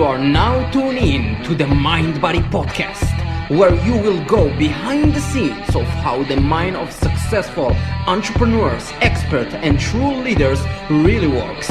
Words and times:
You 0.00 0.06
are 0.06 0.16
now 0.18 0.70
tuning 0.70 1.12
in 1.12 1.44
to 1.44 1.54
the 1.54 1.66
Mind 1.66 2.22
Body 2.22 2.40
Podcast, 2.40 3.04
where 3.50 3.74
you 3.84 3.92
will 3.98 4.24
go 4.24 4.48
behind 4.56 5.12
the 5.12 5.20
scenes 5.20 5.76
of 5.76 5.84
how 6.00 6.22
the 6.22 6.40
mind 6.40 6.76
of 6.76 6.90
successful 6.90 7.76
entrepreneurs, 8.06 8.90
experts, 9.02 9.52
and 9.52 9.78
true 9.78 10.14
leaders 10.22 10.58
really 10.88 11.26
works. 11.26 11.70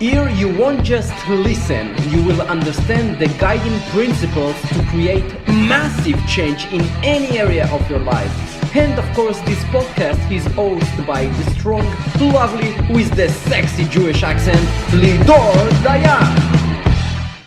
Here, 0.00 0.26
you 0.30 0.56
won't 0.56 0.84
just 0.84 1.12
listen, 1.28 1.94
you 2.08 2.22
will 2.24 2.40
understand 2.40 3.18
the 3.18 3.28
guiding 3.38 3.78
principles 3.90 4.58
to 4.70 4.82
create 4.88 5.26
massive 5.46 6.18
change 6.26 6.64
in 6.72 6.80
any 7.04 7.38
area 7.38 7.68
of 7.74 7.90
your 7.90 8.00
life. 8.00 8.74
And 8.74 8.98
of 8.98 9.04
course, 9.14 9.38
this 9.40 9.62
podcast 9.64 10.32
is 10.32 10.46
hosted 10.56 11.06
by 11.06 11.26
the 11.26 11.50
strong, 11.50 11.84
lovely, 12.32 12.72
with 12.94 13.10
the 13.16 13.28
sexy 13.28 13.84
Jewish 13.84 14.22
accent, 14.22 14.66
Lidor 14.92 15.68
Dayan. 15.84 16.45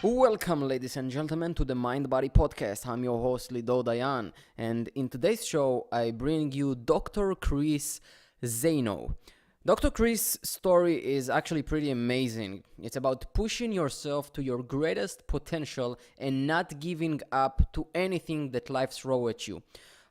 Welcome, 0.01 0.65
ladies 0.65 0.95
and 0.95 1.11
gentlemen, 1.11 1.53
to 1.55 1.65
the 1.65 1.75
Mind 1.75 2.09
Body 2.09 2.29
Podcast. 2.29 2.87
I'm 2.87 3.03
your 3.03 3.21
host, 3.21 3.51
Lidor 3.51 3.83
Dayan, 3.83 4.31
and 4.57 4.87
in 4.95 5.09
today's 5.09 5.45
show, 5.45 5.87
I 5.91 6.11
bring 6.11 6.53
you 6.53 6.75
Dr. 6.75 7.35
Chris 7.35 7.99
Zaino. 8.41 9.15
Dr. 9.65 9.91
Chris' 9.91 10.39
story 10.41 11.05
is 11.05 11.29
actually 11.29 11.63
pretty 11.63 11.91
amazing. 11.91 12.63
It's 12.81 12.95
about 12.95 13.33
pushing 13.33 13.73
yourself 13.73 14.31
to 14.33 14.41
your 14.41 14.63
greatest 14.63 15.27
potential 15.27 15.99
and 16.17 16.47
not 16.47 16.79
giving 16.79 17.19
up 17.33 17.73
to 17.73 17.85
anything 17.93 18.51
that 18.51 18.69
life 18.69 18.91
throws 18.91 19.31
at 19.31 19.49
you. 19.49 19.61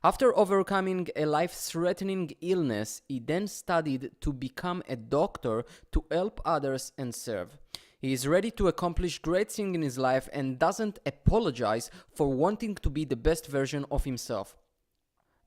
After 0.03 0.37
overcoming 0.37 1.07
a 1.15 1.25
life 1.25 1.53
threatening 1.53 2.29
illness, 2.41 3.01
he 3.09 3.17
then 3.17 3.47
studied 3.47 4.11
to 4.21 4.33
become 4.33 4.83
a 4.87 4.95
doctor 4.95 5.65
to 5.93 6.05
help 6.11 6.41
others 6.45 6.91
and 6.95 7.15
serve. 7.15 7.57
He 8.01 8.13
is 8.13 8.25
ready 8.25 8.49
to 8.51 8.69
accomplish 8.69 9.19
great 9.19 9.51
things 9.51 9.75
in 9.75 9.81
his 9.81 9.97
life 9.97 10.29
and 10.31 10.57
doesn't 10.57 10.99
apologize 11.05 11.91
for 12.15 12.29
wanting 12.29 12.75
to 12.75 12.89
be 12.89 13.03
the 13.03 13.17
best 13.17 13.47
version 13.47 13.85
of 13.91 14.05
himself. 14.05 14.55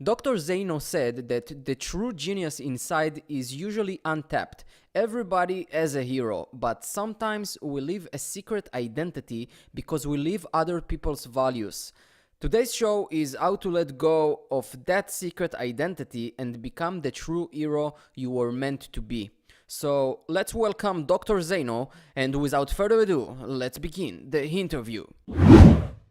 Dr. 0.02 0.32
Zaino 0.32 0.82
said 0.82 1.28
that 1.28 1.64
the 1.64 1.74
true 1.74 2.12
genius 2.12 2.60
inside 2.60 3.22
is 3.28 3.54
usually 3.54 4.00
untapped. 4.04 4.64
Everybody 4.94 5.66
has 5.72 5.94
a 5.94 6.02
hero, 6.02 6.48
but 6.52 6.84
sometimes 6.84 7.56
we 7.62 7.80
live 7.80 8.06
a 8.12 8.18
secret 8.18 8.68
identity 8.74 9.48
because 9.72 10.06
we 10.06 10.18
live 10.18 10.46
other 10.52 10.80
people's 10.80 11.24
values. 11.24 11.92
Today's 12.40 12.74
show 12.74 13.08
is 13.10 13.36
how 13.38 13.56
to 13.56 13.70
let 13.70 13.96
go 13.96 14.40
of 14.50 14.76
that 14.86 15.10
secret 15.10 15.54
identity 15.54 16.34
and 16.38 16.60
become 16.60 17.00
the 17.00 17.12
true 17.12 17.48
hero 17.52 17.94
you 18.14 18.30
were 18.30 18.52
meant 18.52 18.92
to 18.92 19.00
be. 19.00 19.30
So 19.74 20.20
let's 20.28 20.52
welcome 20.52 21.06
Dr. 21.06 21.36
Zaino, 21.36 21.88
and 22.14 22.36
without 22.36 22.70
further 22.70 23.00
ado, 23.00 23.38
let's 23.40 23.78
begin 23.78 24.28
the 24.28 24.46
interview. 24.46 25.06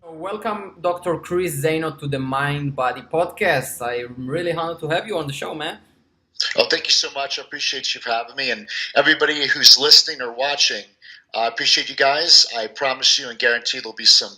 Welcome, 0.03 0.77
Dr. 0.81 1.19
Chris 1.19 1.63
Zaino, 1.63 1.95
to 1.99 2.07
the 2.07 2.17
Mind 2.17 2.75
Body 2.75 3.03
Podcast. 3.03 3.79
I'm 3.79 4.27
really 4.27 4.51
honored 4.51 4.79
to 4.79 4.87
have 4.89 5.05
you 5.05 5.15
on 5.19 5.27
the 5.27 5.33
show, 5.33 5.53
man. 5.53 5.77
Oh, 6.57 6.65
thank 6.71 6.85
you 6.85 6.91
so 6.91 7.11
much. 7.11 7.37
I 7.37 7.43
appreciate 7.43 7.93
you 7.93 8.01
for 8.01 8.09
having 8.09 8.35
me, 8.35 8.49
and 8.49 8.67
everybody 8.95 9.45
who's 9.47 9.77
listening 9.77 10.23
or 10.23 10.31
watching. 10.33 10.85
I 11.35 11.45
appreciate 11.45 11.87
you 11.87 11.95
guys. 11.95 12.47
I 12.57 12.65
promise 12.65 13.19
you 13.19 13.29
and 13.29 13.37
guarantee 13.37 13.77
there'll 13.77 13.93
be 13.93 14.05
some 14.05 14.33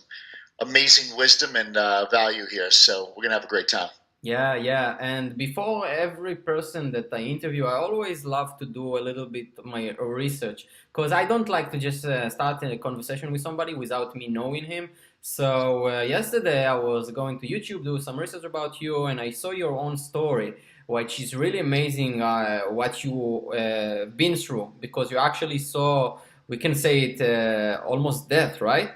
amazing 0.59 1.15
wisdom 1.17 1.55
and 1.55 1.77
uh, 1.77 2.07
value 2.11 2.45
here. 2.51 2.71
So 2.71 3.13
we're 3.15 3.23
gonna 3.23 3.35
have 3.35 3.45
a 3.45 3.55
great 3.55 3.69
time. 3.69 3.89
Yeah, 4.25 4.55
yeah. 4.55 4.95
And 5.01 5.35
before 5.37 5.85
every 5.85 6.37
person 6.37 6.91
that 6.93 7.09
I 7.11 7.17
interview, 7.19 7.65
I 7.65 7.73
always 7.75 8.23
love 8.23 8.57
to 8.59 8.65
do 8.65 8.97
a 8.97 9.01
little 9.01 9.25
bit 9.25 9.47
of 9.57 9.65
my 9.65 9.91
research 9.99 10.65
because 10.93 11.11
I 11.11 11.25
don't 11.25 11.49
like 11.49 11.71
to 11.73 11.77
just 11.77 12.05
uh, 12.05 12.29
start 12.29 12.63
a 12.63 12.77
conversation 12.77 13.33
with 13.33 13.41
somebody 13.41 13.73
without 13.73 14.15
me 14.15 14.29
knowing 14.29 14.63
him. 14.63 14.89
So 15.21 15.89
uh, 15.89 16.01
yesterday 16.03 16.65
I 16.65 16.75
was 16.75 17.11
going 17.11 17.39
to 17.41 17.47
YouTube 17.47 17.83
do 17.83 17.99
some 17.99 18.17
research 18.17 18.45
about 18.45 18.81
you, 18.81 19.05
and 19.07 19.19
I 19.19 19.29
saw 19.31 19.51
your 19.51 19.77
own 19.77 19.97
story, 19.97 20.53
which 20.87 21.19
is 21.19 21.35
really 21.35 21.59
amazing. 21.59 22.21
Uh, 22.21 22.61
what 22.69 23.03
you 23.03 23.51
uh, 23.51 24.05
been 24.05 24.37
through 24.37 24.71
because 24.79 25.11
you 25.11 25.17
actually 25.17 25.57
saw, 25.57 26.17
we 26.47 26.55
can 26.55 26.75
say 26.75 27.01
it, 27.01 27.21
uh, 27.21 27.81
almost 27.85 28.29
death, 28.29 28.61
right? 28.61 28.91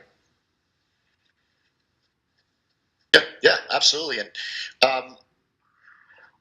Yeah, 3.42 3.58
absolutely. 3.72 4.20
And 4.20 4.30
um, 4.84 5.18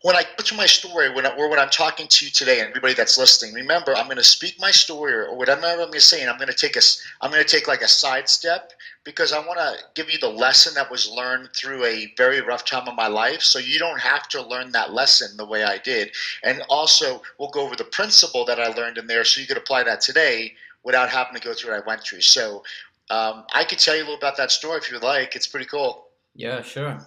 when 0.03 0.15
I 0.15 0.23
put 0.37 0.55
my 0.57 0.67
story, 0.67 1.13
when 1.13 1.27
I, 1.27 1.35
or 1.37 1.49
when 1.49 1.59
I'm 1.59 1.71
talking 1.71 2.07
to 2.07 2.25
you 2.25 2.31
today, 2.31 2.61
and 2.61 2.69
everybody 2.69 2.95
that's 2.95 3.19
listening, 3.19 3.55
remember 3.55 3.97
I'm 3.97 4.07
going 4.07 4.19
to 4.19 4.23
speak 4.25 4.55
my 4.61 4.71
story 4.71 5.13
or 5.13 5.37
whatever 5.37 5.67
I'm 5.67 5.79
going 5.79 5.93
to 5.93 6.01
say, 6.01 6.21
and 6.21 6.31
I'm 6.31 6.37
going 6.37 6.49
to 6.49 6.55
take 6.55 6.77
a, 6.77 6.81
I'm 7.23 7.31
going 7.31 7.43
to 7.43 7.49
take 7.49 7.67
like 7.67 7.81
a 7.81 7.89
sidestep 7.89 8.73
because 9.05 9.33
I 9.33 9.39
want 9.39 9.59
to 9.59 9.75
give 9.95 10.11
you 10.11 10.19
the 10.19 10.29
lesson 10.29 10.75
that 10.75 10.91
was 10.91 11.11
learned 11.11 11.51
through 11.55 11.85
a 11.85 12.13
very 12.17 12.41
rough 12.41 12.65
time 12.65 12.87
of 12.87 12.95
my 12.95 13.09
life, 13.09 13.43
so 13.43 13.59
you 13.59 13.79
don't 13.79 14.01
have 14.01 14.29
to 14.29 14.43
learn 14.43 14.71
that 14.73 14.93
lesson 14.93 15.37
the 15.37 15.47
way 15.47 15.65
I 15.65 15.79
did. 15.79 16.13
And 16.45 16.63
also, 16.69 17.23
we'll 17.39 17.51
go 17.51 17.63
over 17.63 17.77
the 17.77 17.85
principle 17.85 18.45
that 18.45 18.61
I 18.61 18.69
learned 18.69 18.99
in 18.99 19.07
there, 19.07 19.25
so 19.25 19.41
you 19.41 19.47
could 19.47 19.57
apply 19.57 19.83
that 19.85 20.01
today 20.01 20.55
without 20.85 21.09
having 21.09 21.35
to 21.35 21.41
go 21.41 21.53
through 21.53 21.73
what 21.73 21.83
I 21.83 21.87
went 21.87 22.03
through. 22.03 22.21
So 22.21 22.63
um, 23.11 23.45
I 23.55 23.65
could 23.65 23.79
tell 23.79 23.97
you 23.97 24.03
a 24.03 24.05
little 24.05 24.19
about 24.19 24.37
that 24.37 24.51
story 24.51 24.79
if 24.79 24.91
you 24.91 24.97
would 24.97 25.05
like. 25.05 25.35
It's 25.35 25.47
pretty 25.49 25.67
cool. 25.67 26.06
Yeah, 26.37 26.63
sure. 26.63 27.01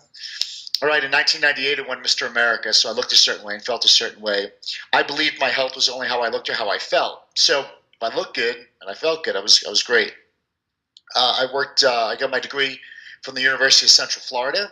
All 0.82 0.88
right, 0.88 1.04
in 1.04 1.12
1998, 1.12 1.80
I 1.80 1.88
won 1.88 2.02
Mr. 2.02 2.28
America, 2.28 2.74
so 2.74 2.90
I 2.90 2.94
looked 2.94 3.12
a 3.12 3.18
certain 3.18 3.46
way 3.46 3.54
and 3.54 3.64
felt 3.64 3.86
a 3.86 3.90
certain 3.90 4.22
way. 4.22 4.52
I 4.94 5.04
believed 5.04 5.40
my 5.40 5.50
health 5.50 5.76
was 5.76 5.90
only 5.90 6.08
how 6.08 6.22
I 6.22 6.30
looked 6.30 6.50
or 6.50 6.54
how 6.54 6.70
I 6.70 6.78
felt. 6.78 7.24
So 7.36 7.60
if 7.60 8.02
I 8.02 8.16
looked 8.16 8.36
good 8.36 8.56
and 8.56 8.90
I 8.90 8.94
felt 8.94 9.24
good, 9.24 9.36
I 9.36 9.42
was 9.42 9.64
I 9.68 9.70
was 9.70 9.84
great. 9.84 10.14
Uh, 11.16 11.48
I 11.48 11.54
worked. 11.54 11.84
Uh, 11.84 12.06
I 12.06 12.16
got 12.16 12.32
my 12.32 12.40
degree 12.40 12.80
from 13.24 13.36
the 13.36 13.42
University 13.42 13.88
of 13.88 13.92
Central 13.92 14.22
Florida, 14.22 14.72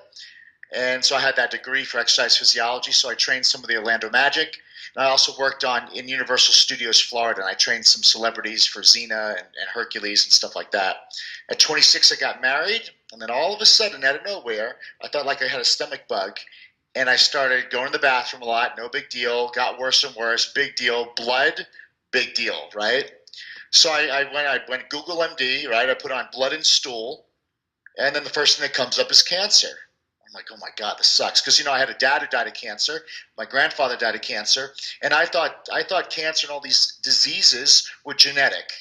and 0.74 1.04
so 1.04 1.16
I 1.16 1.20
had 1.20 1.36
that 1.36 1.52
degree 1.52 1.84
for 1.84 2.00
exercise 2.00 2.38
physiology. 2.38 2.94
So 2.94 3.10
I 3.10 3.16
trained 3.16 3.46
some 3.46 3.62
of 3.62 3.68
the 3.68 3.76
Orlando 3.76 4.10
Magic, 4.10 4.58
and 4.98 5.06
I 5.06 5.10
also 5.10 5.32
worked 5.40 5.64
on 5.64 5.94
in 5.94 6.08
Universal 6.08 6.56
Studios 6.56 7.00
Florida, 7.00 7.42
and 7.42 7.50
I 7.50 7.54
trained 7.54 7.86
some 7.86 8.02
celebrities 8.02 8.66
for 8.66 8.82
Xena 8.82 9.38
and, 9.38 9.46
and 9.46 9.70
Hercules 9.72 10.26
and 10.26 10.34
stuff 10.34 10.56
like 10.56 10.72
that. 10.72 11.14
At 11.52 11.60
26, 11.60 12.12
I 12.12 12.16
got 12.16 12.42
married, 12.42 12.90
and 13.14 13.22
then 13.22 13.30
all 13.30 13.54
of 13.54 13.62
a 13.62 13.66
sudden, 13.66 14.04
out 14.04 14.16
of 14.16 14.26
nowhere, 14.26 14.78
I 15.04 15.08
felt 15.10 15.28
like 15.28 15.44
I 15.44 15.48
had 15.48 15.62
a 15.62 15.66
stomach 15.66 16.08
bug, 16.10 16.40
and 16.96 17.12
I 17.12 17.16
started 17.16 17.70
going 17.70 17.86
to 17.86 17.92
the 17.92 18.00
bathroom 18.00 18.42
a 18.42 18.46
lot. 18.46 18.76
No 18.76 18.90
big 18.90 19.08
deal. 19.10 19.52
Got 19.52 19.78
worse 19.78 20.04
and 20.04 20.16
worse. 20.16 20.52
Big 20.52 20.76
deal. 20.76 21.14
Blood. 21.16 21.68
Big 22.12 22.34
deal. 22.34 22.70
Right. 22.74 23.12
So 23.70 23.92
I, 23.92 24.22
I 24.22 24.34
went. 24.34 24.48
I 24.48 24.60
went 24.68 24.90
Google 24.90 25.18
MD. 25.18 25.70
Right. 25.70 25.92
I 25.92 25.94
put 25.94 26.12
on 26.12 26.28
blood 26.34 26.54
and 26.54 26.66
stool, 26.66 27.28
and 28.00 28.16
then 28.16 28.24
the 28.24 28.32
first 28.32 28.58
thing 28.58 28.68
that 28.68 28.74
comes 28.74 28.98
up 28.98 29.12
is 29.12 29.22
cancer. 29.22 29.78
I'm 30.28 30.34
like, 30.34 30.48
oh 30.52 30.58
my 30.58 30.70
God, 30.76 30.98
this 30.98 31.08
sucks. 31.08 31.42
Because 31.42 31.58
you 31.58 31.66
know, 31.66 31.72
I 31.72 31.80
had 31.80 31.90
a 31.90 31.94
dad 31.94 32.22
who 32.22 32.28
died 32.28 32.48
of 32.48 32.54
cancer. 32.54 33.02
My 33.38 33.46
grandfather 33.46 33.96
died 33.96 34.16
of 34.16 34.22
cancer, 34.22 34.72
and 35.02 35.14
I 35.14 35.26
thought 35.26 35.68
I 35.72 35.84
thought 35.84 36.10
cancer 36.10 36.48
and 36.48 36.52
all 36.52 36.60
these 36.60 37.00
diseases 37.04 37.90
were 38.06 38.14
genetic 38.14 38.72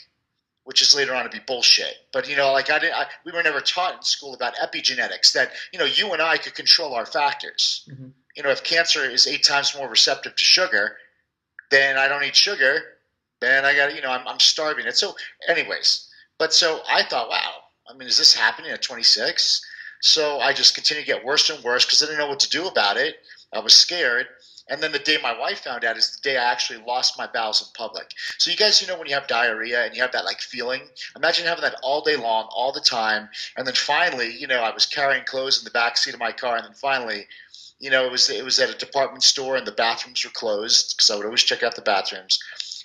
which 0.66 0.82
is 0.82 0.96
later 0.96 1.14
on 1.14 1.22
to 1.22 1.30
be 1.30 1.38
bullshit. 1.46 1.94
But 2.12 2.28
you 2.28 2.36
know, 2.36 2.52
like 2.52 2.70
I 2.70 2.80
didn't, 2.80 2.94
I, 2.94 3.06
we 3.24 3.30
were 3.30 3.42
never 3.42 3.60
taught 3.60 3.94
in 3.94 4.02
school 4.02 4.34
about 4.34 4.56
epigenetics 4.56 5.32
that 5.32 5.52
you 5.72 5.78
know 5.78 5.84
you 5.84 6.12
and 6.12 6.20
I 6.20 6.36
could 6.38 6.54
control 6.54 6.92
our 6.92 7.06
factors. 7.06 7.88
Mm-hmm. 7.88 8.08
You 8.36 8.42
know, 8.42 8.50
if 8.50 8.64
cancer 8.64 9.08
is 9.08 9.28
eight 9.28 9.44
times 9.44 9.76
more 9.76 9.88
receptive 9.88 10.34
to 10.34 10.44
sugar, 10.44 10.96
then 11.70 11.96
I 11.96 12.08
don't 12.08 12.24
eat 12.24 12.34
sugar. 12.34 12.82
Then 13.40 13.64
I 13.64 13.76
got 13.76 13.94
you 13.94 14.02
know 14.02 14.10
I'm, 14.10 14.26
I'm 14.26 14.40
starving 14.40 14.86
it. 14.86 14.96
So, 14.96 15.14
anyways, 15.48 16.10
but 16.36 16.52
so 16.52 16.82
I 16.90 17.04
thought, 17.04 17.30
wow, 17.30 17.52
I 17.88 17.96
mean, 17.96 18.08
is 18.08 18.18
this 18.18 18.34
happening 18.34 18.72
at 18.72 18.82
26? 18.82 19.64
So 20.06 20.38
I 20.38 20.52
just 20.52 20.76
continued 20.76 21.04
to 21.04 21.12
get 21.12 21.24
worse 21.24 21.50
and 21.50 21.62
worse 21.64 21.84
because 21.84 22.00
I 22.00 22.06
didn't 22.06 22.20
know 22.20 22.28
what 22.28 22.38
to 22.40 22.48
do 22.48 22.68
about 22.68 22.96
it. 22.96 23.16
I 23.52 23.58
was 23.58 23.74
scared. 23.74 24.28
And 24.68 24.80
then 24.80 24.92
the 24.92 25.00
day 25.00 25.18
my 25.20 25.36
wife 25.36 25.64
found 25.64 25.84
out 25.84 25.96
is 25.96 26.12
the 26.12 26.22
day 26.22 26.36
I 26.36 26.44
actually 26.44 26.80
lost 26.84 27.18
my 27.18 27.26
bowels 27.26 27.60
in 27.60 27.66
public. 27.76 28.12
So 28.38 28.50
you 28.50 28.56
guys, 28.56 28.80
you 28.80 28.86
know, 28.86 28.96
when 28.96 29.08
you 29.08 29.14
have 29.14 29.26
diarrhea 29.26 29.84
and 29.84 29.96
you 29.96 30.02
have 30.02 30.12
that 30.12 30.24
like 30.24 30.40
feeling, 30.40 30.82
imagine 31.16 31.44
having 31.44 31.62
that 31.62 31.74
all 31.82 32.02
day 32.02 32.14
long, 32.14 32.48
all 32.54 32.70
the 32.70 32.80
time. 32.80 33.28
And 33.56 33.66
then 33.66 33.74
finally, 33.74 34.32
you 34.32 34.46
know, 34.46 34.62
I 34.62 34.72
was 34.72 34.86
carrying 34.86 35.24
clothes 35.24 35.58
in 35.58 35.64
the 35.64 35.70
back 35.70 35.96
seat 35.96 36.14
of 36.14 36.20
my 36.20 36.32
car, 36.32 36.56
and 36.56 36.64
then 36.64 36.74
finally, 36.74 37.26
you 37.80 37.90
know, 37.90 38.04
it 38.04 38.12
was 38.12 38.30
it 38.30 38.44
was 38.44 38.60
at 38.60 38.70
a 38.70 38.78
department 38.78 39.24
store 39.24 39.56
and 39.56 39.66
the 39.66 39.72
bathrooms 39.72 40.24
were 40.24 40.30
closed 40.30 40.96
because 40.96 41.10
I 41.10 41.16
would 41.16 41.26
always 41.26 41.42
check 41.42 41.64
out 41.64 41.74
the 41.74 41.82
bathrooms, 41.82 42.38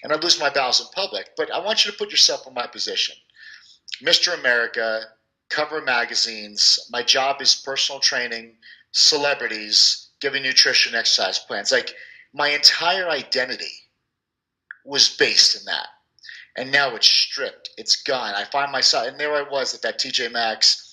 and 0.04 0.12
I'd 0.12 0.24
lose 0.24 0.40
my 0.40 0.50
bowels 0.50 0.82
in 0.82 0.88
public. 0.88 1.36
But 1.38 1.54
I 1.54 1.60
want 1.60 1.86
you 1.86 1.92
to 1.92 1.98
put 1.98 2.10
yourself 2.10 2.48
in 2.48 2.54
my 2.56 2.66
position, 2.66 3.16
Mr. 4.04 4.38
America, 4.38 5.04
cover 5.52 5.82
magazines. 5.82 6.80
My 6.90 7.04
job 7.04 7.42
is 7.42 7.54
personal 7.54 8.00
training, 8.00 8.54
celebrities 8.92 10.10
giving 10.22 10.44
nutrition 10.44 10.96
exercise 10.96 11.40
plans. 11.40 11.72
Like 11.72 11.94
my 12.34 12.50
entire 12.50 13.10
identity 13.10 13.74
was 14.86 15.16
based 15.18 15.60
in 15.60 15.66
that. 15.66 15.88
And 16.58 16.72
now 16.72 16.96
it's 16.96 17.08
stripped. 17.08 17.70
It's 17.78 18.02
gone. 18.04 18.34
I 18.36 18.46
find 18.46 18.72
myself, 18.72 19.08
and 19.08 19.20
there 19.20 19.34
I 19.34 19.44
was 19.44 19.74
at 19.74 19.82
that 19.84 20.00
TJ 20.00 20.32
Maxx. 20.32 20.88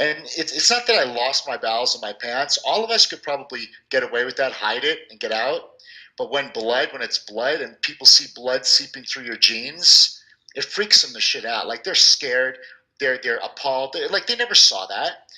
And 0.00 0.18
it's, 0.36 0.52
it's 0.52 0.70
not 0.70 0.86
that 0.86 0.96
I 0.96 1.04
lost 1.04 1.46
my 1.46 1.58
bowels 1.58 1.94
in 1.94 2.00
my 2.00 2.14
pants. 2.14 2.58
All 2.66 2.82
of 2.82 2.90
us 2.90 3.06
could 3.06 3.22
probably 3.22 3.68
get 3.90 4.02
away 4.02 4.24
with 4.24 4.36
that, 4.36 4.52
hide 4.52 4.84
it, 4.84 5.00
and 5.10 5.20
get 5.20 5.32
out. 5.32 5.70
But 6.16 6.30
when 6.30 6.50
blood, 6.52 6.88
when 6.92 7.02
it's 7.02 7.18
blood, 7.18 7.60
and 7.60 7.80
people 7.82 8.06
see 8.06 8.26
blood 8.34 8.64
seeping 8.64 9.04
through 9.04 9.24
your 9.24 9.36
jeans, 9.36 10.22
it 10.54 10.64
freaks 10.64 11.02
them 11.02 11.12
the 11.12 11.20
shit 11.20 11.44
out. 11.44 11.68
Like 11.68 11.84
they're 11.84 11.94
scared 11.94 12.58
they're 13.02 13.18
they're 13.18 13.40
appalled. 13.42 13.92
They're, 13.92 14.08
like 14.08 14.26
they 14.26 14.36
never 14.36 14.54
saw 14.54 14.86
that. 14.86 15.28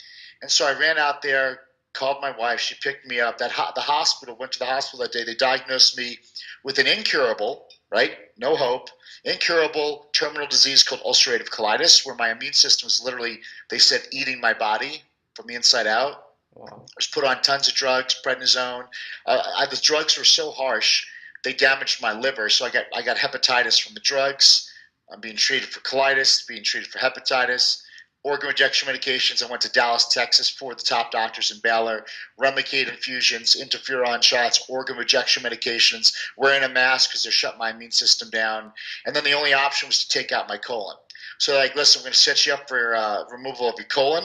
And 0.43 0.51
so 0.51 0.67
I 0.67 0.79
ran 0.79 0.99
out 0.99 1.23
there, 1.23 1.61
called 1.95 2.19
my 2.21 2.37
wife. 2.37 2.61
She 2.61 2.75
picked 2.75 3.07
me 3.07 3.21
up. 3.21 3.39
That 3.39 3.51
ho- 3.51 3.73
the 3.75 3.81
hospital 3.81 4.37
went 4.39 4.53
to 4.53 4.59
the 4.59 4.67
hospital 4.67 5.05
that 5.05 5.13
day. 5.13 5.25
They 5.25 5.35
diagnosed 5.35 5.97
me 5.97 6.19
with 6.63 6.79
an 6.79 6.87
incurable, 6.87 7.67
right? 7.91 8.13
No 8.37 8.55
hope, 8.55 8.91
incurable 9.25 10.11
terminal 10.13 10.47
disease 10.47 10.83
called 10.83 11.03
ulcerative 11.03 11.49
colitis, 11.49 12.05
where 12.05 12.15
my 12.17 12.31
immune 12.31 12.53
system 12.53 12.87
was 12.87 13.03
literally, 13.03 13.41
they 13.71 13.79
said, 13.79 14.03
eating 14.13 14.41
my 14.41 14.53
body 14.53 15.03
from 15.35 15.47
the 15.47 15.55
inside 15.55 15.87
out. 15.87 16.25
Wow. 16.55 16.67
I 16.71 16.97
was 16.97 17.07
put 17.07 17.25
on 17.25 17.41
tons 17.43 17.67
of 17.67 17.75
drugs, 17.75 18.21
prednisone. 18.25 18.87
Uh, 19.27 19.43
I, 19.57 19.67
the 19.67 19.77
drugs 19.77 20.19
were 20.19 20.25
so 20.25 20.51
harsh, 20.51 21.07
they 21.43 21.53
damaged 21.53 22.03
my 22.03 22.13
liver. 22.13 22.49
So 22.49 22.65
I 22.65 22.71
got 22.71 22.85
I 22.95 23.03
got 23.03 23.17
hepatitis 23.17 23.81
from 23.83 23.95
the 23.95 24.01
drugs. 24.01 24.71
I'm 25.15 25.21
being 25.21 25.37
treated 25.37 25.69
for 25.69 25.79
colitis, 25.81 26.47
being 26.47 26.65
treated 26.65 26.91
for 26.91 26.99
hepatitis, 26.99 27.81
organ 28.25 28.49
rejection 28.49 28.93
medications. 28.93 29.45
I 29.45 29.49
went 29.49 29.63
to 29.63 29.71
Dallas, 29.71 30.09
Texas, 30.09 30.51
for 30.51 30.75
the 30.75 30.83
top 30.83 31.13
doctors 31.13 31.53
in 31.53 31.59
Baylor, 31.63 32.05
Remicade 32.41 32.89
infusions, 32.89 33.55
interferon 33.55 34.23
shots, 34.23 34.65
organ 34.69 34.97
rejection 34.97 35.45
medications, 35.45 36.13
wearing 36.37 36.65
a 36.65 36.69
mask 36.69 37.11
because 37.11 37.23
they're 37.23 37.31
shutting 37.31 37.61
my 37.61 37.71
immune 37.71 37.93
system 37.93 38.29
down. 38.31 38.73
And 39.07 39.15
then 39.15 39.23
the 39.23 39.35
only 39.35 39.53
option 39.53 39.89
was 39.89 40.05
to 40.05 40.09
take 40.09 40.33
out 40.33 40.49
my 40.49 40.57
colon. 40.57 40.97
So 41.39 41.55
like, 41.55 41.77
listen, 41.77 42.01
we're 42.01 42.07
going 42.07 42.15
to 42.15 42.19
set 42.19 42.45
you 42.45 42.55
up 42.55 42.69
for 42.69 42.97
uh, 42.97 43.25
removal 43.31 43.69
of 43.69 43.77
your 43.79 43.87
colon, 43.87 44.25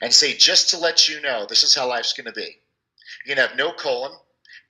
and 0.00 0.12
say 0.12 0.34
just 0.34 0.70
to 0.70 0.78
let 0.78 1.06
you 1.06 1.20
know, 1.20 1.44
this 1.46 1.62
is 1.62 1.74
how 1.74 1.86
life's 1.86 2.14
going 2.14 2.26
to 2.26 2.32
be. 2.32 2.56
You're 3.26 3.36
going 3.36 3.44
to 3.44 3.48
have 3.48 3.58
no 3.58 3.72
colon. 3.72 4.12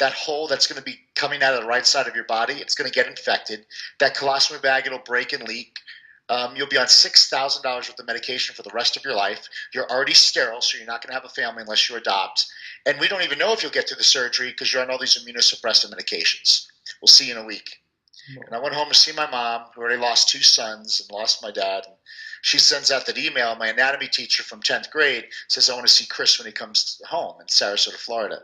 That 0.00 0.12
hole 0.12 0.48
that's 0.48 0.66
going 0.66 0.78
to 0.78 0.84
be 0.84 0.98
coming 1.14 1.42
out 1.42 1.54
of 1.54 1.62
the 1.62 1.68
right 1.68 1.86
side 1.86 2.08
of 2.08 2.14
your 2.14 2.24
body, 2.24 2.54
it's 2.54 2.74
going 2.74 2.90
to 2.90 2.94
get 2.94 3.06
infected. 3.06 3.66
That 4.00 4.16
colostomy 4.16 4.60
bag, 4.60 4.86
it'll 4.86 4.98
break 4.98 5.32
and 5.32 5.46
leak. 5.46 5.76
Um, 6.28 6.54
you'll 6.56 6.68
be 6.68 6.78
on 6.78 6.88
six 6.88 7.28
thousand 7.28 7.62
dollars 7.62 7.88
worth 7.88 7.98
of 7.98 8.06
medication 8.06 8.54
for 8.54 8.62
the 8.62 8.70
rest 8.72 8.96
of 8.96 9.04
your 9.04 9.14
life. 9.14 9.48
You're 9.74 9.90
already 9.90 10.14
sterile, 10.14 10.60
so 10.60 10.78
you're 10.78 10.86
not 10.86 11.02
going 11.02 11.08
to 11.08 11.14
have 11.14 11.24
a 11.24 11.28
family 11.28 11.62
unless 11.62 11.88
you 11.88 11.96
adopt. 11.96 12.46
And 12.86 12.98
we 13.00 13.08
don't 13.08 13.22
even 13.22 13.38
know 13.38 13.52
if 13.52 13.62
you'll 13.62 13.72
get 13.72 13.88
through 13.88 13.98
the 13.98 14.04
surgery 14.04 14.50
because 14.50 14.72
you're 14.72 14.82
on 14.82 14.90
all 14.90 14.98
these 14.98 15.18
immunosuppressive 15.18 15.92
medications. 15.92 16.66
We'll 17.02 17.08
see 17.08 17.26
you 17.26 17.32
in 17.36 17.42
a 17.42 17.46
week. 17.46 17.68
And 18.46 18.54
I 18.54 18.60
went 18.60 18.74
home 18.74 18.88
to 18.88 18.94
see 18.94 19.12
my 19.12 19.28
mom, 19.28 19.62
who 19.74 19.80
already 19.80 20.00
lost 20.00 20.28
two 20.28 20.42
sons 20.42 21.00
and 21.00 21.10
lost 21.10 21.42
my 21.42 21.50
dad. 21.50 21.84
And 21.86 21.96
she 22.42 22.58
sends 22.58 22.90
out 22.90 23.06
that 23.06 23.18
email. 23.18 23.56
My 23.56 23.68
anatomy 23.68 24.08
teacher 24.08 24.42
from 24.42 24.62
10th 24.62 24.90
grade 24.90 25.26
says, 25.48 25.68
I 25.68 25.74
want 25.74 25.86
to 25.86 25.92
see 25.92 26.06
Chris 26.06 26.38
when 26.38 26.46
he 26.46 26.52
comes 26.52 27.00
home 27.08 27.40
in 27.40 27.46
Sarasota, 27.46 27.96
Florida. 27.96 28.40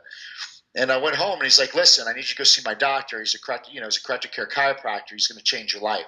And 0.76 0.92
I 0.92 0.98
went 0.98 1.16
home 1.16 1.34
and 1.34 1.44
he's 1.44 1.58
like, 1.58 1.74
listen, 1.74 2.06
I 2.06 2.12
need 2.12 2.20
you 2.20 2.24
to 2.24 2.36
go 2.36 2.44
see 2.44 2.60
my 2.64 2.74
doctor. 2.74 3.18
He's 3.18 3.34
a 3.34 3.40
correct, 3.40 3.70
you 3.72 3.80
know, 3.80 3.86
he's 3.86 3.96
a 3.96 4.02
corrective 4.02 4.30
care 4.32 4.46
chiropractor. 4.46 5.12
He's 5.12 5.26
going 5.26 5.38
to 5.38 5.44
change 5.44 5.72
your 5.72 5.82
life. 5.82 6.04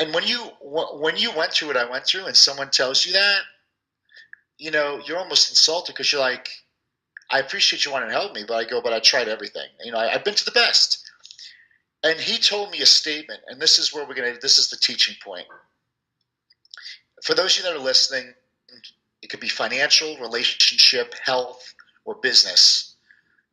And 0.00 0.12
when 0.12 0.26
you 0.26 0.38
when 0.62 1.16
you 1.16 1.32
went 1.36 1.52
through 1.52 1.68
what 1.68 1.76
I 1.76 1.90
went 1.90 2.06
through, 2.06 2.26
and 2.26 2.36
someone 2.36 2.70
tells 2.70 3.04
you 3.04 3.14
that, 3.14 3.40
you 4.56 4.70
know, 4.70 5.00
you're 5.04 5.18
almost 5.18 5.50
insulted 5.50 5.92
because 5.92 6.12
you're 6.12 6.20
like, 6.20 6.48
I 7.30 7.40
appreciate 7.40 7.84
you 7.84 7.92
wanting 7.92 8.08
to 8.08 8.14
help 8.14 8.32
me, 8.32 8.44
but 8.46 8.54
I 8.54 8.64
go, 8.64 8.80
but 8.80 8.92
I 8.92 9.00
tried 9.00 9.28
everything. 9.28 9.66
You 9.84 9.92
know, 9.92 9.98
I, 9.98 10.14
I've 10.14 10.24
been 10.24 10.34
to 10.34 10.44
the 10.44 10.52
best. 10.52 11.04
And 12.04 12.18
he 12.18 12.38
told 12.38 12.70
me 12.70 12.80
a 12.80 12.86
statement, 12.86 13.40
and 13.48 13.60
this 13.60 13.78
is 13.78 13.92
where 13.92 14.06
we're 14.06 14.14
gonna. 14.14 14.34
This 14.40 14.58
is 14.58 14.70
the 14.70 14.76
teaching 14.76 15.16
point. 15.22 15.46
For 17.24 17.34
those 17.34 17.58
of 17.58 17.64
you 17.64 17.70
that 17.70 17.76
are 17.76 17.84
listening, 17.84 18.34
it 19.28 19.32
could 19.32 19.40
be 19.40 19.48
financial, 19.50 20.16
relationship, 20.16 21.14
health, 21.22 21.74
or 22.06 22.14
business, 22.14 22.94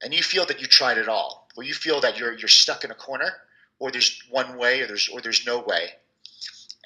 and 0.01 0.13
you 0.13 0.23
feel 0.23 0.45
that 0.45 0.61
you 0.61 0.67
tried 0.67 0.97
it 0.97 1.09
all, 1.09 1.49
or 1.57 1.63
you 1.63 1.73
feel 1.73 1.99
that 1.99 2.17
you're 2.17 2.31
you're 2.31 2.47
stuck 2.47 2.85
in 2.85 2.91
a 2.91 2.95
corner, 2.95 3.29
or 3.79 3.91
there's 3.91 4.23
one 4.29 4.57
way, 4.57 4.79
or 4.79 4.87
there's 4.87 5.09
or 5.09 5.19
there's 5.19 5.45
no 5.45 5.59
way. 5.59 5.89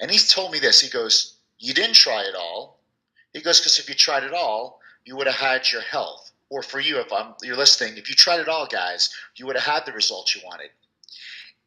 And 0.00 0.10
he's 0.10 0.28
told 0.28 0.50
me 0.50 0.58
this. 0.58 0.80
He 0.80 0.88
goes, 0.88 1.36
"You 1.60 1.72
didn't 1.72 1.94
try 1.94 2.22
it 2.22 2.34
all." 2.34 2.80
He 3.32 3.40
goes, 3.42 3.60
"Because 3.60 3.78
if 3.78 3.88
you 3.88 3.94
tried 3.94 4.24
it 4.24 4.34
all, 4.34 4.80
you 5.04 5.14
would 5.14 5.28
have 5.28 5.36
had 5.36 5.70
your 5.70 5.82
health." 5.82 6.32
Or 6.48 6.64
for 6.64 6.80
you, 6.80 6.98
if 6.98 7.12
I'm 7.12 7.34
you're 7.44 7.56
listening, 7.56 7.96
if 7.96 8.08
you 8.08 8.16
tried 8.16 8.40
it 8.40 8.48
all, 8.48 8.66
guys, 8.66 9.14
you 9.36 9.46
would 9.46 9.54
have 9.54 9.72
had 9.72 9.86
the 9.86 9.92
results 9.92 10.34
you 10.34 10.40
wanted. 10.44 10.70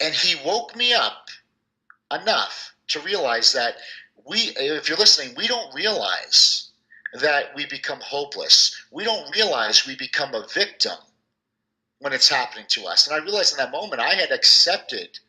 And 0.02 0.14
he 0.14 0.36
woke 0.44 0.76
me 0.76 0.92
up 0.92 1.30
enough 2.12 2.76
to 2.90 3.00
realize 3.00 3.54
that 3.54 3.78
we, 4.26 4.40
if 4.58 4.90
you're 4.90 4.98
listening, 4.98 5.36
we 5.38 5.48
don't 5.48 5.74
realize 5.74 6.72
that 7.22 7.56
we 7.56 7.66
become 7.66 8.00
hopeless. 8.02 8.76
We 8.92 9.04
don't 9.04 9.34
realize 9.36 9.86
we 9.86 9.96
become 9.96 10.34
a 10.34 10.48
victim 10.54 10.98
when 12.00 12.14
it's 12.14 12.30
happening 12.30 12.66
to 12.70 12.86
us. 12.86 13.08
And 13.08 13.16
I 13.16 13.24
realized 13.24 13.54
in 13.54 13.58
that 13.58 13.72
moment 13.72 14.02
I 14.02 14.16
had 14.16 14.32
accepted 14.32 15.20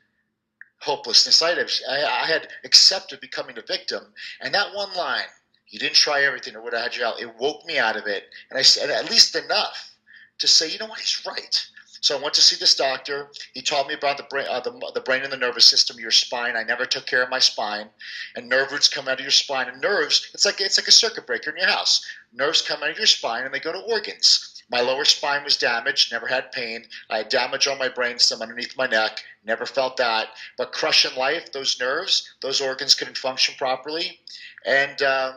hopelessness. 0.81 1.42
I 1.42 1.50
had, 1.50 1.70
I 1.88 2.26
had 2.26 2.48
accepted 2.64 3.20
becoming 3.20 3.58
a 3.58 3.62
victim. 3.62 4.02
And 4.40 4.54
that 4.54 4.75
one 4.75 4.92
line, 4.94 5.26
you 5.69 5.78
didn't 5.78 5.94
try 5.96 6.22
everything 6.22 6.56
or 6.56 6.62
would 6.62 6.72
have 6.72 6.82
had 6.82 6.96
you 6.96 7.04
out, 7.04 7.20
it 7.20 7.38
woke 7.38 7.64
me 7.64 7.78
out 7.78 7.96
of 7.96 8.06
it. 8.06 8.25
And 8.50 8.58
I 8.58 8.62
said 8.62 8.90
at 8.90 9.10
least 9.10 9.37
enough 9.37 9.94
to 10.38 10.48
say, 10.48 10.70
you 10.70 10.78
know 10.78 10.87
what, 10.87 11.00
he's 11.00 11.25
right. 11.26 11.66
So 12.04 12.18
I 12.18 12.20
went 12.20 12.34
to 12.34 12.42
see 12.42 12.56
this 12.56 12.74
doctor. 12.74 13.30
He 13.54 13.62
taught 13.62 13.88
me 13.88 13.94
about 13.94 14.18
the 14.18 14.24
brain, 14.24 14.46
uh, 14.50 14.60
the, 14.60 14.78
the 14.92 15.00
brain 15.00 15.22
and 15.22 15.32
the 15.32 15.38
nervous 15.38 15.64
system, 15.64 15.98
your 15.98 16.10
spine. 16.10 16.54
I 16.54 16.62
never 16.62 16.84
took 16.84 17.06
care 17.06 17.22
of 17.22 17.30
my 17.30 17.38
spine, 17.38 17.88
and 18.36 18.46
nerve 18.46 18.72
roots 18.72 18.90
come 18.90 19.08
out 19.08 19.20
of 19.20 19.24
your 19.24 19.30
spine. 19.30 19.68
And 19.68 19.80
nerves, 19.80 20.28
it's 20.34 20.44
like 20.44 20.60
it's 20.60 20.76
like 20.76 20.86
a 20.86 20.92
circuit 20.92 21.26
breaker 21.26 21.48
in 21.48 21.56
your 21.56 21.66
house. 21.66 22.04
Nerves 22.34 22.60
come 22.60 22.82
out 22.82 22.90
of 22.90 22.98
your 22.98 23.06
spine 23.06 23.46
and 23.46 23.54
they 23.54 23.58
go 23.58 23.72
to 23.72 23.78
organs. 23.90 24.62
My 24.70 24.82
lower 24.82 25.06
spine 25.06 25.44
was 25.44 25.56
damaged, 25.56 26.12
never 26.12 26.26
had 26.26 26.52
pain. 26.52 26.84
I 27.08 27.16
had 27.18 27.30
damage 27.30 27.66
on 27.66 27.78
my 27.78 27.88
brainstem 27.88 28.42
underneath 28.42 28.76
my 28.76 28.86
neck, 28.86 29.24
never 29.42 29.64
felt 29.64 29.96
that. 29.96 30.28
But 30.58 30.72
crushing 30.72 31.16
life, 31.16 31.52
those 31.52 31.80
nerves, 31.80 32.34
those 32.42 32.60
organs 32.60 32.94
couldn't 32.94 33.16
function 33.16 33.54
properly, 33.56 34.20
and 34.66 35.00
um, 35.00 35.36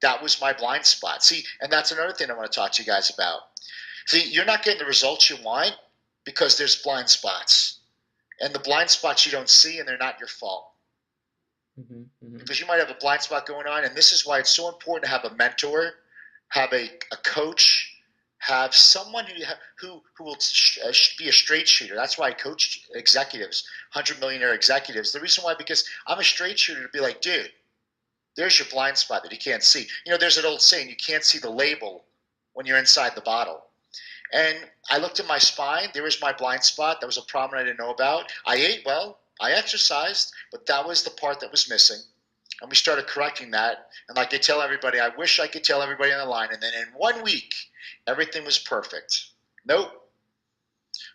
that 0.00 0.22
was 0.22 0.40
my 0.40 0.52
blind 0.52 0.86
spot. 0.86 1.24
See, 1.24 1.42
and 1.60 1.72
that's 1.72 1.90
another 1.90 2.12
thing 2.12 2.30
I 2.30 2.34
want 2.34 2.52
to 2.52 2.56
talk 2.56 2.70
to 2.70 2.82
you 2.82 2.86
guys 2.86 3.12
about. 3.12 3.40
See, 4.06 4.30
you're 4.30 4.44
not 4.44 4.62
getting 4.62 4.78
the 4.78 4.86
results 4.86 5.28
you 5.28 5.38
want 5.42 5.74
because 6.24 6.58
there's 6.58 6.82
blind 6.82 7.08
spots. 7.08 7.80
And 8.40 8.52
the 8.54 8.58
blind 8.58 8.90
spots 8.90 9.24
you 9.26 9.32
don't 9.32 9.48
see, 9.48 9.78
and 9.78 9.88
they're 9.88 9.96
not 9.96 10.18
your 10.18 10.28
fault. 10.28 10.68
Mm-hmm, 11.78 11.94
mm-hmm. 11.94 12.36
Because 12.38 12.60
you 12.60 12.66
might 12.66 12.80
have 12.80 12.90
a 12.90 12.96
blind 13.00 13.22
spot 13.22 13.46
going 13.46 13.66
on, 13.66 13.84
and 13.84 13.94
this 13.94 14.12
is 14.12 14.26
why 14.26 14.38
it's 14.38 14.50
so 14.50 14.68
important 14.68 15.04
to 15.04 15.10
have 15.10 15.24
a 15.24 15.34
mentor, 15.36 15.92
have 16.48 16.72
a, 16.72 16.90
a 17.12 17.16
coach, 17.24 17.90
have 18.38 18.74
someone 18.74 19.24
who 19.26 19.42
who 19.80 20.02
who 20.16 20.24
will 20.24 20.38
sh- 20.38 20.78
uh, 20.84 20.92
be 21.18 21.28
a 21.28 21.32
straight 21.32 21.66
shooter. 21.66 21.94
That's 21.94 22.18
why 22.18 22.28
I 22.28 22.32
coach 22.32 22.82
executives, 22.94 23.66
hundred 23.90 24.20
millionaire 24.20 24.54
executives. 24.54 25.12
The 25.12 25.20
reason 25.20 25.44
why 25.44 25.54
because 25.54 25.84
I'm 26.06 26.18
a 26.18 26.24
straight 26.24 26.58
shooter 26.58 26.82
to 26.82 26.88
be 26.88 27.00
like, 27.00 27.22
dude, 27.22 27.50
there's 28.36 28.58
your 28.58 28.68
blind 28.70 28.98
spot 28.98 29.22
that 29.22 29.32
you 29.32 29.38
can't 29.38 29.62
see. 29.62 29.86
You 30.04 30.12
know, 30.12 30.18
there's 30.18 30.38
an 30.38 30.44
old 30.44 30.60
saying, 30.60 30.88
you 30.88 30.96
can't 30.96 31.24
see 31.24 31.38
the 31.38 31.50
label 31.50 32.04
when 32.52 32.66
you're 32.66 32.78
inside 32.78 33.14
the 33.14 33.20
bottle. 33.20 33.64
And 34.34 34.58
I 34.90 34.98
looked 34.98 35.20
at 35.20 35.28
my 35.28 35.38
spine. 35.38 35.90
There 35.94 36.02
was 36.02 36.20
my 36.20 36.32
blind 36.32 36.64
spot. 36.64 37.00
That 37.00 37.06
was 37.06 37.18
a 37.18 37.22
problem 37.22 37.60
I 37.60 37.62
didn't 37.62 37.78
know 37.78 37.92
about. 37.92 38.32
I 38.44 38.56
ate 38.56 38.82
well. 38.84 39.20
I 39.40 39.52
exercised, 39.52 40.32
but 40.50 40.66
that 40.66 40.86
was 40.86 41.04
the 41.04 41.10
part 41.10 41.38
that 41.40 41.52
was 41.52 41.70
missing. 41.70 41.98
And 42.60 42.68
we 42.68 42.74
started 42.76 43.06
correcting 43.06 43.52
that. 43.52 43.88
And 44.08 44.16
like 44.16 44.34
I 44.34 44.38
tell 44.38 44.60
everybody, 44.60 44.98
I 44.98 45.10
wish 45.16 45.38
I 45.38 45.46
could 45.46 45.62
tell 45.62 45.82
everybody 45.82 46.12
on 46.12 46.18
the 46.18 46.24
line. 46.24 46.48
And 46.52 46.60
then 46.60 46.72
in 46.74 46.88
one 46.96 47.22
week, 47.22 47.54
everything 48.08 48.44
was 48.44 48.58
perfect. 48.58 49.26
Nope. 49.64 49.90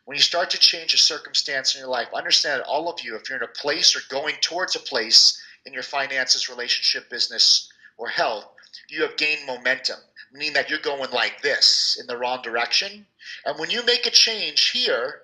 When 0.06 0.16
you 0.16 0.22
start 0.22 0.50
to 0.52 0.58
change 0.58 0.94
a 0.94 0.98
circumstance 0.98 1.76
in 1.76 1.80
your 1.80 1.90
life, 1.90 2.08
understand 2.14 2.62
that 2.62 2.68
all 2.68 2.90
of 2.90 3.02
you, 3.02 3.16
if 3.16 3.30
you're 3.30 3.38
in 3.38 3.44
a 3.44 3.48
place 3.48 3.96
or 3.96 4.00
going 4.10 4.36
towards 4.42 4.76
a 4.78 4.80
place 4.80 5.42
in 5.66 5.74
your 5.74 5.84
finances, 5.84 6.50
relationship, 6.50 7.10
business, 7.10 7.70
or 7.98 8.08
health, 8.08 8.46
you 8.90 9.02
have 9.02 9.18
gained 9.18 9.46
momentum 9.46 10.00
meaning 10.32 10.54
that 10.54 10.70
you're 10.70 10.80
going 10.80 11.12
like 11.12 11.42
this 11.42 11.98
in 12.00 12.08
the 12.08 12.18
wrong 12.18 12.42
direction. 12.42 13.06
And 13.46 13.60
when 13.60 13.70
you 13.70 13.86
make 13.86 14.06
a 14.06 14.12
change 14.12 14.70
here, 14.70 15.22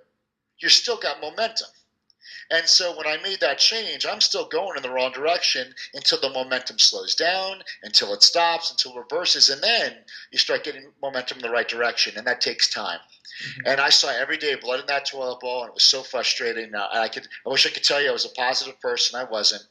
you're 0.59 0.69
still 0.69 0.97
got 0.97 1.21
momentum. 1.21 1.67
And 2.51 2.67
so 2.67 2.95
when 2.95 3.07
I 3.07 3.17
made 3.23 3.39
that 3.39 3.57
change, 3.57 4.05
I'm 4.05 4.21
still 4.21 4.47
going 4.47 4.77
in 4.77 4.83
the 4.83 4.91
wrong 4.91 5.11
direction 5.11 5.73
until 5.95 6.19
the 6.19 6.29
momentum 6.29 6.77
slows 6.77 7.15
down, 7.15 7.63
until 7.81 8.13
it 8.13 8.21
stops, 8.21 8.69
until 8.69 8.91
it 8.93 8.99
reverses, 8.99 9.49
and 9.49 9.61
then 9.63 9.95
you 10.31 10.37
start 10.37 10.63
getting 10.63 10.91
momentum 11.01 11.39
in 11.39 11.43
the 11.43 11.49
right 11.49 11.67
direction, 11.67 12.13
and 12.17 12.27
that 12.27 12.41
takes 12.41 12.69
time. 12.69 12.99
Mm-hmm. 12.99 13.61
And 13.65 13.81
I 13.81 13.89
saw 13.89 14.09
every 14.09 14.37
day 14.37 14.55
blood 14.55 14.79
in 14.79 14.85
that 14.85 15.05
toilet 15.05 15.39
bowl, 15.39 15.61
and 15.61 15.69
it 15.69 15.73
was 15.73 15.83
so 15.83 16.03
frustrating. 16.03 16.71
I 16.75 17.07
could, 17.07 17.27
I 17.45 17.49
wish 17.49 17.65
I 17.65 17.71
could 17.71 17.83
tell 17.83 18.01
you 18.01 18.09
I 18.09 18.13
was 18.13 18.25
a 18.25 18.29
positive 18.29 18.79
person. 18.79 19.19
I 19.19 19.23
wasn't. 19.23 19.63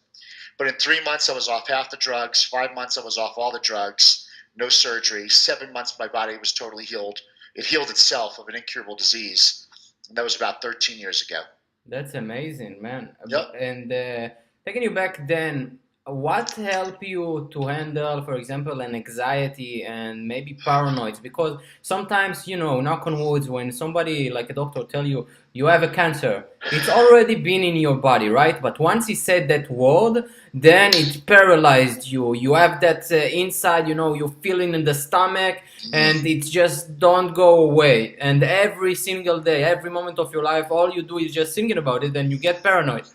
But 0.58 0.66
in 0.66 0.74
three 0.74 1.02
months, 1.04 1.28
I 1.28 1.34
was 1.34 1.48
off 1.48 1.68
half 1.68 1.90
the 1.90 1.96
drugs. 1.96 2.42
Five 2.42 2.74
months, 2.74 2.98
I 2.98 3.04
was 3.04 3.18
off 3.18 3.38
all 3.38 3.52
the 3.52 3.60
drugs 3.60 4.23
no 4.56 4.68
surgery. 4.68 5.28
Seven 5.28 5.72
months, 5.72 5.98
my 5.98 6.08
body 6.08 6.36
was 6.36 6.52
totally 6.52 6.84
healed. 6.84 7.20
It 7.54 7.66
healed 7.66 7.90
itself 7.90 8.38
of 8.38 8.48
an 8.48 8.56
incurable 8.56 8.96
disease. 8.96 9.66
And 10.08 10.16
that 10.16 10.24
was 10.24 10.36
about 10.36 10.62
13 10.62 10.98
years 10.98 11.22
ago. 11.22 11.42
That's 11.86 12.14
amazing, 12.14 12.80
man. 12.80 13.16
Yep. 13.26 13.54
And 13.58 13.92
uh, 13.92 14.28
taking 14.66 14.82
you 14.82 14.90
back 14.90 15.26
then, 15.28 15.78
what 16.06 16.50
help 16.50 17.02
you 17.02 17.48
to 17.50 17.66
handle 17.66 18.20
for 18.22 18.34
example 18.34 18.82
an 18.82 18.94
anxiety 18.94 19.84
and 19.84 20.28
maybe 20.28 20.54
paranoids? 20.54 21.20
Because 21.22 21.58
sometimes 21.80 22.46
you 22.46 22.58
know 22.58 22.82
knock 22.82 23.06
on 23.06 23.18
woods 23.18 23.48
when 23.48 23.72
somebody 23.72 24.28
like 24.28 24.50
a 24.50 24.52
doctor 24.52 24.82
tell 24.82 25.06
you 25.06 25.26
you 25.54 25.64
have 25.64 25.82
a 25.82 25.88
cancer 25.88 26.44
it's 26.72 26.90
already 26.90 27.36
been 27.36 27.62
in 27.64 27.76
your 27.76 27.96
body 27.96 28.28
right? 28.28 28.60
But 28.60 28.78
once 28.78 29.06
he 29.06 29.14
said 29.14 29.48
that 29.48 29.70
word 29.70 30.28
then 30.52 30.90
it 30.94 31.24
paralyzed 31.26 32.06
you. 32.06 32.34
You 32.34 32.52
have 32.52 32.82
that 32.82 33.10
uh, 33.10 33.16
inside 33.16 33.88
you 33.88 33.94
know 33.94 34.12
you're 34.12 34.36
feeling 34.42 34.74
in 34.74 34.84
the 34.84 34.92
stomach 34.92 35.62
and 35.94 36.26
it 36.26 36.44
just 36.44 36.98
don't 36.98 37.32
go 37.32 37.62
away. 37.62 38.16
And 38.20 38.42
every 38.42 38.94
single 38.94 39.40
day 39.40 39.64
every 39.64 39.88
moment 39.88 40.18
of 40.18 40.34
your 40.34 40.42
life 40.42 40.66
all 40.70 40.92
you 40.92 41.02
do 41.02 41.16
is 41.16 41.32
just 41.32 41.54
thinking 41.54 41.78
about 41.78 42.04
it 42.04 42.14
and 42.14 42.30
you 42.30 42.36
get 42.36 42.62
paranoid. 42.62 43.08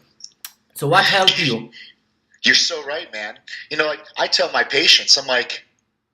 So 0.74 0.88
what 0.88 1.05
helped 1.05 1.38
you 1.46 1.69
You're 2.43 2.55
so 2.55 2.84
right, 2.86 3.12
man. 3.12 3.39
You 3.69 3.77
know, 3.77 3.88
like 3.88 4.03
I 4.17 4.27
tell 4.27 4.51
my 4.51 4.63
patients, 4.63 5.17
I'm 5.17 5.27
like, 5.27 5.65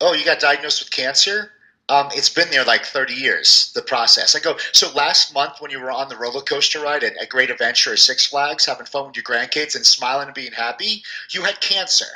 "Oh, 0.02 0.14
you 0.14 0.26
got 0.26 0.40
diagnosed 0.40 0.82
with 0.82 0.92
cancer? 0.92 1.52
Um, 1.88 2.10
it's 2.14 2.30
been 2.30 2.50
there 2.50 2.64
like 2.64 2.84
30 2.84 3.14
years. 3.14 3.72
The 3.74 3.82
process." 3.82 4.36
I 4.36 4.40
go, 4.40 4.58
"So 4.72 4.92
last 4.92 5.34
month 5.34 5.62
when 5.62 5.72
you 5.72 5.80
were 5.80 5.92
on 5.92 6.10
the 6.10 6.18
roller 6.18 6.42
coaster 6.42 6.80
ride 6.80 7.04
at, 7.04 7.16
at 7.18 7.30
Great 7.30 7.52
Adventure 7.52 7.94
or 7.94 7.98
Six 7.98 8.26
Flags, 8.26 8.66
having 8.66 8.88
fun 8.88 9.08
with 9.08 9.16
your 9.16 9.24
grandkids 9.24 9.76
and 9.76 9.86
smiling 9.86 10.28
and 10.28 10.36
being 10.36 10.54
happy, 10.54 11.04
you 11.32 11.44
had 11.44 11.62
cancer." 11.62 12.08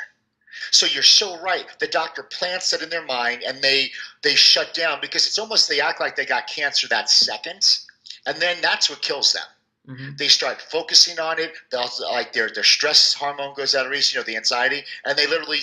So 0.72 0.86
you're 0.86 1.02
so 1.02 1.38
right. 1.40 1.66
The 1.78 1.86
doctor 1.86 2.22
plants 2.22 2.72
it 2.72 2.82
in 2.82 2.90
their 2.90 3.04
mind, 3.04 3.42
and 3.42 3.62
they 3.62 3.92
they 4.22 4.34
shut 4.34 4.74
down 4.74 5.00
because 5.00 5.26
it's 5.26 5.38
almost 5.38 5.68
they 5.68 5.80
act 5.80 6.00
like 6.00 6.16
they 6.16 6.26
got 6.26 6.46
cancer 6.46 6.86
that 6.88 7.08
second, 7.08 7.66
and 8.26 8.40
then 8.40 8.60
that's 8.60 8.90
what 8.90 9.02
kills 9.02 9.32
them. 9.32 9.42
Mm-hmm. 9.88 10.16
They 10.16 10.28
start 10.28 10.60
focusing 10.60 11.18
on 11.18 11.38
it. 11.38 11.52
Like 11.72 12.32
their 12.32 12.50
their 12.50 12.64
stress 12.64 13.14
hormone 13.14 13.54
goes 13.54 13.74
out 13.74 13.86
of 13.86 13.92
range. 13.92 14.12
You 14.12 14.20
know, 14.20 14.24
the 14.24 14.36
anxiety, 14.36 14.82
and 15.04 15.16
they 15.16 15.26
literally 15.26 15.60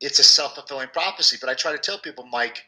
it's 0.00 0.18
a 0.18 0.24
self 0.24 0.54
fulfilling 0.54 0.88
prophecy. 0.88 1.36
But 1.40 1.50
I 1.50 1.54
try 1.54 1.72
to 1.72 1.78
tell 1.78 1.98
people, 1.98 2.24
Mike, 2.26 2.64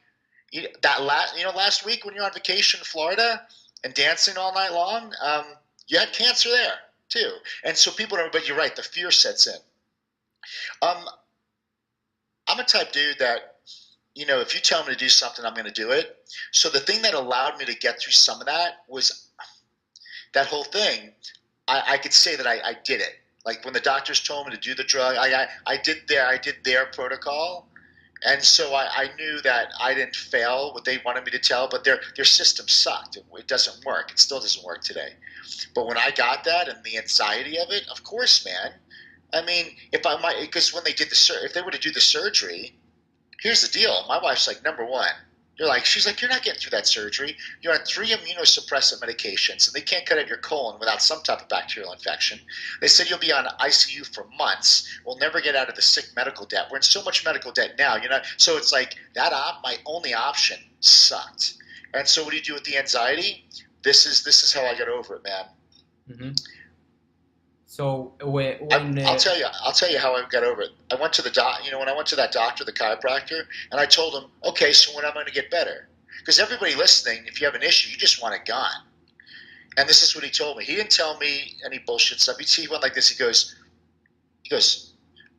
you, 0.52 0.69
that 0.83 1.02
last 1.02 1.37
you 1.38 1.45
know 1.45 1.50
last 1.50 1.87
week 1.87 2.04
when 2.04 2.14
you're 2.14 2.25
on 2.25 2.33
vacation 2.33 2.80
in 2.80 2.85
Florida 2.85 3.42
and 3.83 3.95
dancing 3.95 4.37
all 4.37 4.54
night 4.54 4.73
long, 4.73 5.12
um, 5.23 5.45
you 5.88 5.99
had 5.99 6.12
cancer 6.12 6.50
there 6.50 6.75
too. 7.09 7.33
And 7.64 7.76
so 7.76 7.90
people 7.90 8.19
are, 8.19 8.28
but 8.30 8.47
you're 8.47 8.57
right, 8.57 8.75
the 8.76 8.83
fear 8.83 9.11
sets 9.11 9.47
in. 9.47 9.57
Um, 10.83 11.04
I'm 12.47 12.61
a 12.61 12.64
type 12.64 12.92
dude 12.92 13.19
that 13.19 13.57
you 14.14 14.26
know, 14.26 14.40
if 14.40 14.54
you 14.54 14.61
tell 14.61 14.85
me 14.85 14.92
to 14.92 14.99
do 14.99 15.09
something, 15.09 15.45
I'm 15.45 15.54
going 15.54 15.66
to 15.66 15.73
do 15.73 15.90
it. 15.92 16.19
So 16.50 16.69
the 16.69 16.80
thing 16.80 17.02
that 17.02 17.14
allowed 17.14 17.59
me 17.59 17.64
to 17.64 17.75
get 17.75 18.00
through 18.00 18.12
some 18.12 18.40
of 18.40 18.47
that 18.47 18.85
was 18.88 19.28
that 20.32 20.46
whole 20.46 20.64
thing, 20.64 21.12
I, 21.68 21.82
I 21.88 21.99
could 21.99 22.12
say 22.12 22.37
that 22.37 22.46
I, 22.46 22.60
I 22.64 22.76
did 22.84 23.00
it. 23.00 23.16
Like 23.44 23.64
when 23.64 23.75
the 23.75 23.80
doctors 23.80 24.20
told 24.20 24.46
me 24.46 24.54
to 24.54 24.60
do 24.60 24.75
the 24.75 24.84
drug, 24.84 25.16
I, 25.16 25.42
I, 25.42 25.49
I 25.66 25.76
did 25.78 26.02
their 26.08 26.26
I 26.26 26.37
did 26.37 26.56
their 26.62 26.87
protocol, 26.87 27.68
and 28.26 28.42
so 28.42 28.75
I, 28.75 28.88
I 28.94 29.10
knew 29.16 29.40
that 29.42 29.68
I 29.80 29.94
didn't 29.94 30.14
fail 30.14 30.75
what 30.75 30.84
they 30.84 30.99
wanted 31.04 31.25
me 31.25 31.30
to 31.32 31.38
tell. 31.38 31.66
But 31.68 31.84
their 31.84 32.00
their 32.16 32.26
system 32.26 32.68
sucked. 32.68 33.16
It, 33.16 33.25
it 33.38 33.49
doesn't 33.49 33.84
work. 33.84 34.10
It 34.10 34.18
still 34.18 34.40
doesn't 34.40 34.64
work 34.64 34.82
today. 34.82 35.14
But 35.75 35.87
when 35.87 35.96
I 35.96 36.10
got 36.10 36.44
that 36.44 36.68
and 36.68 36.84
the 36.84 36.99
anxiety 36.99 37.58
of 37.58 37.70
it, 37.70 37.88
of 37.90 38.04
course, 38.04 38.44
man. 38.44 38.75
I 39.32 39.42
mean, 39.42 39.66
if 39.92 40.04
I 40.06 40.20
might, 40.20 40.40
because 40.40 40.75
when 40.75 40.84
they 40.84 40.92
did 40.92 41.08
the 41.08 41.14
sur- 41.14 41.44
if 41.44 41.54
they 41.54 41.62
were 41.62 41.70
to 41.70 41.78
do 41.78 41.92
the 41.92 42.00
surgery, 42.00 42.76
here's 43.40 43.62
the 43.62 43.72
deal. 43.72 44.04
My 44.08 44.20
wife's 44.20 44.49
like, 44.49 44.64
number 44.64 44.84
one, 44.84 45.12
you're 45.61 45.69
like, 45.69 45.85
she's 45.85 46.07
like, 46.07 46.23
you're 46.23 46.31
not 46.31 46.43
getting 46.43 46.59
through 46.59 46.71
that 46.71 46.87
surgery. 46.87 47.37
You're 47.61 47.75
on 47.75 47.81
three 47.81 48.09
immunosuppressant 48.09 49.02
medications, 49.02 49.67
and 49.67 49.75
they 49.75 49.83
can't 49.83 50.07
cut 50.07 50.19
out 50.19 50.26
your 50.26 50.38
colon 50.38 50.81
without 50.81 51.02
some 51.02 51.21
type 51.23 51.43
of 51.43 51.50
bacterial 51.50 51.93
infection. 51.93 52.40
They 52.81 52.87
said 52.87 53.11
you'll 53.11 53.19
be 53.19 53.31
on 53.31 53.45
ICU 53.45 54.07
for 54.14 54.26
months. 54.38 54.88
We'll 55.05 55.19
never 55.19 55.38
get 55.38 55.55
out 55.55 55.69
of 55.69 55.75
the 55.75 55.83
sick 55.83 56.07
medical 56.17 56.47
debt. 56.47 56.69
We're 56.71 56.79
in 56.79 56.83
so 56.83 57.02
much 57.02 57.26
medical 57.26 57.52
debt 57.52 57.75
now, 57.79 57.97
you 57.97 58.09
know. 58.09 58.21
So 58.38 58.57
it's 58.57 58.73
like 58.73 58.95
that. 59.14 59.35
Op, 59.35 59.62
my 59.62 59.76
only 59.85 60.14
option 60.14 60.59
sucked. 60.81 61.59
And 61.93 62.09
so 62.09 62.25
what 62.25 62.31
do 62.31 62.38
you 62.38 62.43
do 62.43 62.55
with 62.55 62.64
the 62.64 62.79
anxiety? 62.79 63.45
This 63.83 64.07
is 64.07 64.25
this 64.25 64.43
is 64.43 64.55
how 64.55 64.62
I 64.62 64.75
got 64.79 64.88
over 64.88 65.17
it, 65.17 65.25
man. 65.25 65.45
Mm-hmm. 66.11 66.31
So 67.70 68.14
when, 68.20 68.56
I, 68.72 68.78
when 68.78 68.98
uh, 68.98 69.02
I'll 69.02 69.16
tell 69.16 69.38
you. 69.38 69.46
I'll 69.62 69.70
tell 69.70 69.88
you 69.88 70.00
how 70.00 70.16
I 70.16 70.24
got 70.28 70.42
over 70.42 70.62
it. 70.62 70.70
I 70.90 70.96
went 70.96 71.12
to 71.12 71.22
the 71.22 71.30
doc. 71.30 71.64
You 71.64 71.70
know, 71.70 71.78
when 71.78 71.88
I 71.88 71.94
went 71.94 72.08
to 72.08 72.16
that 72.16 72.32
doctor, 72.32 72.64
the 72.64 72.72
chiropractor, 72.72 73.42
and 73.70 73.80
I 73.80 73.86
told 73.86 74.12
him, 74.12 74.28
okay, 74.44 74.72
so 74.72 74.92
when 74.96 75.04
I'm 75.04 75.12
I 75.12 75.14
going 75.14 75.26
to 75.26 75.32
get 75.32 75.52
better? 75.52 75.88
Because 76.18 76.40
everybody 76.40 76.74
listening, 76.74 77.26
if 77.26 77.40
you 77.40 77.46
have 77.46 77.54
an 77.54 77.62
issue, 77.62 77.92
you 77.92 77.96
just 77.96 78.20
want 78.20 78.34
it 78.34 78.44
gone. 78.44 78.82
And 79.76 79.88
this 79.88 80.02
is 80.02 80.16
what 80.16 80.24
he 80.24 80.30
told 80.30 80.56
me. 80.56 80.64
He 80.64 80.74
didn't 80.74 80.90
tell 80.90 81.16
me 81.18 81.58
any 81.64 81.78
bullshit 81.78 82.18
stuff. 82.18 82.38
He, 82.40 82.62
he 82.62 82.66
went 82.66 82.82
like 82.82 82.94
this. 82.94 83.08
He 83.08 83.16
goes, 83.16 83.54
he 84.42 84.48
goes, 84.48 84.94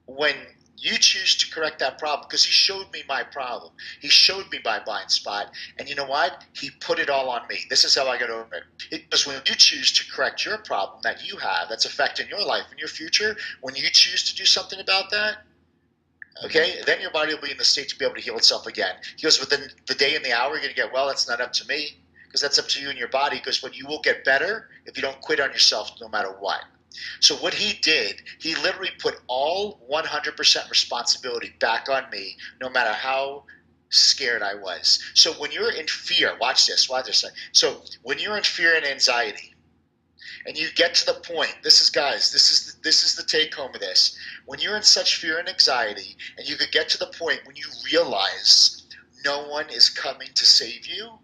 when 0.06 0.36
you 0.82 0.98
choose 0.98 1.36
to 1.36 1.52
correct 1.54 1.78
that 1.80 2.00
problem, 2.00 2.28
because 2.28 2.44
he 2.44 2.52
showed 2.52 2.92
me 2.92 3.04
my 3.08 3.24
problem. 3.24 3.72
He 4.00 4.10
showed 4.10 4.50
me 4.52 4.60
my 4.66 4.80
blind 4.84 5.12
spot, 5.12 5.52
and 5.78 5.88
you 5.88 5.94
know 5.94 6.06
what? 6.06 6.44
He 6.54 6.72
put 6.72 6.98
it 6.98 7.10
all 7.10 7.30
on 7.30 7.48
me. 7.48 7.60
This 7.70 7.84
is 7.84 7.96
how 7.96 8.08
I 8.08 8.18
got 8.18 8.32
over 8.32 8.48
it. 8.56 8.64
Because 8.90 9.28
when 9.28 9.36
you 9.46 9.54
choose 9.56 9.92
to 9.94 10.12
correct 10.12 10.44
your 10.44 10.58
problem 10.58 11.00
that 11.04 11.28
you 11.28 11.38
have, 11.38 11.70
that's 11.70 11.86
affecting 11.86 12.28
your 12.30 12.44
life 12.44 12.66
and 12.72 12.80
your 12.80 12.88
future, 12.88 13.38
when 13.62 13.76
you 13.76 13.90
choose 13.92 14.24
to 14.30 14.36
do 14.36 14.44
something 14.44 14.80
about 14.80 15.12
that, 15.12 15.44
okay, 16.46 16.82
then 16.88 17.00
your 17.00 17.12
body 17.12 17.34
will 17.36 17.42
be 17.42 17.52
in 17.52 17.58
the 17.58 17.64
state 17.64 17.90
to 17.90 17.98
be 18.00 18.04
able 18.04 18.16
to 18.16 18.22
heal 18.22 18.38
itself 18.38 18.66
again. 18.66 18.96
He 19.16 19.22
goes, 19.22 19.40
within 19.40 19.70
the 19.86 19.94
day 19.94 20.16
and 20.16 20.26
the 20.26 20.34
hour, 20.34 20.54
you're 20.54 20.62
going 20.62 20.70
to 20.70 20.76
get 20.76 20.92
well. 20.92 21.08
That's 21.08 21.30
not 21.30 21.40
up 21.42 21.54
to 21.54 21.68
me, 21.68 22.00
because 22.26 22.42
that's 22.42 22.58
up 22.58 22.68
to 22.70 22.82
you 22.82 22.90
and 22.90 22.98
your 22.98 23.10
body. 23.10 23.38
Because 23.38 23.60
but 23.60 23.78
you 23.78 23.86
will 23.86 24.02
get 24.02 24.26
better 24.26 24.70
if 24.88 24.98
you 24.98 25.04
don't 25.04 25.22
quit 25.22 25.40
on 25.40 25.52
yourself, 25.52 25.92
no 26.02 26.10
matter 26.10 26.32
what. 26.40 26.62
So 27.20 27.36
what 27.38 27.54
he 27.54 27.80
did, 27.80 28.22
he 28.40 28.56
literally 28.56 28.92
put 29.00 29.22
all 29.28 29.80
100% 29.92 30.70
responsibility 30.70 31.54
back 31.60 31.90
on 31.90 32.10
me, 32.12 32.36
no 32.60 32.70
matter 32.70 32.92
how 32.92 33.46
scared 33.90 34.42
I 34.42 34.56
was. 34.56 35.04
So 35.14 35.34
when 35.34 35.52
you're 35.52 35.72
in 35.72 35.88
fear, 35.88 36.38
watch 36.40 36.68
this, 36.68 36.90
watch 36.90 37.08
this. 37.08 37.26
So 37.52 37.84
when 38.04 38.20
you're 38.20 38.38
in 38.38 38.44
fear 38.44 38.76
and 38.76 38.86
anxiety, 38.86 39.54
and 40.46 40.58
you 40.58 40.70
get 40.76 40.96
to 40.96 41.06
the 41.06 41.20
point, 41.22 41.56
this 41.64 41.82
is 41.82 41.90
guys, 41.90 42.32
this 42.32 42.50
is 42.50 42.76
this 42.84 43.04
is 43.04 43.16
the 43.16 43.24
take 43.24 43.54
home 43.54 43.76
of 43.76 43.80
this. 43.80 44.18
When 44.46 44.60
you're 44.60 44.76
in 44.76 44.84
such 44.84 45.18
fear 45.18 45.38
and 45.38 45.48
anxiety, 45.48 46.16
and 46.38 46.48
you 46.48 46.56
could 46.56 46.72
get 46.72 46.90
to 46.90 46.98
the 46.98 47.12
point 47.18 47.42
when 47.46 47.56
you 47.56 47.68
realize 47.92 48.84
no 49.24 49.48
one 49.48 49.70
is 49.70 49.90
coming 49.90 50.30
to 50.34 50.46
save 50.46 50.88
you, 50.88 51.20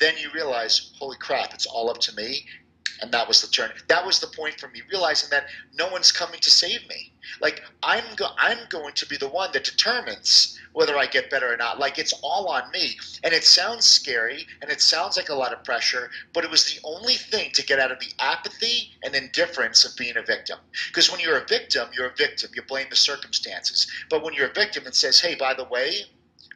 then 0.00 0.14
you 0.20 0.30
realize, 0.34 0.92
holy 0.98 1.16
crap, 1.18 1.54
it's 1.54 1.66
all 1.66 1.90
up 1.90 1.98
to 1.98 2.14
me 2.14 2.46
and 3.00 3.12
that 3.12 3.26
was 3.28 3.40
the 3.40 3.48
turn 3.48 3.70
that 3.88 4.04
was 4.04 4.20
the 4.20 4.26
point 4.28 4.58
for 4.58 4.68
me 4.68 4.82
realizing 4.90 5.30
that 5.30 5.46
no 5.74 5.88
one's 5.88 6.12
coming 6.12 6.40
to 6.40 6.50
save 6.50 6.86
me. 6.88 7.12
Like 7.40 7.62
i'm 7.82 8.04
go- 8.16 8.34
i'm 8.38 8.58
going 8.68 8.94
to 8.94 9.06
be 9.06 9.16
the 9.16 9.28
one 9.28 9.50
that 9.52 9.64
determines 9.64 10.58
whether 10.72 10.96
i 10.96 11.06
get 11.06 11.30
better 11.30 11.52
or 11.52 11.56
not. 11.56 11.78
Like 11.78 11.98
it's 11.98 12.14
all 12.22 12.48
on 12.48 12.70
me. 12.72 12.96
And 13.24 13.34
it 13.34 13.44
sounds 13.44 13.84
scary 13.84 14.46
and 14.62 14.70
it 14.70 14.80
sounds 14.80 15.16
like 15.16 15.28
a 15.28 15.34
lot 15.34 15.52
of 15.52 15.64
pressure 15.64 16.10
but 16.32 16.44
it 16.44 16.50
was 16.50 16.64
the 16.64 16.80
only 16.84 17.14
thing 17.14 17.50
to 17.52 17.64
get 17.64 17.78
out 17.78 17.92
of 17.92 18.00
the 18.00 18.12
apathy 18.18 18.92
and 19.02 19.14
indifference 19.14 19.84
of 19.84 19.96
being 19.96 20.16
a 20.16 20.22
victim. 20.22 20.58
Because 20.88 21.10
when 21.10 21.20
you're 21.20 21.38
a 21.38 21.46
victim 21.46 21.88
you're 21.96 22.08
a 22.08 22.16
victim. 22.16 22.50
You 22.54 22.62
blame 22.62 22.86
the 22.90 22.96
circumstances. 22.96 23.86
But 24.10 24.22
when 24.22 24.34
you're 24.34 24.50
a 24.50 24.54
victim 24.54 24.86
it 24.86 24.94
says 24.94 25.20
hey 25.20 25.34
by 25.34 25.54
the 25.54 25.64
way 25.64 26.04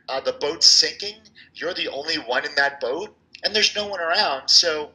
uh, 0.09 0.21
the 0.21 0.33
boat's 0.35 0.67
sinking. 0.67 1.17
You're 1.55 1.75
the 1.75 1.89
only 1.89 2.17
one 2.17 2.45
in 2.45 2.55
that 2.57 2.81
boat. 2.81 3.17
And 3.45 3.55
there's 3.55 3.75
no 3.75 3.87
one 3.89 4.01
around 4.01 4.49
so 4.49 4.93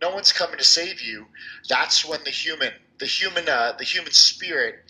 no 0.00 0.10
one's 0.10 0.32
coming 0.32 0.58
to 0.58 0.64
save 0.64 1.00
you. 1.00 1.26
That's 1.68 2.04
when 2.04 2.22
the 2.24 2.30
human 2.30 2.72
the 2.98 3.06
human 3.06 3.48
uh, 3.48 3.74
the 3.78 3.84
human 3.84 4.12
spirit 4.12 4.84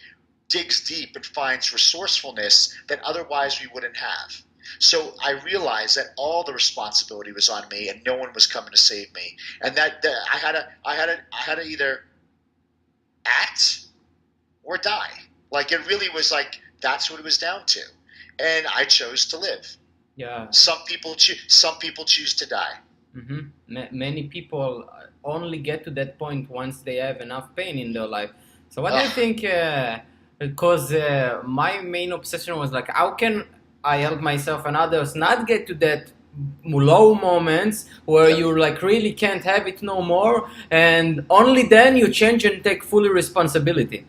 digs 0.48 0.86
deep 0.86 1.14
and 1.14 1.24
finds 1.24 1.72
resourcefulness 1.72 2.74
that 2.88 3.02
otherwise 3.02 3.60
we 3.60 3.68
wouldn't 3.72 3.96
have. 3.96 4.42
So 4.78 5.14
i 5.22 5.32
realized 5.44 5.96
that 5.96 6.08
all 6.16 6.42
the 6.44 6.52
responsibility 6.52 7.32
was 7.32 7.48
on 7.48 7.68
me 7.70 7.88
and 7.88 8.02
no 8.04 8.16
one 8.16 8.32
was 8.34 8.46
coming 8.46 8.70
to 8.70 8.76
save 8.76 9.12
me. 9.14 9.36
And 9.62 9.74
that, 9.76 10.02
that 10.02 10.16
i 10.32 10.36
had 10.36 10.52
to 10.52 10.68
i 10.84 10.94
had 10.94 11.06
to 11.06 11.18
i 11.32 11.42
had 11.42 11.56
to 11.56 11.64
either 11.64 12.04
act 13.24 13.80
or 14.62 14.78
die. 14.78 15.12
Like 15.50 15.72
it 15.72 15.86
really 15.86 16.08
was 16.10 16.30
like 16.30 16.60
that's 16.80 17.10
what 17.10 17.18
it 17.18 17.24
was 17.24 17.38
down 17.38 17.66
to. 17.66 17.80
And 18.38 18.66
i 18.74 18.84
chose 18.84 19.26
to 19.26 19.38
live. 19.38 19.76
Yeah. 20.16 20.50
Some 20.50 20.78
people 20.86 21.14
choose 21.14 21.44
some 21.48 21.78
people 21.78 22.04
choose 22.04 22.34
to 22.34 22.46
die 22.46 22.78
Mm-hmm. 23.16 23.98
many 23.98 24.24
people 24.24 24.88
only 25.24 25.58
get 25.58 25.82
to 25.84 25.90
that 25.92 26.18
point 26.18 26.48
once 26.48 26.82
they 26.82 26.96
have 26.96 27.20
enough 27.20 27.54
pain 27.56 27.78
in 27.78 27.92
their 27.92 28.06
life. 28.06 28.30
So 28.68 28.82
what 28.82 28.92
do 28.92 28.98
you 29.00 29.08
think? 29.08 29.44
Uh, 29.44 29.98
because 30.38 30.92
uh, 30.92 31.42
my 31.44 31.80
main 31.80 32.12
obsession 32.12 32.56
was 32.56 32.70
like, 32.70 32.88
how 32.88 33.12
can 33.12 33.44
I 33.82 33.96
help 33.98 34.20
myself 34.20 34.66
and 34.66 34.76
others 34.76 35.14
not 35.14 35.46
get 35.46 35.66
to 35.68 35.74
that 35.76 36.12
low 36.64 37.14
moments 37.14 37.86
where 38.04 38.30
you 38.30 38.56
like 38.56 38.82
really 38.82 39.12
can't 39.12 39.42
have 39.44 39.66
it 39.66 39.82
no 39.82 40.02
more, 40.02 40.48
and 40.70 41.24
only 41.30 41.64
then 41.64 41.96
you 41.96 42.08
change 42.08 42.44
and 42.44 42.62
take 42.62 42.84
fully 42.84 43.08
responsibility. 43.08 44.06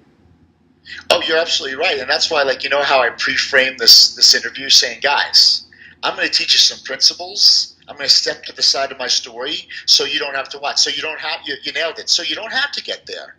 Oh, 1.12 1.22
you're 1.28 1.38
absolutely 1.38 1.78
right, 1.78 2.00
and 2.00 2.10
that's 2.10 2.32
why, 2.32 2.42
like, 2.44 2.64
you 2.64 2.70
know 2.70 2.82
how 2.82 3.00
I 3.02 3.10
pre-framed 3.12 3.80
this 3.80 4.16
this 4.16 4.34
interview, 4.34 4.70
saying, 4.70 5.00
guys, 5.02 5.66
I'm 6.04 6.16
going 6.16 6.28
to 6.28 6.34
teach 6.34 6.54
you 6.54 6.60
some 6.60 6.80
principles 6.84 7.76
I'm 7.90 7.96
going 7.96 8.08
to 8.08 8.16
step 8.16 8.44
to 8.44 8.54
the 8.54 8.62
side 8.62 8.92
of 8.92 9.00
my 9.00 9.08
story 9.08 9.68
so 9.88 10.06
you 10.06 10.20
don't 10.20 10.36
have 10.36 10.48
to 10.50 10.60
watch. 10.60 10.78
So 10.78 10.92
you 10.92 11.02
don't 11.02 11.20
have 11.20 11.40
you, 11.46 11.56
you 11.64 11.72
nailed 11.72 11.98
it. 11.98 12.08
So 12.08 12.22
you 12.22 12.36
don't 12.36 12.54
have 12.54 12.72
to 12.74 12.84
get 12.84 13.08
there. 13.08 13.36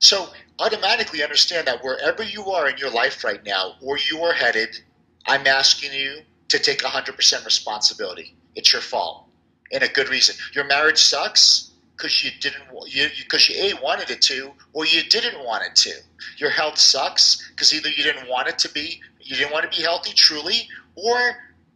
So 0.00 0.28
automatically 0.58 1.22
understand 1.22 1.68
that 1.68 1.82
wherever 1.84 2.24
you 2.24 2.46
are 2.46 2.68
in 2.68 2.76
your 2.76 2.90
life 2.90 3.22
right 3.22 3.42
now, 3.46 3.74
or 3.80 3.98
you 4.10 4.20
are 4.22 4.32
headed, 4.32 4.80
I'm 5.26 5.46
asking 5.46 5.92
you 5.92 6.22
to 6.48 6.58
take 6.58 6.80
100% 6.80 7.44
responsibility. 7.44 8.34
It's 8.56 8.72
your 8.72 8.82
fault, 8.82 9.26
and 9.72 9.84
a 9.84 9.88
good 9.88 10.08
reason. 10.08 10.34
Your 10.54 10.64
marriage 10.64 10.98
sucks 10.98 11.70
because 11.96 12.24
you 12.24 12.32
didn't 12.40 12.64
you 12.88 13.08
because 13.22 13.48
you 13.48 13.54
a 13.56 13.80
wanted 13.82 14.10
it 14.10 14.20
to 14.22 14.50
or 14.72 14.84
you 14.86 15.04
didn't 15.04 15.44
want 15.44 15.64
it 15.64 15.76
to. 15.76 15.92
Your 16.36 16.50
health 16.50 16.78
sucks 16.78 17.48
because 17.50 17.72
either 17.72 17.88
you 17.88 18.02
didn't 18.02 18.28
want 18.28 18.48
it 18.48 18.58
to 18.58 18.68
be 18.70 19.00
you 19.20 19.36
didn't 19.36 19.52
want 19.52 19.70
to 19.70 19.76
be 19.76 19.82
healthy 19.82 20.12
truly, 20.14 20.68
or 20.96 21.16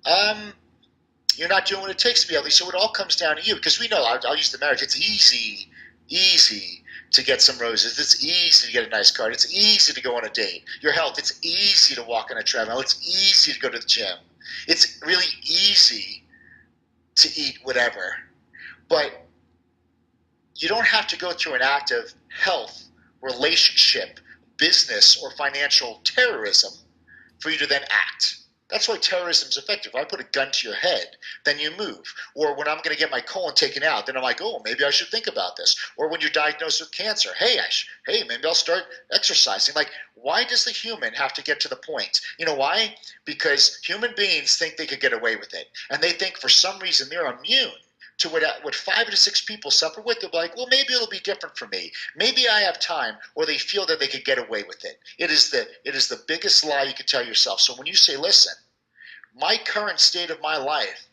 um, 0.04 0.52
you're 1.36 1.48
not 1.48 1.66
doing 1.66 1.82
what 1.82 1.90
it 1.90 1.98
takes 1.98 2.22
to 2.22 2.28
be 2.28 2.34
healthy. 2.34 2.50
So 2.50 2.68
it 2.68 2.74
all 2.74 2.88
comes 2.88 3.16
down 3.16 3.36
to 3.36 3.42
you 3.42 3.54
because 3.54 3.78
we 3.78 3.88
know 3.88 4.02
I'll, 4.02 4.20
I'll 4.26 4.36
use 4.36 4.52
the 4.52 4.58
marriage. 4.58 4.82
It's 4.82 4.96
easy, 4.96 5.68
easy 6.08 6.82
to 7.12 7.22
get 7.22 7.40
some 7.40 7.58
roses. 7.58 7.98
It's 7.98 8.24
easy 8.24 8.66
to 8.66 8.72
get 8.72 8.86
a 8.86 8.90
nice 8.90 9.10
card. 9.10 9.32
It's 9.32 9.52
easy 9.52 9.92
to 9.92 10.00
go 10.00 10.16
on 10.16 10.24
a 10.24 10.30
date. 10.30 10.64
Your 10.80 10.92
health. 10.92 11.18
It's 11.18 11.44
easy 11.44 11.94
to 11.94 12.02
walk 12.02 12.30
on 12.30 12.38
a 12.38 12.42
treadmill. 12.42 12.80
It's 12.80 13.00
easy 13.06 13.52
to 13.52 13.60
go 13.60 13.68
to 13.68 13.78
the 13.78 13.86
gym. 13.86 14.18
It's 14.66 15.00
really 15.04 15.26
easy 15.42 16.24
to 17.16 17.28
eat 17.40 17.58
whatever, 17.62 18.16
but 18.88 19.26
you 20.54 20.68
don't 20.68 20.86
have 20.86 21.06
to 21.08 21.18
go 21.18 21.32
through 21.32 21.54
an 21.54 21.62
act 21.62 21.90
of 21.90 22.12
health, 22.28 22.84
relationship, 23.22 24.20
business, 24.56 25.22
or 25.22 25.30
financial 25.32 26.00
terrorism 26.04 26.72
for 27.40 27.50
you 27.50 27.58
to 27.58 27.66
then 27.66 27.82
act. 27.90 28.38
That's 28.68 28.88
why 28.88 28.96
terrorism 28.96 29.48
is 29.48 29.56
effective. 29.56 29.92
If 29.94 30.00
I 30.00 30.04
put 30.04 30.20
a 30.20 30.24
gun 30.24 30.50
to 30.50 30.68
your 30.68 30.76
head, 30.76 31.16
then 31.44 31.58
you 31.58 31.70
move. 31.76 32.02
Or 32.34 32.56
when 32.56 32.66
I'm 32.66 32.78
going 32.78 32.94
to 32.94 32.98
get 32.98 33.12
my 33.12 33.20
colon 33.20 33.54
taken 33.54 33.84
out, 33.84 34.06
then 34.06 34.16
I'm 34.16 34.24
like, 34.24 34.40
oh, 34.42 34.60
maybe 34.64 34.84
I 34.84 34.90
should 34.90 35.08
think 35.08 35.28
about 35.28 35.56
this. 35.56 35.76
Or 35.96 36.08
when 36.08 36.20
you're 36.20 36.30
diagnosed 36.30 36.80
with 36.80 36.90
cancer, 36.90 37.30
hey, 37.38 37.60
I 37.60 37.68
sh- 37.68 37.88
hey, 38.06 38.24
maybe 38.24 38.44
I'll 38.44 38.54
start 38.54 38.82
exercising. 39.12 39.74
Like, 39.76 39.90
why 40.14 40.42
does 40.42 40.64
the 40.64 40.72
human 40.72 41.14
have 41.14 41.32
to 41.34 41.42
get 41.42 41.60
to 41.60 41.68
the 41.68 41.76
point? 41.76 42.20
You 42.38 42.46
know 42.46 42.56
why? 42.56 42.96
Because 43.24 43.78
human 43.84 44.12
beings 44.16 44.56
think 44.56 44.76
they 44.76 44.86
could 44.86 45.00
get 45.00 45.12
away 45.12 45.36
with 45.36 45.54
it, 45.54 45.70
and 45.90 46.02
they 46.02 46.12
think 46.12 46.38
for 46.38 46.48
some 46.48 46.80
reason 46.80 47.08
they're 47.08 47.26
immune 47.26 47.70
to 48.18 48.28
what, 48.28 48.42
what 48.62 48.74
five 48.74 49.06
to 49.06 49.16
six 49.16 49.42
people 49.42 49.70
suffer 49.70 50.00
with, 50.00 50.20
they'll 50.20 50.30
be 50.30 50.38
like, 50.38 50.56
well, 50.56 50.68
maybe 50.70 50.94
it'll 50.94 51.06
be 51.08 51.20
different 51.20 51.56
for 51.56 51.68
me. 51.68 51.92
Maybe 52.16 52.48
I 52.48 52.60
have 52.60 52.78
time, 52.78 53.14
or 53.34 53.44
they 53.44 53.58
feel 53.58 53.84
that 53.86 54.00
they 54.00 54.06
could 54.06 54.24
get 54.24 54.38
away 54.38 54.62
with 54.62 54.84
it. 54.84 54.98
It 55.18 55.30
is 55.30 55.50
the 55.50 55.66
it 55.84 55.94
is 55.94 56.08
the 56.08 56.22
biggest 56.26 56.64
lie 56.64 56.84
you 56.84 56.94
could 56.94 57.06
tell 57.06 57.24
yourself. 57.24 57.60
So 57.60 57.74
when 57.74 57.86
you 57.86 57.94
say, 57.94 58.16
listen, 58.16 58.54
my 59.38 59.58
current 59.66 60.00
state 60.00 60.30
of 60.30 60.40
my 60.40 60.56
life 60.56 61.08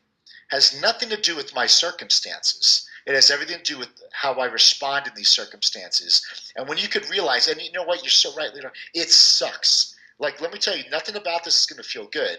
has 0.49 0.79
nothing 0.81 1.09
to 1.09 1.17
do 1.17 1.35
with 1.35 1.53
my 1.55 1.65
circumstances. 1.65 2.87
It 3.05 3.15
has 3.15 3.29
everything 3.29 3.57
to 3.57 3.63
do 3.63 3.79
with 3.79 3.89
how 4.13 4.33
I 4.35 4.45
respond 4.45 5.07
in 5.07 5.13
these 5.15 5.29
circumstances. 5.29 6.25
And 6.55 6.69
when 6.69 6.77
you 6.77 6.87
could 6.87 7.09
realize, 7.09 7.47
and 7.47 7.59
you 7.61 7.71
know 7.73 7.83
what, 7.83 8.01
you're 8.01 8.09
so 8.09 8.33
right, 8.35 8.51
it 8.93 9.09
sucks. 9.09 9.95
Like, 10.19 10.39
let 10.39 10.53
me 10.53 10.59
tell 10.59 10.77
you, 10.77 10.89
nothing 10.89 11.15
about 11.15 11.43
this 11.43 11.59
is 11.59 11.65
going 11.65 11.83
to 11.83 11.89
feel 11.89 12.07
good. 12.07 12.37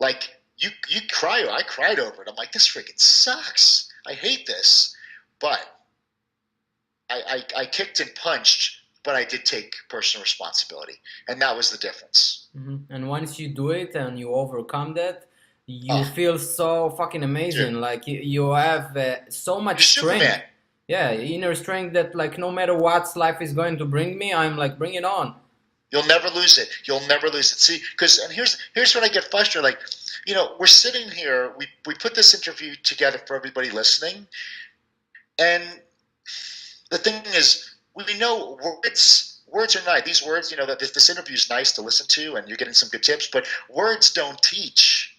Like, 0.00 0.30
you 0.58 0.70
you 0.88 1.00
cry. 1.10 1.46
I 1.50 1.62
cried 1.62 1.98
over 1.98 2.22
it. 2.22 2.28
I'm 2.28 2.36
like, 2.36 2.52
this 2.52 2.68
freaking 2.68 2.98
sucks. 2.98 3.88
I 4.06 4.12
hate 4.12 4.46
this. 4.46 4.94
But 5.40 5.60
I, 7.10 7.44
I, 7.56 7.60
I 7.60 7.66
kicked 7.66 8.00
and 8.00 8.10
punched, 8.14 8.80
but 9.04 9.14
I 9.14 9.24
did 9.24 9.44
take 9.44 9.74
personal 9.88 10.22
responsibility, 10.22 10.94
and 11.28 11.40
that 11.42 11.56
was 11.56 11.70
the 11.70 11.78
difference. 11.78 12.48
Mm-hmm. 12.56 12.92
And 12.92 13.08
once 13.08 13.38
you 13.38 13.48
do 13.48 13.70
it 13.70 13.94
and 13.94 14.18
you 14.18 14.32
overcome 14.32 14.94
that, 14.94 15.26
you 15.66 15.92
oh. 15.92 16.04
feel 16.04 16.38
so 16.38 16.90
fucking 16.90 17.22
amazing. 17.22 17.72
Dude. 17.74 17.82
Like 17.82 18.06
you, 18.06 18.20
you 18.20 18.50
have 18.52 18.96
uh, 18.96 19.28
so 19.28 19.60
much 19.60 19.96
You're 19.96 20.04
strength. 20.04 20.24
Superman. 20.24 20.42
Yeah, 20.88 21.12
inner 21.12 21.54
strength 21.56 21.94
that 21.94 22.14
like 22.14 22.38
no 22.38 22.52
matter 22.52 22.74
what 22.74 23.14
life 23.16 23.42
is 23.42 23.52
going 23.52 23.76
to 23.78 23.84
bring 23.84 24.16
me, 24.16 24.32
I'm 24.32 24.56
like 24.56 24.78
bring 24.78 24.94
it 24.94 25.04
on. 25.04 25.34
You'll 25.90 26.06
never 26.06 26.28
lose 26.28 26.58
it. 26.58 26.68
You'll 26.84 27.06
never 27.06 27.28
lose 27.28 27.52
it. 27.52 27.58
See, 27.58 27.80
because 27.92 28.18
and 28.18 28.32
here's 28.32 28.58
here's 28.74 28.94
when 28.94 29.04
I 29.04 29.08
get 29.08 29.30
frustrated. 29.30 29.64
Like 29.64 29.78
you 30.26 30.34
know, 30.34 30.56
we're 30.58 30.66
sitting 30.66 31.08
here, 31.08 31.54
we, 31.56 31.66
we 31.86 31.94
put 31.94 32.14
this 32.14 32.34
interview 32.34 32.74
together 32.82 33.18
for 33.26 33.36
everybody 33.36 33.70
listening. 33.70 34.26
And 35.38 35.62
the 36.90 36.98
thing 36.98 37.22
is, 37.26 37.74
we 37.94 38.18
know 38.18 38.58
words 38.62 39.40
words 39.46 39.76
are 39.76 39.84
nice. 39.86 40.02
These 40.02 40.26
words, 40.26 40.50
you 40.50 40.56
know, 40.56 40.66
that 40.66 40.80
this, 40.80 40.90
this 40.90 41.08
interview 41.08 41.34
is 41.34 41.48
nice 41.48 41.72
to 41.72 41.82
listen 41.82 42.06
to, 42.08 42.34
and 42.34 42.48
you're 42.48 42.56
getting 42.56 42.74
some 42.74 42.88
good 42.88 43.04
tips. 43.04 43.28
But 43.32 43.46
words 43.70 44.10
don't 44.10 44.40
teach, 44.42 45.16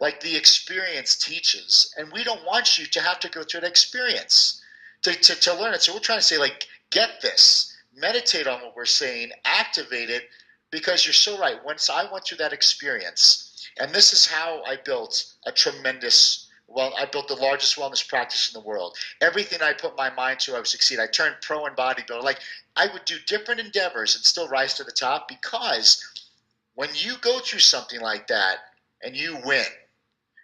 like 0.00 0.20
the 0.20 0.36
experience 0.36 1.16
teaches, 1.16 1.92
and 1.98 2.10
we 2.12 2.22
don't 2.22 2.44
want 2.46 2.78
you 2.78 2.86
to 2.86 3.00
have 3.00 3.18
to 3.20 3.28
go 3.28 3.42
through 3.42 3.60
an 3.60 3.66
experience 3.66 4.62
to, 5.02 5.12
to, 5.12 5.34
to 5.34 5.54
learn 5.54 5.74
it. 5.74 5.82
So 5.82 5.92
we're 5.92 6.00
trying 6.00 6.20
to 6.20 6.24
say, 6.24 6.38
like, 6.38 6.68
get 6.90 7.20
this, 7.20 7.75
meditate 7.96 8.46
on 8.46 8.60
what 8.60 8.76
we're 8.76 8.84
saying, 8.84 9.30
activate 9.44 10.10
it, 10.10 10.28
because 10.70 11.04
you're 11.04 11.12
so 11.12 11.38
right. 11.38 11.64
Once 11.64 11.88
I 11.88 12.10
went 12.10 12.24
through 12.24 12.38
that 12.38 12.52
experience, 12.52 13.68
and 13.78 13.92
this 13.92 14.12
is 14.12 14.26
how 14.26 14.62
I 14.64 14.76
built 14.76 15.34
a 15.46 15.52
tremendous 15.52 16.46
well, 16.68 16.92
I 16.98 17.06
built 17.06 17.28
the 17.28 17.34
largest 17.34 17.76
wellness 17.76 18.06
practice 18.06 18.52
in 18.52 18.60
the 18.60 18.66
world. 18.66 18.96
Everything 19.20 19.62
I 19.62 19.72
put 19.72 19.96
my 19.96 20.10
mind 20.10 20.40
to, 20.40 20.54
I 20.54 20.58
would 20.58 20.66
succeed. 20.66 20.98
I 20.98 21.06
turned 21.06 21.36
pro 21.40 21.64
in 21.66 21.74
bodybuilding. 21.74 22.24
Like 22.24 22.40
I 22.74 22.88
would 22.88 23.04
do 23.04 23.18
different 23.26 23.60
endeavors 23.60 24.16
and 24.16 24.24
still 24.24 24.48
rise 24.48 24.74
to 24.74 24.84
the 24.84 24.90
top 24.90 25.28
because 25.28 26.04
when 26.74 26.90
you 26.94 27.14
go 27.20 27.38
through 27.38 27.60
something 27.60 28.00
like 28.00 28.26
that 28.26 28.56
and 29.02 29.16
you 29.16 29.38
win 29.44 29.64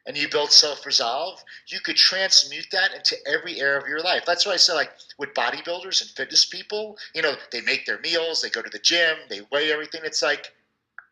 and 0.06 0.16
you 0.16 0.28
build 0.28 0.50
self-resolve, 0.50 1.42
you 1.68 1.80
could 1.80 1.96
transmute 1.96 2.66
that 2.72 2.94
into 2.94 3.16
every 3.26 3.60
area 3.60 3.78
of 3.78 3.88
your 3.88 4.00
life. 4.00 4.24
That's 4.26 4.44
why 4.46 4.52
I 4.52 4.56
say 4.56 4.74
like 4.74 4.90
with 5.18 5.34
bodybuilders 5.34 6.02
and 6.02 6.10
fitness 6.10 6.44
people, 6.44 6.98
you 7.14 7.22
know, 7.22 7.34
they 7.50 7.60
make 7.60 7.86
their 7.86 8.00
meals, 8.00 8.42
they 8.42 8.50
go 8.50 8.62
to 8.62 8.70
the 8.70 8.78
gym, 8.78 9.16
they 9.28 9.42
weigh 9.52 9.72
everything. 9.72 10.00
It's 10.04 10.22
like 10.22 10.52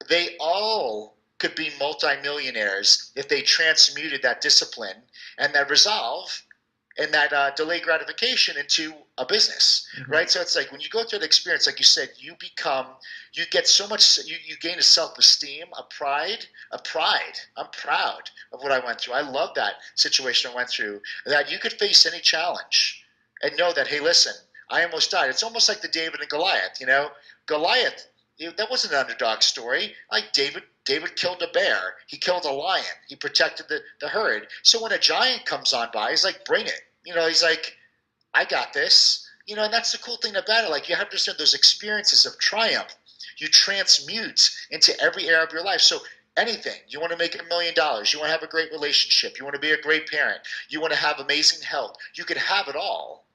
they 0.09 0.37
all 0.40 1.16
could 1.38 1.55
be 1.55 1.70
multimillionaires 1.79 3.12
if 3.16 3.29
they 3.29 3.40
transmuted 3.42 4.22
that 4.22 4.40
discipline 4.40 4.96
and 5.38 5.55
that 5.55 5.70
resolve 5.70 6.42
and 6.98 7.12
that 7.14 7.33
uh, 7.33 7.50
delay 7.55 7.81
gratification 7.81 8.57
into 8.59 8.92
a 9.18 9.24
business, 9.24 9.87
mm-hmm. 9.98 10.11
right? 10.11 10.31
So 10.31 10.40
it's 10.40 10.57
like 10.57 10.72
when 10.72 10.81
you 10.81 10.88
go 10.88 11.05
through 11.05 11.20
the 11.20 11.24
experience, 11.24 11.66
like 11.66 11.79
you 11.79 11.85
said, 11.85 12.11
you 12.18 12.35
become, 12.38 12.87
you 13.33 13.44
get 13.50 13.66
so 13.68 13.87
much, 13.88 14.18
you, 14.18 14.37
you 14.44 14.57
gain 14.59 14.79
a 14.79 14.83
self 14.83 15.16
esteem, 15.18 15.66
a 15.79 15.83
pride, 15.85 16.46
a 16.72 16.79
pride. 16.79 17.38
I'm 17.57 17.68
proud 17.72 18.31
of 18.53 18.62
what 18.62 18.72
I 18.72 18.85
went 18.85 19.00
through. 19.00 19.14
I 19.14 19.20
love 19.20 19.50
that 19.55 19.74
situation 19.94 20.50
I 20.50 20.57
went 20.57 20.70
through, 20.70 21.00
that 21.26 21.50
you 21.50 21.59
could 21.59 21.72
face 21.72 22.07
any 22.07 22.20
challenge 22.20 23.05
and 23.42 23.57
know 23.57 23.72
that, 23.72 23.87
hey, 23.87 24.00
listen, 24.00 24.35
I 24.68 24.85
almost 24.85 25.11
died. 25.11 25.31
It's 25.31 25.42
almost 25.42 25.68
like 25.68 25.81
the 25.81 25.88
David 25.88 26.20
and 26.20 26.29
Goliath, 26.29 26.81
you 26.81 26.87
know? 26.87 27.11
Goliath 27.46 28.07
that 28.57 28.70
wasn't 28.70 28.94
an 28.94 29.00
underdog 29.00 29.42
story. 29.42 29.94
Like 30.11 30.33
David, 30.33 30.62
David 30.85 31.16
killed 31.16 31.43
a 31.43 31.53
bear. 31.53 31.95
He 32.07 32.16
killed 32.16 32.45
a 32.45 32.51
lion. 32.51 32.85
He 33.09 33.16
protected 33.16 33.66
the, 33.69 33.81
the 34.01 34.09
herd. 34.09 34.49
So 34.62 34.83
when 34.83 34.93
a 34.93 34.99
giant 34.99 35.45
comes 35.45 35.73
on 35.73 35.88
by, 35.93 36.11
he's 36.11 36.25
like, 36.25 36.45
bring 36.45 36.66
it. 36.66 36.81
You 37.05 37.14
know, 37.14 37.27
he's 37.29 37.43
like, 37.43 37.77
I 38.35 38.45
got 38.45 38.73
this. 38.73 39.27
You 39.47 39.57
know, 39.57 39.64
and 39.64 39.73
that's 39.73 39.93
the 39.93 39.99
cool 39.99 40.16
thing 40.16 40.37
about 40.37 40.64
it. 40.64 40.71
Like 40.71 40.88
you 40.88 40.95
have 40.95 41.07
to 41.07 41.11
understand 41.11 41.38
those 41.38 41.55
experiences 41.55 42.27
of 42.27 42.38
triumph. 42.38 42.95
You 43.38 43.49
transmute 43.49 44.51
into 44.71 44.99
every 45.01 45.29
area 45.29 45.43
of 45.43 45.53
your 45.53 45.64
life. 45.64 45.81
So 45.81 45.99
anything. 46.37 46.79
You 46.88 47.01
want 47.01 47.12
to 47.12 47.19
make 47.19 47.40
a 47.40 47.45
million 47.45 47.75
dollars. 47.75 48.12
You 48.12 48.19
want 48.19 48.29
to 48.29 48.33
have 48.33 48.43
a 48.43 48.51
great 48.51 48.71
relationship. 48.71 49.38
You 49.38 49.45
want 49.45 49.55
to 49.55 49.61
be 49.61 49.73
a 49.73 49.81
great 49.81 50.09
parent. 50.09 50.40
You 50.69 50.81
want 50.81 50.93
to 50.93 50.99
have 50.99 51.19
amazing 51.19 51.62
health. 51.62 51.97
You 52.14 52.25
can 52.25 52.37
have 52.38 52.69
it 52.69 52.77
all 52.77 53.27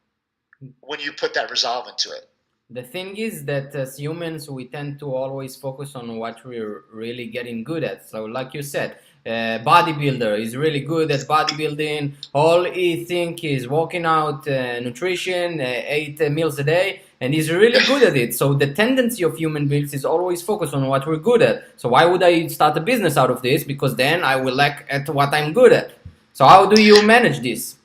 when 0.81 0.99
you 0.99 1.11
put 1.11 1.33
that 1.33 1.51
resolve 1.51 1.87
into 1.87 2.11
it. 2.11 2.29
The 2.71 2.81
thing 2.81 3.15
is 3.17 3.45
that 3.45 3.75
as 3.75 3.95
humans, 3.95 4.49
we 4.49 4.65
tend 4.65 4.97
to 4.99 5.13
always 5.13 5.55
focus 5.55 5.93
on 5.93 6.17
what 6.17 6.43
we're 6.43 6.85
really 6.91 7.27
getting 7.27 7.63
good 7.63 7.83
at. 7.83 8.09
So, 8.09 8.25
like 8.25 8.55
you 8.55 8.63
said, 8.63 8.97
uh, 9.23 9.59
bodybuilder 9.63 10.39
is 10.39 10.57
really 10.57 10.79
good 10.79 11.11
at 11.11 11.19
bodybuilding. 11.21 12.13
All 12.33 12.63
he 12.63 13.05
think 13.05 13.43
is 13.43 13.67
working 13.67 14.03
out, 14.05 14.47
uh, 14.47 14.79
nutrition, 14.79 15.61
uh, 15.61 15.81
eight 15.85 16.19
meals 16.31 16.57
a 16.57 16.63
day, 16.63 17.01
and 17.21 17.35
he's 17.35 17.51
really 17.51 17.85
good 17.85 18.01
at 18.01 18.17
it. 18.17 18.33
So 18.33 18.55
the 18.55 18.73
tendency 18.73 19.23
of 19.23 19.37
human 19.37 19.67
beings 19.67 19.93
is 19.93 20.03
always 20.03 20.41
focus 20.41 20.73
on 20.73 20.87
what 20.87 21.05
we're 21.05 21.17
good 21.17 21.43
at. 21.43 21.65
So 21.77 21.89
why 21.89 22.05
would 22.05 22.23
I 22.23 22.47
start 22.47 22.75
a 22.77 22.81
business 22.81 23.15
out 23.15 23.29
of 23.29 23.43
this? 23.43 23.63
Because 23.63 23.95
then 23.95 24.23
I 24.23 24.37
will 24.37 24.55
lack 24.55 24.87
at 24.89 25.07
what 25.09 25.33
I'm 25.35 25.53
good 25.53 25.71
at. 25.71 25.91
So 26.33 26.45
how 26.45 26.65
do 26.65 26.81
you 26.81 27.03
manage 27.03 27.41
this? 27.41 27.75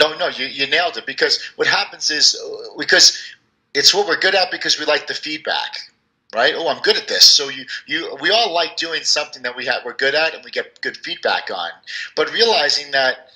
No, 0.00 0.16
no, 0.16 0.28
you, 0.28 0.46
you 0.46 0.66
nailed 0.68 0.96
it. 0.96 1.04
Because 1.04 1.42
what 1.56 1.66
happens 1.66 2.10
is 2.10 2.40
uh, 2.40 2.76
because 2.78 3.18
it's 3.74 3.94
what 3.94 4.06
we're 4.06 4.18
good 4.18 4.34
at 4.34 4.50
because 4.50 4.78
we 4.78 4.84
like 4.84 5.06
the 5.06 5.14
feedback 5.14 5.78
right? 6.34 6.54
Oh 6.56 6.68
i'm 6.68 6.80
good 6.82 6.96
at 6.96 7.08
this. 7.08 7.24
So 7.24 7.48
you 7.48 7.64
you 7.86 8.16
we 8.20 8.30
all 8.30 8.52
like 8.52 8.76
doing 8.76 9.02
something 9.02 9.42
that 9.42 9.56
we 9.56 9.66
have 9.66 9.84
we're 9.84 9.94
good 9.94 10.14
at 10.14 10.34
and 10.34 10.44
we 10.44 10.50
get 10.50 10.80
good 10.80 10.96
feedback 10.98 11.50
on. 11.50 11.70
But 12.16 12.32
realizing 12.32 12.90
that 12.92 13.30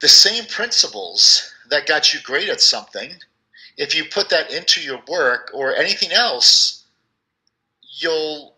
the 0.00 0.08
same 0.08 0.44
principles 0.44 1.52
that 1.70 1.86
got 1.86 2.12
you 2.12 2.20
great 2.22 2.48
at 2.48 2.60
something 2.60 3.12
if 3.76 3.94
you 3.94 4.04
put 4.04 4.28
that 4.30 4.52
into 4.52 4.80
your 4.80 5.00
work 5.08 5.50
or 5.54 5.74
anything 5.74 6.12
else 6.12 6.84
you'll 8.00 8.56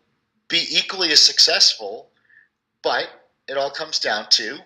be 0.49 0.66
equally 0.70 1.11
as 1.12 1.20
successful 1.20 2.11
but 2.83 3.09
it 3.49 3.57
all 3.57 3.70
comes 3.70 3.99
down 3.99 4.27
to 4.31 4.59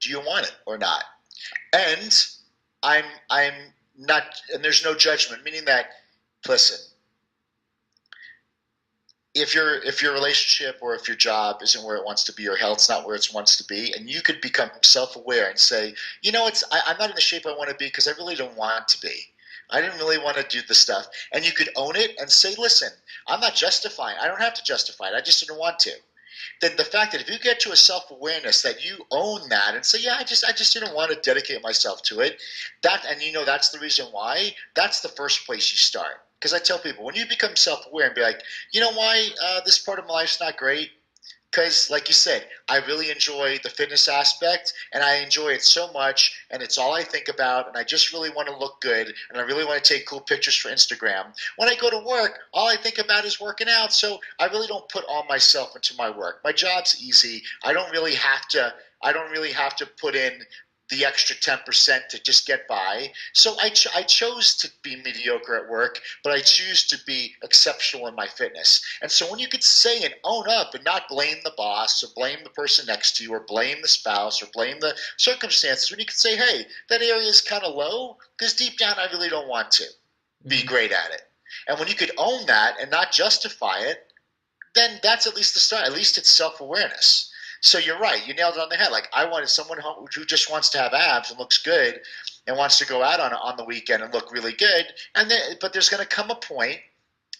do 0.00 0.10
you 0.10 0.20
want 0.20 0.46
it 0.46 0.54
or 0.66 0.78
not? 0.78 1.04
And 1.72 2.14
i'm 2.82 3.04
i'm 3.30 3.54
not 3.98 4.24
and 4.52 4.64
there's 4.64 4.84
no 4.84 4.94
judgment, 4.94 5.44
meaning 5.44 5.64
that 5.66 5.86
listen, 6.48 6.78
if 9.36 9.54
your 9.54 9.76
if 9.82 10.02
your 10.02 10.14
relationship 10.14 10.78
or 10.80 10.94
if 10.94 11.06
your 11.06 11.16
job 11.16 11.58
isn't 11.62 11.84
where 11.84 11.96
it 11.96 12.04
wants 12.04 12.24
to 12.24 12.32
be 12.32 12.48
or 12.48 12.56
health's 12.56 12.88
not 12.88 13.06
where 13.06 13.14
it 13.14 13.28
wants 13.34 13.56
to 13.56 13.64
be 13.64 13.92
and 13.94 14.08
you 14.08 14.22
could 14.22 14.40
become 14.40 14.70
self-aware 14.82 15.50
and 15.50 15.58
say 15.58 15.94
you 16.22 16.32
know 16.32 16.46
it's 16.46 16.64
I, 16.72 16.80
i'm 16.86 16.96
not 16.98 17.10
in 17.10 17.14
the 17.14 17.20
shape 17.20 17.46
i 17.46 17.54
want 17.54 17.68
to 17.68 17.76
be 17.76 17.86
because 17.86 18.08
i 18.08 18.12
really 18.12 18.34
don't 18.34 18.56
want 18.56 18.88
to 18.88 19.00
be. 19.00 19.14
I 19.68 19.80
didn't 19.80 19.98
really 19.98 20.18
want 20.18 20.36
to 20.36 20.44
do 20.48 20.64
the 20.68 20.76
stuff. 20.76 21.08
And 21.32 21.44
you 21.44 21.50
could 21.50 21.70
own 21.74 21.96
it 21.96 22.12
and 22.18 22.30
say 22.30 22.54
listen 22.56 22.88
i'm 23.28 23.40
not 23.40 23.54
justifying 23.54 24.16
i 24.20 24.26
don't 24.26 24.40
have 24.40 24.54
to 24.54 24.64
justify 24.64 25.08
it 25.08 25.14
i 25.14 25.20
just 25.20 25.40
didn't 25.40 25.58
want 25.58 25.78
to 25.80 25.92
then 26.60 26.72
the 26.76 26.84
fact 26.84 27.12
that 27.12 27.20
if 27.20 27.30
you 27.30 27.38
get 27.38 27.60
to 27.60 27.72
a 27.72 27.76
self-awareness 27.76 28.62
that 28.62 28.84
you 28.84 29.04
own 29.10 29.48
that 29.48 29.74
and 29.74 29.84
say 29.84 29.98
yeah 30.00 30.16
i 30.18 30.24
just 30.24 30.44
i 30.44 30.52
just 30.52 30.72
didn't 30.72 30.94
want 30.94 31.10
to 31.10 31.20
dedicate 31.22 31.62
myself 31.62 32.02
to 32.02 32.20
it 32.20 32.40
that 32.82 33.04
and 33.08 33.22
you 33.22 33.32
know 33.32 33.44
that's 33.44 33.70
the 33.70 33.78
reason 33.78 34.06
why 34.12 34.52
that's 34.74 35.00
the 35.00 35.08
first 35.08 35.46
place 35.46 35.72
you 35.72 35.78
start 35.78 36.16
because 36.38 36.52
I 36.52 36.58
tell 36.58 36.78
people 36.78 37.04
when 37.04 37.14
you 37.14 37.26
become 37.26 37.56
self-aware 37.56 38.06
and 38.06 38.14
be 38.14 38.20
like, 38.20 38.42
you 38.70 38.80
know 38.80 38.92
why 38.92 39.30
uh, 39.42 39.60
this 39.64 39.78
part 39.78 39.98
of 39.98 40.06
my 40.06 40.14
life's 40.14 40.38
not 40.38 40.56
great? 40.56 40.90
Because, 41.56 41.88
like 41.88 42.06
you 42.06 42.12
said, 42.12 42.44
I 42.68 42.80
really 42.80 43.10
enjoy 43.10 43.58
the 43.62 43.70
fitness 43.70 44.08
aspect, 44.08 44.74
and 44.92 45.02
I 45.02 45.16
enjoy 45.16 45.52
it 45.52 45.62
so 45.62 45.90
much, 45.90 46.38
and 46.50 46.62
it's 46.62 46.76
all 46.76 46.92
I 46.92 47.02
think 47.02 47.28
about, 47.28 47.66
and 47.66 47.78
I 47.78 47.82
just 47.82 48.12
really 48.12 48.28
want 48.28 48.46
to 48.48 48.56
look 48.58 48.82
good, 48.82 49.14
and 49.30 49.38
I 49.38 49.40
really 49.40 49.64
want 49.64 49.82
to 49.82 49.94
take 49.94 50.06
cool 50.06 50.20
pictures 50.20 50.54
for 50.54 50.68
Instagram. 50.68 51.32
When 51.56 51.70
I 51.70 51.74
go 51.74 51.88
to 51.88 52.06
work, 52.06 52.40
all 52.52 52.68
I 52.68 52.76
think 52.76 52.98
about 52.98 53.24
is 53.24 53.40
working 53.40 53.68
out, 53.70 53.94
so 53.94 54.18
I 54.38 54.48
really 54.48 54.66
don't 54.66 54.86
put 54.90 55.06
all 55.08 55.24
myself 55.30 55.74
into 55.74 55.94
my 55.96 56.10
work. 56.10 56.42
My 56.44 56.52
job's 56.52 57.02
easy. 57.02 57.42
I 57.64 57.72
don't 57.72 57.90
really 57.90 58.16
have 58.16 58.46
to. 58.48 58.74
I 59.02 59.14
don't 59.14 59.30
really 59.30 59.52
have 59.52 59.76
to 59.76 59.86
put 59.86 60.14
in 60.14 60.32
the 60.90 61.04
extra 61.04 61.34
10% 61.36 62.08
to 62.08 62.22
just 62.22 62.46
get 62.46 62.68
by. 62.68 63.12
So 63.32 63.56
I, 63.60 63.70
ch- 63.70 63.94
I 63.94 64.02
chose 64.02 64.54
to 64.56 64.70
be 64.82 64.96
mediocre 64.96 65.56
at 65.56 65.68
work, 65.68 66.00
but 66.22 66.32
I 66.32 66.40
choose 66.40 66.86
to 66.88 66.98
be 67.06 67.34
exceptional 67.42 68.06
in 68.06 68.14
my 68.14 68.26
fitness. 68.26 68.84
And 69.02 69.10
so 69.10 69.28
when 69.30 69.40
you 69.40 69.48
could 69.48 69.64
say 69.64 70.04
and 70.04 70.14
own 70.24 70.48
up 70.48 70.74
and 70.74 70.84
not 70.84 71.08
blame 71.08 71.38
the 71.44 71.54
boss 71.56 72.04
or 72.04 72.08
blame 72.14 72.38
the 72.44 72.50
person 72.50 72.86
next 72.86 73.16
to 73.16 73.24
you 73.24 73.32
or 73.32 73.40
blame 73.40 73.82
the 73.82 73.88
spouse 73.88 74.42
or 74.42 74.46
blame 74.52 74.78
the 74.80 74.96
circumstances, 75.16 75.90
when 75.90 76.00
you 76.00 76.06
could 76.06 76.16
say, 76.16 76.36
hey, 76.36 76.66
that 76.88 77.02
area 77.02 77.28
is 77.28 77.40
kind 77.40 77.64
of 77.64 77.74
low 77.74 78.16
because 78.38 78.54
deep 78.54 78.78
down 78.78 78.94
I 78.98 79.10
really 79.12 79.28
don't 79.28 79.48
want 79.48 79.70
to 79.72 79.84
be 80.46 80.58
mm-hmm. 80.58 80.68
great 80.68 80.92
at 80.92 81.10
it. 81.10 81.22
And 81.68 81.78
when 81.78 81.88
you 81.88 81.94
could 81.94 82.12
own 82.16 82.46
that 82.46 82.76
and 82.80 82.90
not 82.90 83.12
justify 83.12 83.80
it, 83.80 84.12
then 84.74 85.00
that's 85.02 85.26
at 85.26 85.34
least 85.34 85.54
the 85.54 85.60
start. 85.60 85.86
At 85.86 85.94
least 85.94 86.18
it's 86.18 86.30
self 86.30 86.60
awareness. 86.60 87.32
So 87.60 87.78
you're 87.78 87.98
right. 87.98 88.26
You 88.26 88.34
nailed 88.34 88.54
it 88.54 88.60
on 88.60 88.68
the 88.68 88.76
head. 88.76 88.92
Like 88.92 89.08
I 89.12 89.24
wanted 89.24 89.48
someone 89.48 89.78
who 89.80 90.24
just 90.24 90.50
wants 90.50 90.68
to 90.70 90.78
have 90.78 90.92
abs 90.92 91.30
and 91.30 91.38
looks 91.38 91.58
good 91.58 92.00
and 92.46 92.56
wants 92.56 92.78
to 92.78 92.86
go 92.86 93.02
out 93.02 93.20
on 93.20 93.32
on 93.32 93.56
the 93.56 93.64
weekend 93.64 94.02
and 94.02 94.12
look 94.12 94.32
really 94.32 94.52
good. 94.52 94.86
And 95.14 95.30
then, 95.30 95.56
but 95.60 95.72
there's 95.72 95.88
going 95.88 96.02
to 96.02 96.08
come 96.08 96.30
a 96.30 96.36
point 96.36 96.78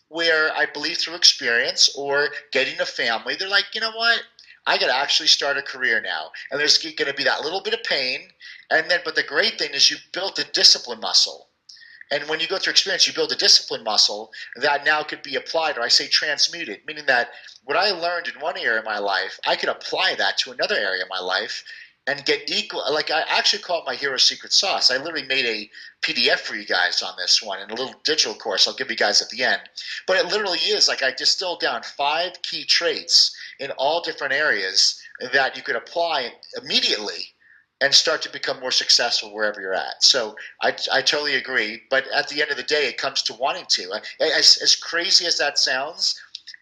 where 0.09 0.53
I 0.57 0.67
believe 0.67 0.99
through 0.99 1.15
experience 1.15 1.95
or 1.97 2.29
getting 2.53 2.81
a 2.81 2.87
family, 2.87 3.35
they're 3.35 3.49
like, 3.49 3.67
you 3.75 3.81
know 3.81 3.93
what? 3.93 4.23
I 4.67 4.79
got 4.79 4.87
to 4.87 4.97
actually 4.97 5.29
start 5.29 5.57
a 5.57 5.63
career 5.63 6.01
now. 6.01 6.31
And 6.51 6.61
there's 6.61 6.79
going 6.79 6.97
to 6.97 7.15
be 7.15 7.25
that 7.25 7.43
little 7.43 7.63
bit 7.63 7.75
of 7.75 7.85
pain. 7.85 8.21
And 8.71 8.91
then, 8.91 9.01
but 9.05 9.15
the 9.15 9.23
great 9.23 9.59
thing 9.59 9.71
is 9.73 9.91
you 9.91 9.97
built 10.13 10.39
a 10.39 10.53
discipline 10.53 11.01
muscle. 11.01 11.49
And 12.11 12.29
when 12.29 12.39
you 12.39 12.47
go 12.47 12.59
through 12.59 12.73
experience, 12.73 13.07
you 13.07 13.13
build 13.13 13.33
a 13.33 13.37
discipline 13.37 13.83
muscle 13.83 14.33
that 14.57 14.85
now 14.85 15.03
could 15.03 15.23
be 15.23 15.37
applied, 15.37 15.77
or 15.77 15.83
I 15.83 15.89
say 15.89 16.07
transmuted, 16.07 16.81
meaning 16.87 17.07
that 17.07 17.31
what 17.65 17.77
I 17.77 17.91
learned 17.91 18.29
in 18.29 18.41
one 18.41 18.57
area 18.57 18.79
of 18.79 18.85
my 18.85 18.99
life, 18.99 19.41
I 19.47 19.57
could 19.57 19.69
apply 19.69 20.15
that 20.17 20.39
to 20.39 20.53
another 20.53 20.77
area 20.77 21.03
of 21.03 21.09
my 21.09 21.19
life 21.19 21.65
and 22.07 22.25
get 22.25 22.49
equal. 22.49 22.85
Like 22.93 23.11
I 23.11 23.23
actually 23.23 23.63
call 23.63 23.81
it 23.81 23.87
my 23.87 23.97
hero 23.97 24.17
secret 24.17 24.53
sauce. 24.53 24.91
I 24.91 24.99
literally 24.99 25.27
made 25.27 25.45
a 25.45 25.71
PDF 26.03 26.39
for 26.39 26.55
you 26.55 26.65
guys 26.65 27.03
on 27.03 27.15
this 27.19 27.43
one 27.43 27.61
and 27.61 27.71
a 27.71 27.75
little 27.75 28.01
digital 28.05 28.35
course 28.35 28.69
I'll 28.69 28.75
give 28.75 28.91
you 28.91 28.97
guys 28.97 29.21
at 29.21 29.29
the 29.31 29.43
end. 29.43 29.63
But 30.07 30.19
it 30.19 30.27
literally 30.27 30.59
is 30.61 30.87
like 30.89 31.03
I 31.03 31.11
distilled 31.11 31.61
down 31.61 31.83
five 31.83 32.41
key 32.43 32.65
traits 32.65 33.37
in 33.59 33.73
all 33.73 34.01
different 34.01 34.33
areas 34.33 35.01
that 35.33 35.57
you 35.57 35.63
could 35.63 35.77
apply 35.77 36.35
immediately 36.63 37.35
and 37.81 37.95
start 37.95 38.23
to 38.23 38.31
become 38.31 38.59
more 38.61 38.71
successful 38.71 39.35
wherever 39.35 39.61
you're 39.61 39.75
at. 39.75 40.03
So 40.03 40.35
I, 40.63 40.75
I 40.93 41.03
totally 41.03 41.35
agree. 41.35 41.83
But 41.91 42.07
at 42.09 42.29
the 42.29 42.41
end 42.41 42.51
of 42.51 42.57
the 42.57 42.63
day, 42.63 42.89
it 42.89 42.97
comes 42.97 43.23
to 43.25 43.35
wanting 43.35 43.67
to. 43.69 44.01
As, 44.21 44.59
as 44.63 44.75
crazy 44.77 45.27
as 45.27 45.37
that 45.39 45.59
sounds, 45.59 46.19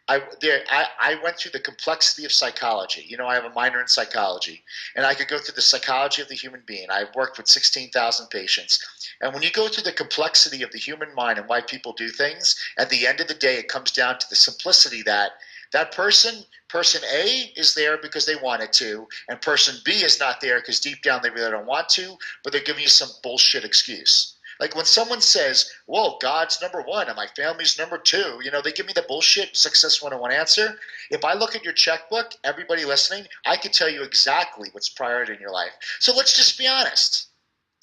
I, 0.07 0.23
there, 0.43 0.65
I, 0.69 0.87
I 1.01 1.23
went 1.23 1.39
through 1.39 1.53
the 1.53 1.61
complexity 1.61 2.27
of 2.27 2.33
psychology. 2.33 3.05
You 3.07 3.17
know, 3.17 3.27
I 3.27 3.35
have 3.35 3.45
a 3.45 3.55
minor 3.55 3.81
in 3.81 3.89
psychology, 3.89 4.63
and 4.97 5.07
I 5.07 5.15
could 5.15 5.29
go 5.29 5.39
through 5.39 5.55
the 5.55 5.63
psychology 5.63 6.21
of 6.21 6.29
the 6.29 6.35
human 6.35 6.63
being. 6.67 6.91
I've 6.91 7.15
worked 7.15 7.39
with 7.39 7.47
16,000 7.47 8.27
patients. 8.27 8.85
And 9.23 9.33
when 9.33 9.43
you 9.43 9.51
go 9.51 9.69
through 9.69 9.85
the 9.85 9.93
complexity 9.93 10.63
of 10.63 10.73
the 10.73 10.79
human 10.79 11.15
mind 11.15 11.39
and 11.39 11.49
why 11.49 11.63
people 11.63 11.95
do 11.95 12.09
things, 12.09 12.55
at 12.77 12.91
the 12.91 13.07
end 13.07 13.21
of 13.21 13.29
the 13.29 13.35
day, 13.35 13.57
it 13.57 13.69
comes 13.69 13.93
down 13.93 14.19
to 14.19 14.27
the 14.29 14.37
simplicity 14.37 15.03
that 15.03 15.33
that 15.73 15.93
person, 15.93 16.45
person 16.75 17.03
A, 17.09 17.53
is 17.55 17.73
there 17.73 17.99
because 17.99 18.27
they 18.27 18.35
wanted 18.35 18.73
to, 18.73 19.07
and 19.29 19.41
person 19.41 19.77
B 19.85 19.93
is 19.93 20.19
not 20.19 20.41
there 20.41 20.59
because 20.59 20.81
deep 20.81 21.03
down 21.03 21.21
they 21.23 21.31
really 21.31 21.53
don't 21.53 21.67
want 21.67 21.89
to, 21.91 22.17
but 22.43 22.53
they're 22.53 22.65
giving 22.65 22.83
you 22.83 22.89
some 22.89 23.11
bullshit 23.23 23.65
excuse. 23.65 24.35
Like 24.59 24.75
when 24.75 24.85
someone 24.85 25.21
says, 25.21 25.73
"Well, 25.87 26.19
God's 26.21 26.61
number 26.61 26.83
one 26.83 27.07
and 27.07 27.15
my 27.15 27.29
family's 27.29 27.79
number 27.79 27.97
two, 27.97 28.41
you 28.43 28.51
know, 28.51 28.61
they 28.61 28.73
give 28.73 28.87
me 28.87 28.93
the 28.93 29.03
bullshit 29.03 29.57
success 29.57 30.03
101 30.03 30.33
answer. 30.33 30.77
If 31.11 31.25
I 31.25 31.35
look 31.35 31.55
at 31.55 31.63
your 31.63 31.75
checkbook, 31.75 32.33
everybody 32.43 32.85
listening, 32.85 33.29
I 33.47 33.57
could 33.57 33.73
tell 33.73 33.89
you 33.89 34.03
exactly 34.03 34.71
what's 34.73 34.89
priority 34.89 35.35
in 35.35 35.41
your 35.41 35.53
life. 35.53 35.75
So 36.01 36.13
let's 36.13 36.37
just 36.37 36.59
be 36.59 36.67
honest. 36.67 37.29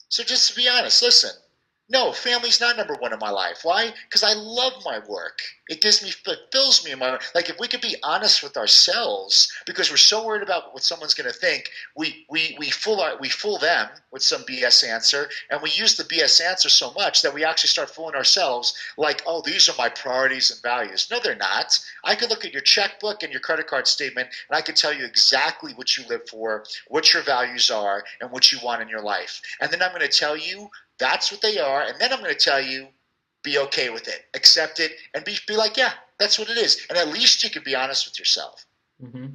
So 0.10 0.22
just 0.22 0.50
to 0.50 0.56
be 0.58 0.68
honest, 0.68 1.02
listen. 1.02 1.32
No, 1.92 2.14
family's 2.14 2.62
not 2.62 2.78
number 2.78 2.94
one 2.94 3.12
in 3.12 3.20
my 3.20 3.32
life. 3.32 3.60
Why? 3.64 3.94
Because 4.08 4.24
I 4.24 4.32
love 4.32 4.82
my 4.86 5.00
work. 5.10 5.42
It 5.68 5.82
gives 5.82 6.02
me, 6.02 6.10
it 6.10 6.40
fills 6.50 6.86
me 6.86 6.92
in 6.92 7.00
my 7.00 7.20
like. 7.36 7.50
If 7.50 7.60
we 7.60 7.68
could 7.68 7.82
be 7.82 7.98
honest 8.02 8.42
with 8.42 8.56
ourselves, 8.56 9.52
because 9.66 9.92
we're 9.92 9.98
so 9.98 10.26
worried 10.26 10.42
about 10.42 10.74
what 10.74 10.84
someone's 10.84 11.14
going 11.14 11.30
to 11.30 11.38
think, 11.38 11.70
we 11.98 12.26
we 12.30 12.56
we 12.58 12.70
fool 12.70 13.02
our 13.02 13.18
we 13.20 13.28
fool 13.28 13.58
them 13.58 13.90
with 14.12 14.24
some 14.24 14.44
BS 14.44 14.88
answer, 14.88 15.30
and 15.50 15.62
we 15.62 15.70
use 15.72 15.98
the 15.98 16.06
BS 16.06 16.40
answer 16.42 16.70
so 16.70 16.94
much 16.94 17.22
that 17.24 17.34
we 17.34 17.44
actually 17.44 17.70
start 17.70 17.90
fooling 17.90 18.16
ourselves. 18.16 18.74
Like, 18.98 19.22
oh, 19.28 19.42
these 19.46 19.68
are 19.68 19.76
my 19.78 19.90
priorities 19.90 20.50
and 20.50 20.62
values. 20.62 21.10
No, 21.12 21.20
they're 21.20 21.36
not. 21.36 21.78
I 22.06 22.16
could 22.16 22.30
look 22.30 22.46
at 22.46 22.54
your 22.54 22.62
checkbook 22.62 23.24
and 23.24 23.34
your 23.34 23.42
credit 23.42 23.68
card 23.68 23.86
statement, 23.86 24.30
and 24.50 24.58
I 24.58 24.62
could 24.62 24.78
tell 24.78 24.94
you 24.94 25.04
exactly 25.04 25.74
what 25.74 25.98
you 25.98 26.06
live 26.08 26.28
for, 26.30 26.64
what 26.88 27.14
your 27.14 27.24
values 27.24 27.70
are, 27.70 28.04
and 28.22 28.32
what 28.32 28.50
you 28.50 28.60
want 28.64 28.82
in 28.82 28.88
your 28.88 29.04
life. 29.04 29.42
And 29.60 29.70
then 29.72 29.82
I'm 29.82 29.92
going 29.92 30.02
to 30.02 30.08
tell 30.08 30.38
you 30.38 30.70
that's 31.02 31.32
what 31.32 31.42
they 31.42 31.60
are. 31.60 31.82
And 31.82 32.00
then 32.00 32.14
I'm 32.14 32.20
going 32.20 32.34
to 32.34 32.40
tell 32.40 32.62
you, 32.62 32.88
be 33.44 33.58
okay 33.58 33.90
with 33.90 34.08
it, 34.08 34.26
accept 34.36 34.80
it, 34.80 34.92
and 35.14 35.26
be, 35.26 35.36
be 35.48 35.56
like, 35.56 35.76
yeah, 35.76 35.94
that's 36.20 36.38
what 36.38 36.48
it 36.50 36.58
is. 36.58 36.86
And 36.90 36.98
at 36.98 37.08
least 37.08 37.44
you 37.44 37.50
can 37.50 37.64
be 37.64 37.76
honest 37.76 38.08
with 38.08 38.20
yourself. 38.20 38.66
Mm-hmm. 39.04 39.26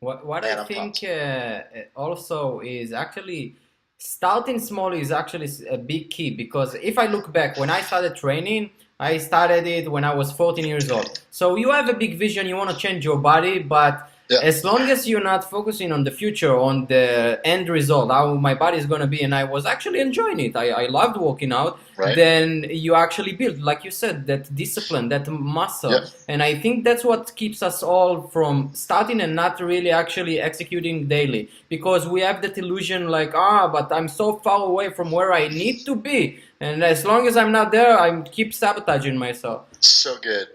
What, 0.00 0.26
what 0.26 0.44
I 0.44 0.62
think 0.64 1.02
uh, 1.02 1.62
also 1.96 2.60
is 2.60 2.92
actually 2.92 3.56
starting 3.96 4.58
small 4.58 4.92
is 4.92 5.10
actually 5.10 5.48
a 5.70 5.78
big 5.78 6.10
key 6.10 6.30
because 6.30 6.74
if 6.74 6.98
I 6.98 7.06
look 7.06 7.32
back 7.32 7.56
when 7.56 7.70
I 7.70 7.80
started 7.80 8.14
training, 8.14 8.68
I 9.00 9.16
started 9.16 9.66
it 9.66 9.90
when 9.90 10.04
I 10.04 10.14
was 10.14 10.30
14 10.32 10.66
years 10.66 10.90
old. 10.90 11.20
So 11.30 11.56
you 11.56 11.70
have 11.70 11.88
a 11.88 11.94
big 11.94 12.18
vision, 12.18 12.46
you 12.46 12.56
want 12.56 12.68
to 12.70 12.76
change 12.76 13.02
your 13.02 13.16
body, 13.16 13.60
but 13.60 14.10
yeah. 14.30 14.38
As 14.42 14.64
long 14.64 14.88
as 14.88 15.06
you're 15.06 15.22
not 15.22 15.50
focusing 15.50 15.92
on 15.92 16.04
the 16.04 16.10
future, 16.10 16.56
on 16.56 16.86
the 16.86 17.38
end 17.44 17.68
result, 17.68 18.10
how 18.10 18.34
my 18.34 18.54
body 18.54 18.78
is 18.78 18.86
going 18.86 19.02
to 19.02 19.06
be, 19.06 19.22
and 19.22 19.34
I 19.34 19.44
was 19.44 19.66
actually 19.66 20.00
enjoying 20.00 20.40
it. 20.40 20.56
I, 20.56 20.70
I 20.70 20.86
loved 20.86 21.18
working 21.18 21.52
out. 21.52 21.78
Right. 21.98 22.16
Then 22.16 22.64
you 22.70 22.94
actually 22.94 23.34
build, 23.34 23.60
like 23.60 23.84
you 23.84 23.90
said, 23.90 24.26
that 24.26 24.52
discipline, 24.54 25.10
that 25.10 25.28
muscle. 25.28 25.92
Yeah. 25.92 26.06
And 26.26 26.42
I 26.42 26.58
think 26.58 26.84
that's 26.84 27.04
what 27.04 27.36
keeps 27.36 27.62
us 27.62 27.82
all 27.82 28.22
from 28.28 28.70
starting 28.72 29.20
and 29.20 29.36
not 29.36 29.60
really 29.60 29.90
actually 29.90 30.40
executing 30.40 31.06
daily. 31.06 31.50
Because 31.68 32.08
we 32.08 32.22
have 32.22 32.40
that 32.42 32.56
illusion 32.56 33.08
like, 33.08 33.34
ah, 33.34 33.68
but 33.68 33.92
I'm 33.92 34.08
so 34.08 34.36
far 34.36 34.64
away 34.64 34.88
from 34.88 35.10
where 35.10 35.34
I 35.34 35.48
need 35.48 35.84
to 35.84 35.94
be. 35.94 36.38
And 36.60 36.82
as 36.82 37.04
long 37.04 37.28
as 37.28 37.36
I'm 37.36 37.52
not 37.52 37.72
there, 37.72 37.98
I 37.98 38.22
keep 38.22 38.54
sabotaging 38.54 39.18
myself. 39.18 39.66
So 39.80 40.16
good. 40.22 40.48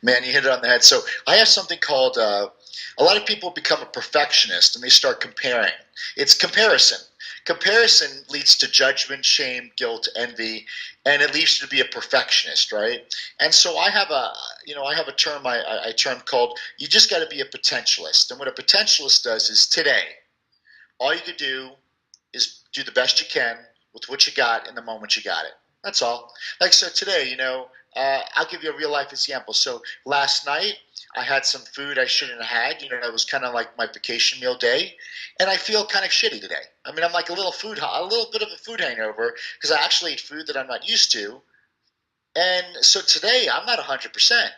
Man, 0.00 0.22
you 0.22 0.30
hit 0.30 0.44
it 0.44 0.50
on 0.50 0.62
the 0.62 0.68
head. 0.68 0.84
So 0.84 1.00
I 1.26 1.34
have 1.36 1.48
something 1.48 1.80
called. 1.80 2.18
Uh, 2.18 2.50
a 2.98 3.04
lot 3.04 3.16
of 3.16 3.26
people 3.26 3.50
become 3.50 3.82
a 3.82 3.86
perfectionist 3.86 4.74
and 4.74 4.82
they 4.82 4.88
start 4.88 5.20
comparing. 5.20 5.72
It's 6.16 6.34
comparison. 6.34 6.98
Comparison 7.44 8.24
leads 8.28 8.56
to 8.56 8.68
judgment, 8.68 9.24
shame, 9.24 9.70
guilt, 9.76 10.08
envy, 10.16 10.66
and 11.04 11.22
it 11.22 11.32
leads 11.32 11.60
you 11.60 11.66
to 11.66 11.70
be 11.70 11.80
a 11.80 11.84
perfectionist, 11.84 12.72
right? 12.72 13.04
And 13.38 13.54
so 13.54 13.76
I 13.76 13.88
have 13.90 14.10
a, 14.10 14.32
you 14.66 14.74
know, 14.74 14.84
I 14.84 14.94
have 14.94 15.06
a 15.06 15.12
term 15.12 15.46
I, 15.46 15.62
I 15.86 15.92
term 15.92 16.20
called 16.24 16.58
you 16.78 16.88
just 16.88 17.08
got 17.08 17.20
to 17.20 17.26
be 17.26 17.40
a 17.40 17.44
potentialist. 17.44 18.30
And 18.30 18.40
what 18.40 18.48
a 18.48 18.52
potentialist 18.52 19.22
does 19.22 19.48
is 19.48 19.66
today, 19.66 20.02
all 20.98 21.14
you 21.14 21.20
could 21.20 21.36
do 21.36 21.70
is 22.32 22.62
do 22.72 22.82
the 22.82 22.92
best 22.92 23.20
you 23.20 23.26
can 23.30 23.58
with 23.94 24.08
what 24.08 24.26
you 24.26 24.32
got 24.32 24.68
in 24.68 24.74
the 24.74 24.82
moment 24.82 25.16
you 25.16 25.22
got 25.22 25.44
it. 25.44 25.52
That's 25.84 26.02
all. 26.02 26.32
Like 26.60 26.72
so 26.72 26.88
today, 26.88 27.28
you 27.30 27.36
know, 27.36 27.68
uh, 27.94 28.20
I'll 28.34 28.46
give 28.46 28.64
you 28.64 28.72
a 28.72 28.76
real 28.76 28.90
life 28.90 29.12
example. 29.12 29.54
So 29.54 29.82
last 30.04 30.46
night 30.46 30.74
I 31.16 31.22
had 31.22 31.46
some 31.46 31.62
food 31.62 31.98
I 31.98 32.04
shouldn't 32.04 32.42
have 32.42 32.50
had. 32.50 32.82
You 32.82 32.90
know, 32.90 32.98
it 33.02 33.12
was 33.12 33.24
kind 33.24 33.44
of 33.44 33.54
like 33.54 33.76
my 33.78 33.86
vacation 33.86 34.38
meal 34.40 34.56
day, 34.56 34.94
and 35.40 35.48
I 35.48 35.56
feel 35.56 35.86
kind 35.86 36.04
of 36.04 36.10
shitty 36.10 36.40
today. 36.40 36.62
I 36.84 36.92
mean, 36.92 37.04
I'm 37.04 37.12
like 37.12 37.30
a 37.30 37.34
little 37.34 37.52
food, 37.52 37.78
a 37.78 38.04
little 38.04 38.28
bit 38.30 38.42
of 38.42 38.48
a 38.54 38.58
food 38.58 38.80
hangover 38.80 39.34
because 39.56 39.70
I 39.70 39.82
actually 39.82 40.12
eat 40.12 40.20
food 40.20 40.46
that 40.46 40.56
I'm 40.56 40.66
not 40.66 40.88
used 40.88 41.12
to, 41.12 41.40
and 42.36 42.66
so 42.82 43.00
today 43.00 43.48
I'm 43.52 43.66
not 43.66 43.78
100. 43.78 44.12
percent 44.12 44.52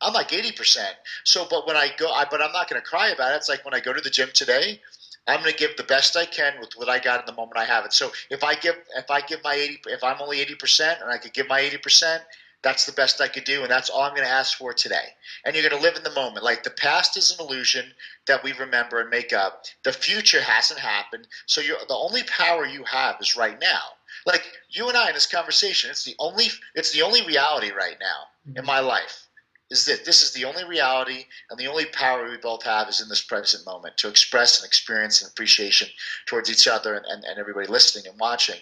I'm 0.00 0.14
like 0.14 0.32
80 0.32 0.52
percent. 0.52 0.94
So, 1.24 1.46
but 1.50 1.66
when 1.66 1.76
I 1.76 1.90
go, 1.98 2.10
I, 2.10 2.24
but 2.30 2.40
I'm 2.40 2.52
not 2.52 2.70
going 2.70 2.80
to 2.80 2.86
cry 2.88 3.08
about 3.08 3.32
it. 3.32 3.36
It's 3.36 3.48
like 3.48 3.64
when 3.64 3.74
I 3.74 3.80
go 3.80 3.92
to 3.92 4.00
the 4.00 4.10
gym 4.10 4.30
today. 4.32 4.80
I'm 5.28 5.40
going 5.40 5.52
to 5.52 5.58
give 5.58 5.76
the 5.76 5.84
best 5.84 6.16
I 6.16 6.24
can 6.24 6.54
with 6.60 6.72
what 6.76 6.88
I 6.88 6.98
got 6.98 7.20
in 7.20 7.26
the 7.26 7.38
moment 7.38 7.58
I 7.58 7.64
have 7.64 7.84
it. 7.84 7.92
So 7.92 8.10
if 8.30 8.42
I 8.42 8.54
give 8.54 8.74
if 8.96 9.10
I 9.10 9.20
give 9.20 9.44
my 9.44 9.54
80 9.54 9.80
if 9.88 10.02
I'm 10.02 10.20
only 10.20 10.44
80% 10.44 11.02
and 11.02 11.10
I 11.10 11.18
could 11.18 11.34
give 11.34 11.46
my 11.46 11.60
80%, 11.60 12.20
that's 12.62 12.84
the 12.84 12.92
best 12.92 13.20
I 13.20 13.28
could 13.28 13.44
do, 13.44 13.62
and 13.62 13.70
that's 13.70 13.88
all 13.88 14.02
I'm 14.02 14.14
going 14.14 14.26
to 14.26 14.32
ask 14.32 14.58
for 14.58 14.74
today. 14.74 15.14
And 15.44 15.54
you're 15.54 15.68
going 15.68 15.80
to 15.80 15.82
live 15.82 15.96
in 15.96 16.02
the 16.02 16.12
moment. 16.12 16.44
Like 16.44 16.62
the 16.62 16.70
past 16.70 17.16
is 17.16 17.30
an 17.30 17.44
illusion 17.44 17.86
that 18.26 18.42
we 18.44 18.52
remember 18.52 19.00
and 19.00 19.08
make 19.08 19.32
up. 19.32 19.64
The 19.82 19.92
future 19.92 20.42
hasn't 20.42 20.80
happened, 20.80 21.26
so 21.46 21.60
you're, 21.60 21.78
the 21.88 21.94
only 21.94 22.22
power 22.24 22.66
you 22.66 22.84
have 22.84 23.16
is 23.20 23.36
right 23.36 23.58
now. 23.60 23.80
Like 24.26 24.44
you 24.68 24.88
and 24.88 24.96
I 24.96 25.08
in 25.08 25.14
this 25.14 25.26
conversation, 25.26 25.90
it's 25.90 26.04
the 26.04 26.16
only 26.18 26.48
it's 26.74 26.92
the 26.92 27.02
only 27.02 27.24
reality 27.26 27.70
right 27.70 27.96
now 28.00 28.28
mm-hmm. 28.48 28.58
in 28.58 28.66
my 28.66 28.80
life 28.80 29.28
is 29.70 29.84
that 29.86 30.04
this 30.04 30.22
is 30.22 30.32
the 30.32 30.44
only 30.44 30.64
reality 30.64 31.24
and 31.48 31.58
the 31.58 31.68
only 31.68 31.86
power 31.86 32.28
we 32.28 32.36
both 32.36 32.64
have 32.64 32.88
is 32.88 33.00
in 33.00 33.08
this 33.08 33.22
present 33.22 33.64
moment 33.64 33.96
to 33.96 34.08
express 34.08 34.58
and 34.58 34.66
experience 34.66 35.22
and 35.22 35.30
appreciation 35.30 35.88
towards 36.26 36.50
each 36.50 36.66
other 36.66 36.94
and, 36.94 37.06
and, 37.06 37.24
and 37.24 37.38
everybody 37.38 37.68
listening 37.68 38.06
and 38.10 38.18
watching. 38.18 38.58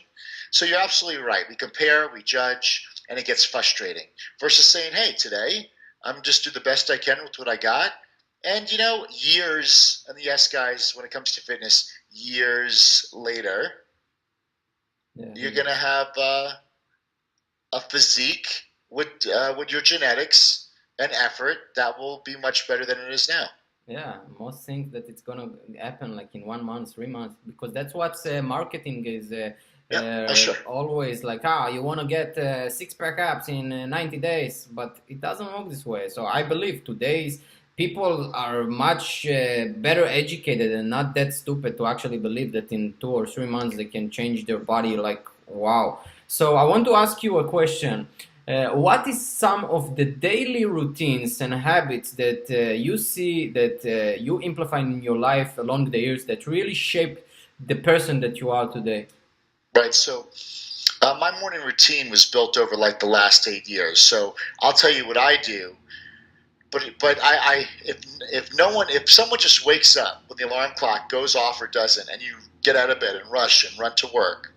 So 0.50 0.64
you're 0.64 0.78
absolutely 0.78 1.22
right. 1.22 1.44
We 1.48 1.56
compare, 1.56 2.11
we 2.12 2.22
judge, 2.22 2.87
and 3.08 3.18
it 3.18 3.26
gets 3.26 3.44
frustrating. 3.44 4.06
Versus 4.40 4.68
saying, 4.68 4.92
hey, 4.92 5.12
today 5.12 5.70
I'm 6.04 6.22
just 6.22 6.44
do 6.44 6.50
the 6.50 6.60
best 6.60 6.90
I 6.90 6.98
can 6.98 7.18
with 7.22 7.38
what 7.38 7.48
I 7.48 7.56
got. 7.56 7.92
And 8.44 8.70
you 8.70 8.78
know, 8.78 9.06
years, 9.10 10.04
and 10.08 10.16
yes, 10.20 10.48
guys, 10.48 10.94
when 10.94 11.04
it 11.04 11.10
comes 11.10 11.32
to 11.32 11.40
fitness, 11.40 11.92
years 12.10 13.10
later, 13.12 13.70
yeah. 15.16 15.26
you're 15.34 15.52
gonna 15.52 15.74
have 15.74 16.08
uh, 16.16 16.52
a 17.72 17.80
physique 17.80 18.62
with 18.90 19.08
uh, 19.26 19.54
with 19.58 19.72
your 19.72 19.80
genetics 19.80 20.68
and 21.00 21.10
effort 21.12 21.56
that 21.74 21.98
will 21.98 22.22
be 22.24 22.36
much 22.36 22.68
better 22.68 22.86
than 22.86 22.98
it 22.98 23.12
is 23.12 23.28
now. 23.28 23.46
Yeah, 23.88 24.18
most 24.38 24.64
think 24.64 24.92
that 24.92 25.08
it's 25.08 25.22
gonna 25.22 25.48
happen 25.80 26.14
like 26.14 26.32
in 26.34 26.46
one 26.46 26.64
month, 26.64 26.94
three 26.94 27.06
months, 27.06 27.34
because 27.44 27.72
that's 27.72 27.94
what 27.94 28.14
uh, 28.26 28.40
marketing 28.40 29.04
is. 29.04 29.32
Yeah, 29.90 30.27
uh, 30.29 30.35
sure. 30.35 30.55
always 30.66 31.24
like 31.24 31.40
ah 31.44 31.68
you 31.68 31.83
want 31.83 31.98
to 31.98 32.07
get 32.07 32.37
uh, 32.37 32.68
six 32.68 32.92
pack 32.92 33.18
abs 33.18 33.48
in 33.48 33.72
uh, 33.72 33.87
90 33.87 34.18
days 34.18 34.68
but 34.70 34.98
it 35.09 35.18
doesn't 35.18 35.46
work 35.46 35.70
this 35.70 35.87
way. 35.87 36.09
So 36.11 36.27
i 36.27 36.42
believe 36.42 36.85
today's 36.85 37.40
people 37.74 38.31
are 38.35 38.64
much 38.64 39.27
uh, 39.27 39.68
better 39.79 40.05
educated 40.05 40.72
and 40.72 40.90
not 40.90 41.14
that 41.14 41.33
stupid 41.33 41.79
to 41.79 41.87
actually 41.87 42.18
believe 42.18 42.53
that 42.53 42.70
in 42.70 42.92
two 43.01 43.09
or 43.09 43.24
three 43.27 43.46
months 43.46 43.77
they 43.77 43.87
can 43.87 44.11
change 44.11 44.44
their 44.44 44.59
body 44.59 44.94
like 44.98 45.24
wow. 45.46 46.01
So 46.27 46.57
i 46.57 46.64
want 46.64 46.85
to 46.85 46.94
ask 46.94 47.22
you 47.22 47.38
a 47.38 47.48
question. 47.48 48.09
Uh, 48.46 48.70
what 48.70 49.07
is 49.07 49.18
some 49.27 49.66
of 49.66 49.94
the 49.96 50.07
daily 50.07 50.64
routines 50.64 51.40
and 51.42 51.53
habits 51.53 52.12
that 52.12 52.44
uh, 52.51 52.72
you 52.72 52.96
see 52.96 53.48
that 53.51 54.18
you 54.20 54.40
implement 54.42 54.94
in 54.94 55.03
your 55.03 55.18
life 55.18 55.57
along 55.59 55.90
the 55.90 55.98
years 55.98 56.24
that 56.27 56.46
really 56.46 56.72
shape 56.72 57.18
the 57.66 57.74
person 57.74 58.20
that 58.20 58.38
you 58.40 58.51
are 58.51 58.66
today 58.68 59.07
right? 59.76 59.94
So 59.94 60.28
uh, 61.02 61.16
my 61.20 61.38
morning 61.40 61.61
routine 61.62 62.11
was 62.11 62.24
built 62.24 62.57
over 62.57 62.76
like 62.76 62.98
the 62.98 63.07
last 63.07 63.46
eight 63.46 63.68
years. 63.68 64.00
So 64.00 64.35
I'll 64.61 64.72
tell 64.72 64.92
you 64.92 65.07
what 65.07 65.16
I 65.16 65.37
do. 65.37 65.76
But 66.70 66.94
but 67.00 67.18
I, 67.22 67.37
I 67.37 67.64
if 67.85 67.98
if 68.33 68.54
no 68.54 68.74
one 68.74 68.88
if 68.90 69.11
someone 69.11 69.38
just 69.38 69.64
wakes 69.64 69.96
up 69.96 70.22
when 70.26 70.37
the 70.37 70.46
alarm 70.46 70.72
clock 70.76 71.09
goes 71.09 71.35
off 71.35 71.62
or 71.62 71.66
doesn't, 71.66 72.09
and 72.11 72.20
you 72.20 72.35
get 72.62 72.76
out 72.76 72.90
of 72.90 73.00
bed 73.00 73.16
and 73.16 73.31
rush 73.31 73.68
and 73.68 73.78
run 73.78 73.94
to 73.96 74.09
work, 74.12 74.52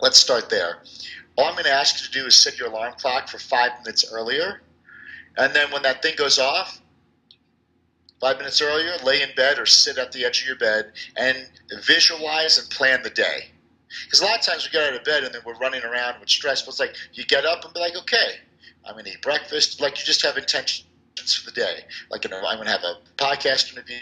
let's 0.00 0.18
start 0.18 0.48
there. 0.48 0.78
All 1.36 1.44
I'm 1.44 1.52
going 1.52 1.64
to 1.64 1.72
ask 1.72 2.00
you 2.00 2.06
to 2.06 2.12
do 2.12 2.26
is 2.26 2.36
set 2.36 2.58
your 2.58 2.68
alarm 2.68 2.94
clock 2.98 3.28
for 3.28 3.38
five 3.38 3.72
minutes 3.80 4.10
earlier, 4.10 4.62
and 5.36 5.54
then 5.54 5.70
when 5.70 5.82
that 5.82 6.02
thing 6.02 6.14
goes 6.16 6.38
off, 6.38 6.80
five 8.18 8.38
minutes 8.38 8.62
earlier, 8.62 8.92
lay 9.04 9.20
in 9.20 9.28
bed 9.36 9.58
or 9.58 9.66
sit 9.66 9.98
at 9.98 10.12
the 10.12 10.24
edge 10.24 10.40
of 10.40 10.46
your 10.46 10.56
bed 10.56 10.92
and 11.16 11.50
visualize 11.84 12.58
and 12.58 12.68
plan 12.70 13.02
the 13.02 13.10
day. 13.10 13.50
Because 14.04 14.20
a 14.20 14.24
lot 14.24 14.38
of 14.38 14.44
times 14.44 14.64
we 14.64 14.70
get 14.70 14.88
out 14.88 14.98
of 14.98 15.04
bed 15.04 15.24
and 15.24 15.34
then 15.34 15.42
we're 15.44 15.56
running 15.56 15.82
around 15.82 16.20
with 16.20 16.28
stress. 16.28 16.62
But 16.62 16.70
it's 16.70 16.80
like 16.80 16.94
you 17.12 17.24
get 17.24 17.44
up 17.44 17.64
and 17.64 17.74
be 17.74 17.80
like, 17.80 17.96
okay, 17.96 18.36
I'm 18.86 18.94
going 18.94 19.04
to 19.04 19.12
eat 19.12 19.22
breakfast. 19.22 19.80
Like 19.80 19.98
you 19.98 20.04
just 20.04 20.22
have 20.22 20.36
intentions 20.36 20.84
for 21.28 21.50
the 21.50 21.60
day. 21.60 21.80
Like 22.10 22.24
you 22.24 22.30
know, 22.30 22.38
I'm 22.38 22.56
going 22.56 22.66
to 22.66 22.72
have 22.72 22.84
a 22.84 22.96
podcast 23.16 23.72
interview. 23.72 23.96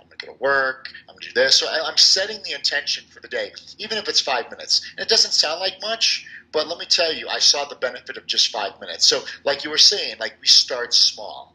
I'm 0.00 0.06
going 0.06 0.18
to 0.18 0.26
go 0.26 0.32
to 0.32 0.38
work. 0.38 0.88
I'm 1.08 1.14
going 1.14 1.22
to 1.22 1.28
do 1.28 1.34
this. 1.34 1.56
So 1.56 1.66
I, 1.68 1.88
am 1.88 1.96
setting 1.96 2.42
the 2.44 2.54
intention 2.54 3.04
for 3.10 3.20
the 3.20 3.28
day, 3.28 3.52
even 3.78 3.98
if 3.98 4.08
it's 4.08 4.20
five 4.20 4.50
minutes. 4.50 4.88
And 4.96 5.04
it 5.04 5.08
doesn't 5.08 5.32
sound 5.32 5.60
like 5.60 5.80
much, 5.80 6.26
but 6.52 6.68
let 6.68 6.78
me 6.78 6.86
tell 6.86 7.12
you, 7.12 7.28
I 7.28 7.38
saw 7.38 7.64
the 7.64 7.76
benefit 7.76 8.16
of 8.16 8.26
just 8.26 8.48
five 8.48 8.80
minutes. 8.80 9.06
So 9.06 9.22
like 9.44 9.64
you 9.64 9.70
were 9.70 9.78
saying, 9.78 10.16
like 10.18 10.34
we 10.40 10.46
start 10.46 10.94
small. 10.94 11.54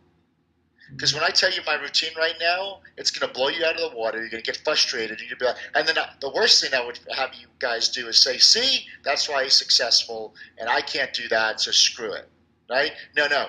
Because 0.92 1.14
when 1.14 1.24
I 1.24 1.30
tell 1.30 1.52
you 1.52 1.62
my 1.66 1.76
routine 1.76 2.12
right 2.18 2.36
now, 2.40 2.80
it's 2.98 3.12
going 3.12 3.28
to 3.28 3.34
blow 3.34 3.50
you 3.50 3.66
out 3.66 3.76
of 3.76 3.92
the 3.92 3.98
water. 3.98 4.20
You're 4.20 4.30
going 4.30 4.44
to 4.44 4.52
get 4.52 4.62
frustrated. 4.64 5.20
You're 5.20 5.30
going 5.30 5.40
to 5.40 5.46
be 5.46 5.46
like, 5.46 5.58
and 5.76 5.88
then 5.88 5.98
I, 5.98 6.10
the 6.22 6.30
worst 6.30 6.64
thing 6.64 6.74
I 6.74 6.86
would 6.86 7.00
have 7.16 7.34
you 7.34 7.48
guys 7.60 7.90
do 7.90 8.08
is 8.08 8.18
say, 8.18 8.38
"See, 8.38 8.86
that's 9.04 9.28
why 9.28 9.44
he's 9.44 9.54
successful, 9.54 10.36
and 10.58 10.70
I 10.70 10.82
can't 10.82 11.14
do 11.14 11.28
that, 11.30 11.60
so 11.60 11.72
screw 11.72 12.14
it." 12.14 12.28
Right? 12.70 12.94
No, 13.16 13.28
no. 13.28 13.48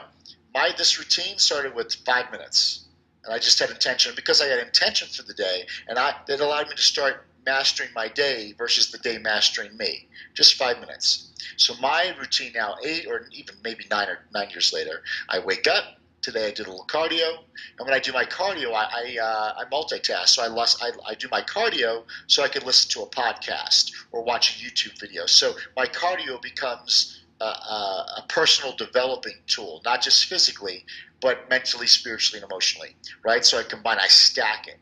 My 0.54 0.70
this 0.76 0.98
routine 0.98 1.38
started 1.38 1.74
with 1.74 1.94
five 2.04 2.30
minutes, 2.32 2.86
and 3.24 3.32
I 3.32 3.38
just 3.38 3.58
had 3.58 3.70
intention 3.70 4.12
because 4.16 4.40
I 4.40 4.46
had 4.46 4.58
intention 4.58 5.08
for 5.08 5.22
the 5.22 5.34
day, 5.34 5.66
and 5.86 5.98
I 5.98 6.14
it 6.28 6.40
allowed 6.40 6.68
me 6.68 6.74
to 6.74 6.82
start 6.82 7.24
mastering 7.46 7.88
my 7.94 8.08
day 8.08 8.52
versus 8.58 8.90
the 8.90 8.98
day 8.98 9.16
mastering 9.18 9.76
me. 9.76 10.08
Just 10.34 10.54
five 10.54 10.80
minutes. 10.80 11.32
So 11.56 11.74
my 11.80 12.14
routine 12.20 12.52
now, 12.54 12.76
eight 12.84 13.06
or 13.06 13.26
even 13.32 13.54
maybe 13.64 13.84
nine 13.90 14.08
or 14.08 14.18
nine 14.34 14.50
years 14.50 14.72
later, 14.72 15.02
I 15.28 15.38
wake 15.38 15.66
up, 15.66 15.97
today 16.22 16.48
I 16.48 16.50
did 16.50 16.66
a 16.66 16.70
little 16.70 16.86
cardio, 16.86 17.38
and 17.78 17.86
when 17.86 17.94
I 17.94 17.98
do 17.98 18.12
my 18.12 18.24
cardio, 18.24 18.72
I 18.72 18.88
I, 18.92 19.18
uh, 19.22 19.54
I 19.58 19.64
multitask. 19.72 20.28
So 20.28 20.42
I, 20.42 20.48
I 20.48 20.90
I 21.06 21.14
do 21.14 21.28
my 21.30 21.42
cardio 21.42 22.04
so 22.26 22.42
I 22.42 22.48
can 22.48 22.64
listen 22.64 22.90
to 22.90 23.02
a 23.02 23.10
podcast 23.10 23.92
or 24.12 24.22
watch 24.22 24.56
a 24.56 24.64
YouTube 24.64 24.98
video. 25.00 25.26
So 25.26 25.54
my 25.76 25.86
cardio 25.86 26.40
becomes 26.40 27.24
a, 27.40 27.44
a, 27.44 28.14
a 28.18 28.24
personal 28.28 28.74
developing 28.76 29.36
tool, 29.46 29.80
not 29.84 30.02
just 30.02 30.24
physically, 30.26 30.84
but 31.20 31.48
mentally, 31.48 31.86
spiritually, 31.86 32.42
and 32.42 32.50
emotionally. 32.50 32.96
Right. 33.24 33.44
So 33.44 33.58
I 33.58 33.62
combine. 33.62 33.98
I 33.98 34.08
stack 34.08 34.66
it. 34.68 34.78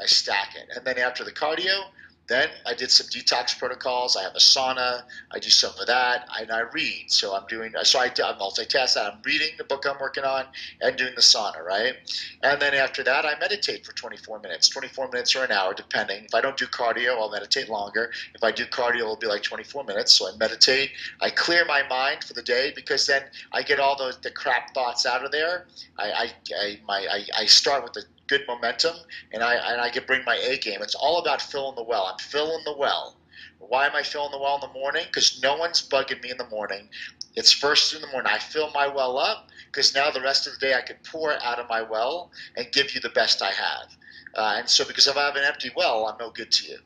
I 0.00 0.06
stack 0.06 0.54
it, 0.54 0.76
and 0.76 0.86
then 0.86 0.98
after 0.98 1.24
the 1.24 1.32
cardio, 1.32 1.90
then 2.28 2.50
I 2.66 2.74
did 2.74 2.90
some 2.90 3.06
detox 3.06 3.58
protocols. 3.58 4.14
I 4.14 4.22
have 4.22 4.34
a 4.34 4.38
sauna. 4.38 5.02
I 5.32 5.38
do 5.38 5.48
some 5.48 5.72
of 5.80 5.86
that, 5.86 6.28
and 6.38 6.52
I 6.52 6.60
read. 6.72 7.06
So 7.08 7.34
I'm 7.34 7.46
doing. 7.48 7.72
So 7.84 7.98
I, 7.98 8.04
I 8.04 8.08
multitask. 8.38 8.96
I'm 8.98 9.18
reading 9.24 9.48
the 9.56 9.64
book 9.64 9.86
I'm 9.88 9.98
working 9.98 10.24
on 10.24 10.44
and 10.82 10.96
doing 10.96 11.14
the 11.14 11.22
sauna, 11.22 11.64
right? 11.64 11.94
And 12.42 12.60
then 12.60 12.74
after 12.74 13.02
that, 13.04 13.24
I 13.24 13.38
meditate 13.38 13.86
for 13.86 13.92
24 13.92 14.40
minutes, 14.40 14.68
24 14.68 15.08
minutes 15.08 15.34
or 15.34 15.44
an 15.44 15.52
hour, 15.52 15.72
depending. 15.72 16.24
If 16.24 16.34
I 16.34 16.42
don't 16.42 16.56
do 16.56 16.66
cardio, 16.66 17.18
I'll 17.18 17.30
meditate 17.30 17.70
longer. 17.70 18.12
If 18.34 18.44
I 18.44 18.52
do 18.52 18.66
cardio, 18.66 19.00
it'll 19.00 19.16
be 19.16 19.26
like 19.26 19.42
24 19.42 19.84
minutes. 19.84 20.12
So 20.12 20.28
I 20.28 20.36
meditate. 20.36 20.90
I 21.22 21.30
clear 21.30 21.64
my 21.64 21.82
mind 21.88 22.24
for 22.24 22.34
the 22.34 22.42
day 22.42 22.72
because 22.76 23.06
then 23.06 23.22
I 23.52 23.62
get 23.62 23.80
all 23.80 23.96
the, 23.96 24.14
the 24.22 24.30
crap 24.30 24.74
thoughts 24.74 25.06
out 25.06 25.24
of 25.24 25.32
there. 25.32 25.66
I 25.98 26.10
I, 26.10 26.32
I 26.60 26.80
my 26.86 27.06
I, 27.10 27.42
I 27.42 27.46
start 27.46 27.84
with 27.84 27.94
the 27.94 28.04
good 28.28 28.44
momentum, 28.46 28.94
and 29.32 29.42
I 29.42 29.54
and 29.54 29.80
I 29.80 29.90
can 29.90 30.04
bring 30.06 30.24
my 30.24 30.36
A 30.36 30.58
game. 30.58 30.82
It's 30.82 30.94
all 30.94 31.18
about 31.18 31.42
filling 31.42 31.76
the 31.76 31.82
well. 31.82 32.04
I'm 32.04 32.18
filling 32.18 32.62
the 32.64 32.76
well. 32.76 33.16
Why 33.58 33.86
am 33.86 33.96
I 33.96 34.02
filling 34.02 34.30
the 34.30 34.38
well 34.38 34.54
in 34.54 34.60
the 34.60 34.78
morning? 34.78 35.04
Because 35.06 35.40
no 35.42 35.56
one's 35.56 35.86
bugging 35.86 36.22
me 36.22 36.30
in 36.30 36.38
the 36.38 36.48
morning. 36.48 36.88
It's 37.34 37.52
first 37.52 37.94
in 37.94 38.00
the 38.00 38.06
morning. 38.08 38.32
I 38.32 38.38
fill 38.38 38.70
my 38.70 38.86
well 38.86 39.18
up 39.18 39.48
because 39.66 39.94
now 39.94 40.10
the 40.10 40.20
rest 40.20 40.46
of 40.46 40.54
the 40.54 40.58
day 40.58 40.74
I 40.74 40.80
can 40.80 40.96
pour 41.04 41.32
out 41.42 41.58
of 41.58 41.68
my 41.68 41.82
well 41.82 42.30
and 42.56 42.70
give 42.72 42.94
you 42.94 43.00
the 43.00 43.10
best 43.10 43.42
I 43.42 43.50
have. 43.50 43.96
Uh, 44.34 44.54
and 44.58 44.68
so, 44.68 44.84
because 44.84 45.06
if 45.06 45.16
I 45.16 45.26
have 45.26 45.36
an 45.36 45.44
empty 45.44 45.70
well, 45.76 46.06
I'm 46.06 46.16
no 46.18 46.30
good 46.30 46.50
to 46.52 46.68
you. 46.68 46.78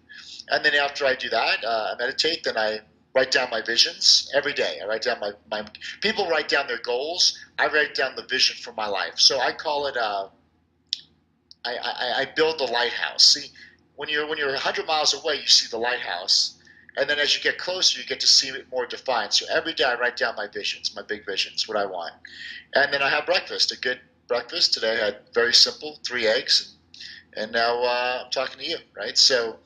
And 0.49 0.65
then 0.65 0.75
after 0.75 1.07
I 1.07 1.15
do 1.15 1.29
that, 1.31 1.65
uh, 1.65 1.93
I 1.93 1.97
meditate. 1.99 2.45
Then 2.45 2.57
I 2.57 2.81
write 3.15 3.31
down 3.31 3.51
my 3.51 3.63
visions 3.63 4.31
every 4.35 4.53
day. 4.53 4.79
I 4.83 4.87
write 4.87 5.03
down 5.03 5.21
my, 5.21 5.33
my 5.51 5.67
people 6.01 6.29
write 6.29 6.49
down 6.49 6.67
their 6.67 6.81
goals. 6.81 7.39
I 7.59 7.67
write 7.69 7.95
down 7.95 8.17
the 8.17 8.25
vision 8.25 8.57
for 8.57 8.73
my 8.73 8.87
life. 8.87 9.19
So 9.19 9.41
I 9.41 9.53
call 9.53 9.87
it. 9.87 9.97
Uh, 9.97 10.29
I, 11.65 11.77
I, 11.77 12.21
I 12.21 12.25
build 12.35 12.59
the 12.59 12.65
lighthouse. 12.65 13.25
See, 13.25 13.51
when 13.97 14.09
you're 14.09 14.27
when 14.27 14.39
you're 14.39 14.49
100 14.49 14.87
miles 14.87 15.15
away, 15.15 15.37
you 15.37 15.47
see 15.47 15.69
the 15.69 15.79
lighthouse, 15.79 16.59
and 16.97 17.09
then 17.09 17.19
as 17.19 17.37
you 17.37 17.43
get 17.43 17.59
closer, 17.59 18.01
you 18.01 18.07
get 18.07 18.21
to 18.21 18.27
see 18.27 18.49
it 18.49 18.67
more 18.71 18.87
defined. 18.87 19.33
So 19.33 19.47
every 19.51 19.75
day 19.75 19.85
I 19.85 19.95
write 19.95 20.17
down 20.17 20.35
my 20.37 20.49
visions, 20.49 20.95
my 20.95 21.03
big 21.03 21.25
visions, 21.25 21.69
what 21.69 21.77
I 21.77 21.87
want, 21.87 22.15
and 22.75 22.93
then 22.93 23.03
I 23.03 23.11
have 23.11 23.27
breakfast, 23.27 23.73
a 23.73 23.79
good 23.79 24.01
breakfast. 24.27 24.75
Today 24.75 25.01
I 25.01 25.05
had 25.05 25.19
very 25.35 25.55
simple, 25.55 25.99
three 26.05 26.27
eggs, 26.27 26.75
and, 27.37 27.45
and 27.45 27.53
now 27.53 27.83
uh, 27.83 28.23
I'm 28.25 28.31
talking 28.31 28.59
to 28.59 28.67
you, 28.69 28.79
right? 28.97 29.17
So, 29.17 29.59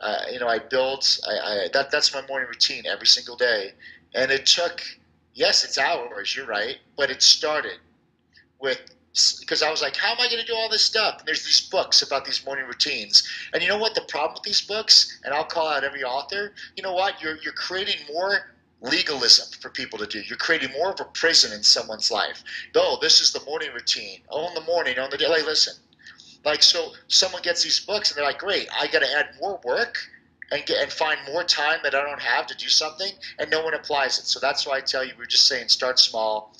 uh, 0.00 0.22
you 0.32 0.40
know, 0.40 0.48
I 0.48 0.58
build. 0.58 1.06
I, 1.28 1.32
I 1.32 1.68
that 1.72 1.90
that's 1.90 2.12
my 2.12 2.26
morning 2.26 2.48
routine 2.48 2.84
every 2.86 3.06
single 3.06 3.36
day, 3.36 3.72
and 4.14 4.30
it 4.30 4.46
took. 4.46 4.82
Yes, 5.36 5.64
it's 5.64 5.78
hours. 5.78 6.36
You're 6.36 6.46
right, 6.46 6.78
but 6.96 7.10
it 7.10 7.20
started 7.20 7.78
with 8.60 8.80
because 9.40 9.62
I 9.62 9.70
was 9.70 9.80
like, 9.80 9.94
how 9.94 10.10
am 10.10 10.20
I 10.20 10.28
going 10.28 10.40
to 10.40 10.46
do 10.46 10.56
all 10.56 10.68
this 10.68 10.84
stuff? 10.84 11.18
And 11.20 11.26
there's 11.26 11.44
these 11.44 11.68
books 11.68 12.02
about 12.02 12.24
these 12.24 12.44
morning 12.44 12.66
routines. 12.66 13.22
And 13.52 13.62
you 13.62 13.68
know 13.68 13.78
what? 13.78 13.94
The 13.94 14.00
problem 14.02 14.34
with 14.34 14.42
these 14.42 14.60
books, 14.60 15.20
and 15.24 15.32
I'll 15.32 15.44
call 15.44 15.68
out 15.68 15.84
every 15.84 16.02
author, 16.02 16.52
you 16.76 16.82
know 16.82 16.92
what? 16.92 17.22
You're, 17.22 17.36
you're 17.36 17.52
creating 17.52 18.00
more 18.12 18.54
legalism 18.80 19.46
for 19.60 19.70
people 19.70 19.98
to 20.00 20.06
do. 20.06 20.20
You're 20.20 20.36
creating 20.36 20.72
more 20.72 20.90
of 20.90 21.00
a 21.00 21.04
prison 21.04 21.52
in 21.52 21.62
someone's 21.62 22.10
life. 22.10 22.42
Oh, 22.74 22.98
this 23.00 23.20
is 23.20 23.32
the 23.32 23.44
morning 23.44 23.70
routine. 23.72 24.18
Oh, 24.30 24.48
in 24.48 24.54
the 24.54 24.62
morning, 24.62 24.98
on 24.98 25.10
the 25.10 25.16
day. 25.16 25.28
Like, 25.28 25.46
listen, 25.46 25.74
like, 26.44 26.64
so 26.64 26.92
someone 27.06 27.42
gets 27.42 27.62
these 27.62 27.78
books 27.78 28.10
and 28.10 28.18
they're 28.18 28.24
like, 28.24 28.38
great, 28.38 28.68
I 28.76 28.88
got 28.88 29.02
to 29.02 29.12
add 29.16 29.28
more 29.40 29.60
work 29.64 29.98
and 30.50 30.66
get 30.66 30.82
and 30.82 30.92
find 30.92 31.18
more 31.32 31.44
time 31.44 31.78
that 31.84 31.94
I 31.94 32.04
don't 32.04 32.20
have 32.20 32.46
to 32.48 32.56
do 32.56 32.68
something, 32.68 33.12
and 33.38 33.48
no 33.48 33.64
one 33.64 33.74
applies 33.74 34.18
it. 34.18 34.26
So 34.26 34.40
that's 34.40 34.66
why 34.66 34.76
I 34.76 34.80
tell 34.80 35.04
you, 35.04 35.12
we're 35.16 35.24
just 35.24 35.46
saying 35.46 35.68
start 35.68 35.98
small 35.98 36.54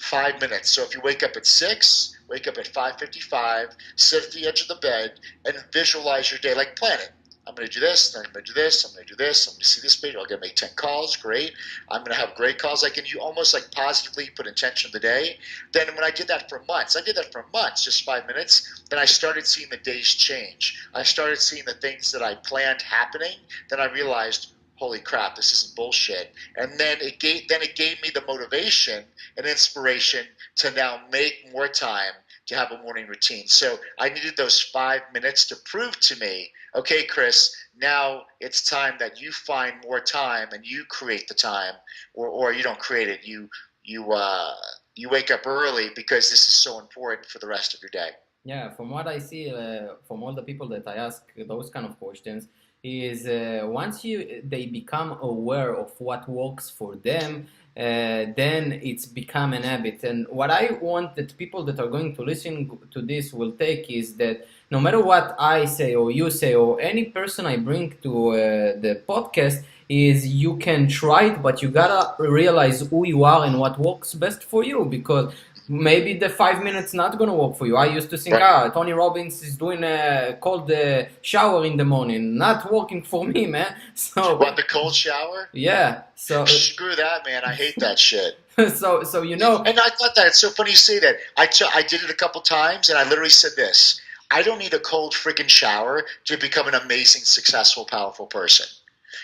five 0.00 0.40
minutes. 0.40 0.70
So 0.70 0.82
if 0.82 0.94
you 0.94 1.00
wake 1.02 1.22
up 1.22 1.36
at 1.36 1.46
six, 1.46 2.16
wake 2.28 2.48
up 2.48 2.58
at 2.58 2.66
five 2.68 2.98
fifty-five, 2.98 3.76
sit 3.96 4.24
at 4.24 4.32
the 4.32 4.46
edge 4.46 4.62
of 4.62 4.68
the 4.68 4.76
bed, 4.76 5.20
and 5.44 5.56
visualize 5.72 6.30
your 6.30 6.40
day. 6.40 6.54
Like 6.54 6.76
plan 6.76 6.98
it. 7.00 7.12
I'm 7.46 7.54
going 7.56 7.66
to 7.66 7.74
do 7.74 7.80
this, 7.80 8.12
then 8.12 8.24
I'm 8.24 8.32
going 8.32 8.44
to 8.44 8.52
do 8.52 8.60
this, 8.60 8.84
I'm 8.84 8.94
going 8.94 9.06
to 9.06 9.14
do 9.14 9.16
this, 9.16 9.48
I'm 9.48 9.54
going 9.54 9.60
to 9.60 9.66
see 9.66 9.80
this 9.80 9.96
page, 9.96 10.14
I'm 10.14 10.26
going 10.28 10.40
to 10.40 10.46
make 10.46 10.54
10 10.54 10.70
calls, 10.76 11.16
great. 11.16 11.52
I'm 11.88 12.02
going 12.02 12.12
to 12.12 12.20
have 12.20 12.36
great 12.36 12.58
calls. 12.58 12.84
I 12.84 12.90
can 12.90 13.04
you 13.06 13.18
almost 13.18 13.54
like 13.54 13.72
positively 13.72 14.30
put 14.36 14.46
intention 14.46 14.88
of 14.88 14.92
the 14.92 15.00
day. 15.00 15.36
Then 15.72 15.88
when 15.88 16.04
I 16.04 16.10
did 16.10 16.28
that 16.28 16.48
for 16.48 16.62
months, 16.68 16.96
I 16.96 17.00
did 17.00 17.16
that 17.16 17.32
for 17.32 17.46
months, 17.52 17.82
just 17.82 18.04
five 18.04 18.26
minutes, 18.28 18.84
then 18.88 19.00
I 19.00 19.04
started 19.04 19.46
seeing 19.46 19.68
the 19.68 19.78
days 19.78 20.14
change. 20.14 20.86
I 20.94 21.02
started 21.02 21.40
seeing 21.40 21.64
the 21.64 21.74
things 21.74 22.12
that 22.12 22.22
I 22.22 22.36
planned 22.36 22.82
happening. 22.82 23.38
Then 23.68 23.80
I 23.80 23.86
realized, 23.86 24.52
holy 24.80 24.98
crap, 24.98 25.36
this 25.36 25.52
isn't 25.52 25.76
bullshit. 25.76 26.32
And 26.56 26.80
then 26.80 26.96
it 27.00 27.20
gave 27.20 27.46
then 27.48 27.62
it 27.62 27.76
gave 27.76 28.02
me 28.02 28.08
the 28.12 28.24
motivation 28.26 29.04
and 29.36 29.46
inspiration 29.46 30.26
to 30.56 30.70
now 30.72 31.02
make 31.12 31.34
more 31.52 31.68
time 31.68 32.14
to 32.46 32.56
have 32.56 32.72
a 32.72 32.82
morning 32.82 33.06
routine. 33.06 33.46
So 33.46 33.78
I 33.98 34.08
needed 34.08 34.36
those 34.36 34.60
five 34.60 35.02
minutes 35.12 35.44
to 35.48 35.56
prove 35.66 36.00
to 36.00 36.18
me, 36.18 36.50
okay, 36.74 37.04
Chris, 37.04 37.54
now 37.76 38.22
it's 38.40 38.68
time 38.68 38.94
that 38.98 39.20
you 39.20 39.30
find 39.30 39.74
more 39.84 40.00
time 40.00 40.48
and 40.52 40.64
you 40.64 40.84
create 40.88 41.28
the 41.28 41.34
time, 41.34 41.74
or, 42.14 42.28
or 42.28 42.52
you 42.52 42.62
don't 42.62 42.78
create 42.78 43.08
it. 43.08 43.20
You 43.22 43.48
you 43.84 44.12
uh, 44.12 44.54
you 44.96 45.10
wake 45.10 45.30
up 45.30 45.46
early 45.46 45.88
because 45.94 46.30
this 46.30 46.48
is 46.48 46.54
so 46.54 46.80
important 46.80 47.26
for 47.26 47.38
the 47.38 47.46
rest 47.46 47.74
of 47.74 47.82
your 47.82 47.90
day. 47.90 48.12
Yeah, 48.44 48.70
from 48.70 48.88
what 48.88 49.06
I 49.06 49.18
see, 49.18 49.52
uh, 49.52 49.96
from 50.08 50.22
all 50.22 50.32
the 50.32 50.42
people 50.42 50.66
that 50.68 50.88
I 50.88 50.94
ask 50.94 51.22
those 51.46 51.68
kind 51.68 51.84
of 51.84 51.98
questions, 51.98 52.48
is 52.82 53.26
uh, 53.26 53.66
once 53.66 54.04
you 54.04 54.42
they 54.44 54.66
become 54.66 55.18
aware 55.20 55.74
of 55.74 55.92
what 55.98 56.28
works 56.28 56.70
for 56.70 56.96
them 56.96 57.46
uh, 57.76 58.26
then 58.36 58.80
it's 58.82 59.06
become 59.06 59.52
an 59.52 59.62
habit. 59.62 60.02
And 60.02 60.26
what 60.28 60.50
i 60.50 60.72
want 60.80 61.14
that 61.16 61.36
people 61.38 61.64
that 61.64 61.78
are 61.78 61.86
going 61.86 62.14
to 62.16 62.22
listen 62.22 62.78
to 62.90 63.00
this 63.00 63.32
will 63.32 63.52
take 63.52 63.88
is 63.90 64.16
that 64.16 64.46
no 64.70 64.80
matter 64.80 65.00
what 65.00 65.36
i 65.38 65.64
say 65.64 65.94
or 65.94 66.10
you 66.10 66.30
say 66.30 66.54
or 66.54 66.80
any 66.80 67.04
person 67.06 67.46
i 67.46 67.56
bring 67.56 67.94
to 68.02 68.30
uh, 68.30 68.34
the 68.80 69.02
podcast 69.08 69.62
is 69.88 70.26
you 70.26 70.56
can 70.56 70.88
try 70.88 71.24
it 71.24 71.42
but 71.42 71.62
you 71.62 71.68
gotta 71.68 72.22
realize 72.22 72.80
who 72.88 73.06
you 73.06 73.24
are 73.24 73.44
and 73.44 73.58
what 73.58 73.78
works 73.78 74.14
best 74.14 74.44
for 74.44 74.62
you 74.64 74.84
because 74.84 75.32
maybe 75.70 76.14
the 76.14 76.28
five 76.28 76.64
minutes 76.64 76.92
not 76.92 77.16
gonna 77.16 77.34
work 77.34 77.56
for 77.56 77.66
you. 77.66 77.76
I 77.76 77.86
used 77.86 78.10
to 78.10 78.18
think, 78.18 78.34
right. 78.34 78.42
ah, 78.42 78.68
Tony 78.70 78.92
Robbins 78.92 79.40
is 79.42 79.56
doing 79.56 79.84
a 79.84 80.36
cold 80.40 80.70
uh, 80.70 81.04
shower 81.22 81.64
in 81.64 81.76
the 81.76 81.84
morning, 81.84 82.36
not 82.36 82.70
working 82.72 83.02
for 83.02 83.24
me, 83.24 83.46
man. 83.46 83.74
So 83.94 84.36
what 84.36 84.56
the 84.56 84.64
cold 84.64 84.94
shower? 84.94 85.48
Yeah. 85.52 86.02
So 86.16 86.44
screw 86.46 86.96
that, 86.96 87.24
man. 87.24 87.42
I 87.44 87.54
hate 87.54 87.76
that 87.78 87.98
shit. 87.98 88.38
so 88.74 89.04
so 89.04 89.22
you 89.22 89.36
know. 89.36 89.58
And 89.58 89.78
I 89.78 89.88
thought 89.90 90.14
that 90.16 90.26
it's 90.26 90.38
so 90.38 90.50
funny 90.50 90.70
you 90.70 90.76
say 90.76 90.98
that. 90.98 91.16
I, 91.36 91.46
t- 91.46 91.64
I 91.72 91.82
did 91.82 92.02
it 92.02 92.10
a 92.10 92.14
couple 92.14 92.40
times, 92.40 92.88
and 92.88 92.98
I 92.98 93.08
literally 93.08 93.30
said 93.30 93.52
this. 93.56 94.00
I 94.32 94.42
don't 94.42 94.58
need 94.58 94.74
a 94.74 94.78
cold 94.78 95.12
freaking 95.14 95.48
shower 95.48 96.04
to 96.24 96.36
become 96.36 96.68
an 96.68 96.74
amazing, 96.74 97.22
successful, 97.22 97.84
powerful 97.84 98.26
person. 98.26 98.66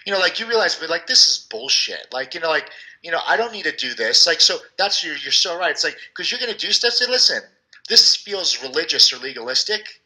You 0.04 0.12
know, 0.12 0.18
like 0.18 0.38
you 0.38 0.46
realize, 0.46 0.76
but 0.76 0.90
like 0.90 1.06
this 1.06 1.26
is 1.26 1.46
bullshit. 1.50 2.12
Like 2.12 2.34
you 2.34 2.40
know, 2.40 2.48
like 2.48 2.70
you 3.06 3.12
know, 3.12 3.20
I 3.24 3.36
don't 3.36 3.52
need 3.52 3.66
to 3.66 3.76
do 3.76 3.94
this. 3.94 4.26
Like, 4.26 4.40
so 4.40 4.58
that's 4.76 5.04
you're, 5.04 5.14
you're 5.18 5.30
so 5.30 5.56
right. 5.56 5.70
It's 5.70 5.84
like, 5.84 5.96
because 6.08 6.32
you're 6.32 6.40
going 6.40 6.52
to 6.52 6.58
do 6.58 6.72
stuff. 6.72 6.92
Say, 6.92 7.06
listen, 7.06 7.40
this 7.88 8.16
feels 8.16 8.60
religious 8.64 9.12
or 9.12 9.18
legalistic. 9.18 10.00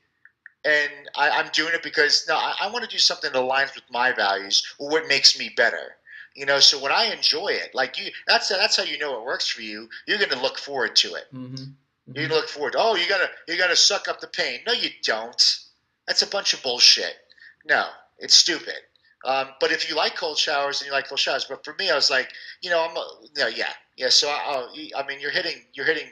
And 0.66 0.90
I, 1.16 1.40
am 1.40 1.48
doing 1.54 1.72
it 1.72 1.82
because 1.82 2.26
no, 2.28 2.36
I, 2.36 2.54
I 2.60 2.70
want 2.70 2.84
to 2.84 2.90
do 2.90 2.98
something 2.98 3.32
that 3.32 3.38
aligns 3.38 3.74
with 3.74 3.84
my 3.90 4.12
values 4.12 4.62
or 4.78 4.90
what 4.90 5.08
makes 5.08 5.38
me 5.38 5.50
better. 5.56 5.96
You 6.36 6.44
know, 6.44 6.60
so 6.60 6.78
when 6.78 6.92
I 6.92 7.06
enjoy 7.06 7.48
it, 7.48 7.70
like 7.72 7.98
you, 7.98 8.12
that's 8.26 8.50
that's 8.50 8.76
how 8.76 8.82
you 8.82 8.98
know 8.98 9.18
it 9.18 9.24
works 9.24 9.48
for 9.48 9.62
you. 9.62 9.88
You're 10.06 10.18
going 10.18 10.28
to 10.30 10.38
look 10.38 10.58
forward 10.58 10.94
to 10.96 11.14
it. 11.14 11.24
Mm-hmm. 11.34 11.54
Mm-hmm. 11.54 12.20
You 12.20 12.28
look 12.28 12.48
forward. 12.48 12.74
To, 12.74 12.80
oh, 12.80 12.96
you 12.96 13.08
gotta 13.08 13.30
you 13.48 13.56
gotta 13.56 13.76
suck 13.76 14.08
up 14.08 14.20
the 14.20 14.26
pain. 14.26 14.60
No, 14.66 14.74
you 14.74 14.90
don't. 15.02 15.58
That's 16.06 16.20
a 16.20 16.26
bunch 16.26 16.52
of 16.52 16.62
bullshit. 16.62 17.16
No, 17.66 17.86
it's 18.18 18.34
stupid. 18.34 18.76
Um, 19.24 19.48
but 19.60 19.70
if 19.70 19.88
you 19.88 19.96
like 19.96 20.16
cold 20.16 20.38
showers 20.38 20.80
and 20.80 20.86
you 20.86 20.92
like 20.92 21.08
cold 21.08 21.18
showers, 21.18 21.44
but 21.44 21.64
for 21.64 21.74
me, 21.78 21.90
I 21.90 21.94
was 21.94 22.10
like, 22.10 22.30
you 22.62 22.70
know, 22.70 22.86
I'm, 22.88 22.96
a, 22.96 23.06
you 23.34 23.42
know, 23.42 23.48
yeah, 23.48 23.72
yeah. 23.96 24.08
So 24.08 24.28
I, 24.28 24.66
I 24.96 25.06
mean, 25.06 25.20
you're 25.20 25.30
hitting, 25.30 25.62
you're 25.74 25.86
hitting, 25.86 26.08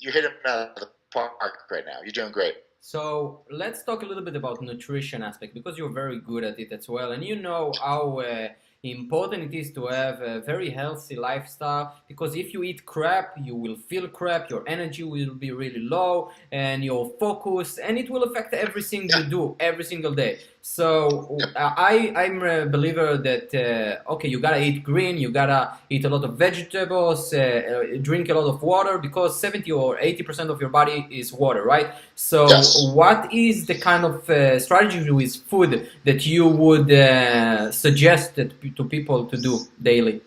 you're 0.00 0.12
hitting 0.12 0.32
uh, 0.44 0.66
the 0.76 0.90
park 1.12 1.32
right 1.70 1.84
now. 1.86 1.98
You're 2.02 2.12
doing 2.12 2.32
great. 2.32 2.54
So 2.80 3.44
let's 3.50 3.82
talk 3.82 4.02
a 4.02 4.06
little 4.06 4.24
bit 4.24 4.36
about 4.36 4.62
nutrition 4.62 5.22
aspect 5.22 5.54
because 5.54 5.78
you're 5.78 5.92
very 5.92 6.20
good 6.20 6.44
at 6.44 6.58
it 6.58 6.72
as 6.72 6.88
well, 6.88 7.12
and 7.12 7.24
you 7.24 7.36
know 7.36 7.72
how. 7.80 8.20
Uh, 8.20 8.48
important 8.90 9.42
it 9.42 9.56
is 9.56 9.72
to 9.72 9.86
have 9.86 10.20
a 10.20 10.40
very 10.40 10.70
healthy 10.70 11.16
lifestyle 11.16 11.94
because 12.08 12.36
if 12.36 12.52
you 12.52 12.62
eat 12.62 12.84
crap 12.84 13.34
you 13.42 13.54
will 13.54 13.76
feel 13.76 14.06
crap 14.08 14.50
your 14.50 14.62
energy 14.66 15.02
will 15.02 15.34
be 15.34 15.50
really 15.50 15.80
low 15.80 16.30
and 16.52 16.84
your 16.84 17.12
focus 17.18 17.78
and 17.78 17.98
it 17.98 18.08
will 18.10 18.22
affect 18.24 18.54
everything 18.54 19.08
you 19.16 19.24
do 19.24 19.56
every 19.60 19.84
single 19.84 20.14
day 20.14 20.38
so 20.74 21.38
I 21.56 22.12
I'm 22.22 22.42
a 22.42 22.66
believer 22.66 23.16
that 23.28 23.48
uh, 23.54 24.12
okay 24.14 24.28
you 24.28 24.40
gotta 24.40 24.60
eat 24.60 24.82
green 24.82 25.16
you 25.16 25.30
gotta 25.30 25.60
eat 25.88 26.04
a 26.04 26.08
lot 26.08 26.24
of 26.24 26.32
vegetables 26.36 27.32
uh, 27.32 27.38
uh 27.38 27.96
drink 28.02 28.28
a 28.28 28.34
lot 28.34 28.48
of 28.52 28.62
water 28.62 28.98
because 28.98 29.40
70 29.40 29.70
or 29.72 29.98
80 29.98 30.22
percent 30.24 30.50
of 30.50 30.60
your 30.60 30.70
body 30.70 31.06
is 31.10 31.32
water 31.32 31.62
right 31.62 31.88
so 32.16 32.48
yes. 32.48 32.82
what 32.92 33.32
is 33.32 33.66
the 33.66 33.78
kind 33.78 34.04
of 34.04 34.28
uh, 34.28 34.58
strategy 34.58 35.10
with 35.10 35.36
food 35.36 35.88
that 36.04 36.24
you 36.26 36.46
would 36.48 36.90
uh, 36.90 37.70
suggest 37.70 38.36
that 38.36 38.50
to 38.76 38.84
people 38.84 39.26
to 39.26 39.36
do 39.36 39.60
daily? 39.82 40.20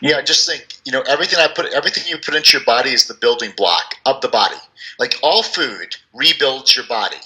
Yeah, 0.00 0.20
just 0.22 0.48
think, 0.48 0.64
you 0.84 0.92
know, 0.92 1.02
everything 1.02 1.38
I 1.38 1.48
put, 1.48 1.66
everything 1.72 2.04
you 2.06 2.18
put 2.18 2.34
into 2.34 2.56
your 2.56 2.64
body 2.64 2.90
is 2.90 3.06
the 3.06 3.14
building 3.14 3.52
block 3.56 3.94
of 4.04 4.20
the 4.20 4.28
body. 4.28 4.56
Like 4.98 5.14
all 5.22 5.42
food 5.42 5.96
rebuilds 6.14 6.76
your 6.76 6.86
body. 6.86 7.16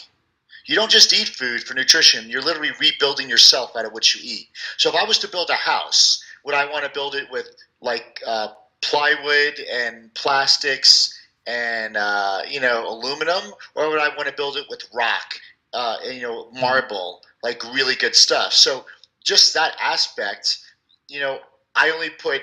You 0.67 0.77
don't 0.77 0.91
just 0.91 1.13
eat 1.13 1.29
food 1.29 1.63
for 1.65 1.75
nutrition, 1.75 2.31
you're 2.31 2.43
literally 2.43 2.71
rebuilding 2.81 3.29
yourself 3.29 3.77
out 3.77 3.85
of 3.85 3.93
what 3.93 4.15
you 4.15 4.21
eat. 4.23 4.49
So 4.77 4.89
if 4.89 4.95
I 4.95 5.05
was 5.05 5.19
to 5.19 5.29
build 5.29 5.51
a 5.51 5.55
house, 5.55 6.23
would 6.45 6.55
I 6.55 6.71
want 6.71 6.85
to 6.85 6.91
build 6.91 7.15
it 7.15 7.31
with 7.31 7.49
like 7.81 8.21
uh, 8.27 8.49
plywood 8.81 9.59
and 9.71 10.13
plastics 10.15 11.19
and, 11.47 11.97
uh, 11.97 12.43
you 12.49 12.61
know, 12.61 12.89
aluminum? 12.89 13.53
Or 13.75 13.89
would 13.89 14.01
I 14.01 14.15
want 14.17 14.29
to 14.29 14.35
build 14.35 14.57
it 14.57 14.67
with 14.69 14.87
rock, 14.95 15.35
uh, 15.73 15.97
and, 16.05 16.15
you 16.15 16.23
know, 16.23 16.51
marble, 16.53 17.23
like 17.43 17.63
really 17.75 17.95
good 17.95 18.15
stuff? 18.15 18.53
So 18.53 18.87
just 19.25 19.55
that 19.55 19.75
aspect, 19.81 20.59
you 21.09 21.21
know, 21.21 21.39
I 21.75 21.91
only 21.91 22.11
put, 22.11 22.43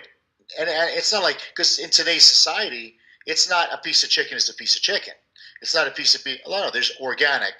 and, 0.59 0.69
and 0.69 0.89
it's 0.91 1.13
not 1.13 1.23
like, 1.23 1.39
because 1.49 1.79
in 1.79 1.89
today's 1.89 2.25
society, 2.25 2.95
it's 3.25 3.49
not 3.49 3.71
a 3.71 3.77
piece 3.77 4.03
of 4.03 4.09
chicken 4.09 4.37
is 4.37 4.49
a 4.49 4.53
piece 4.53 4.75
of 4.75 4.81
chicken. 4.81 5.13
It's 5.61 5.75
not 5.75 5.87
a 5.87 5.91
piece 5.91 6.15
of 6.15 6.23
beef. 6.23 6.39
No, 6.47 6.63
no, 6.63 6.71
there's 6.71 6.91
organic, 6.99 7.53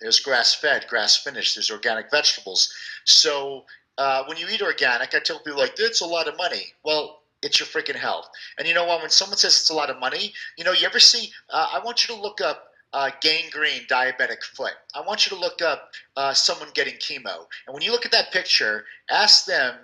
there's 0.00 0.20
grass 0.20 0.54
fed, 0.54 0.86
grass 0.88 1.16
finished, 1.16 1.56
there's 1.56 1.70
organic 1.70 2.10
vegetables. 2.10 2.72
So 3.04 3.64
uh, 3.98 4.24
when 4.26 4.38
you 4.38 4.46
eat 4.50 4.62
organic, 4.62 5.14
I 5.14 5.20
tell 5.20 5.38
people 5.38 5.58
like, 5.58 5.76
"That's 5.76 6.00
a 6.00 6.06
lot 6.06 6.28
of 6.28 6.36
money. 6.36 6.74
Well, 6.84 7.20
it's 7.42 7.58
your 7.58 7.66
freaking 7.66 7.96
health. 7.96 8.28
And 8.58 8.68
you 8.68 8.74
know 8.74 8.84
what? 8.84 9.00
When 9.00 9.10
someone 9.10 9.38
says 9.38 9.56
it's 9.56 9.70
a 9.70 9.74
lot 9.74 9.90
of 9.90 9.98
money, 9.98 10.32
you 10.56 10.64
know, 10.64 10.72
you 10.72 10.86
ever 10.86 11.00
see, 11.00 11.32
uh, 11.48 11.68
I 11.72 11.84
want 11.84 12.06
you 12.06 12.14
to 12.14 12.20
look 12.20 12.40
up 12.40 12.70
uh, 12.92 13.10
gangrene 13.20 13.86
diabetic 13.88 14.42
foot. 14.42 14.72
I 14.94 15.00
want 15.02 15.24
you 15.26 15.34
to 15.36 15.40
look 15.40 15.62
up 15.62 15.92
uh, 16.16 16.34
someone 16.34 16.68
getting 16.74 16.94
chemo, 16.94 17.46
and 17.66 17.74
when 17.74 17.82
you 17.82 17.92
look 17.92 18.04
at 18.04 18.12
that 18.12 18.32
picture, 18.32 18.84
ask 19.08 19.46
them 19.46 19.74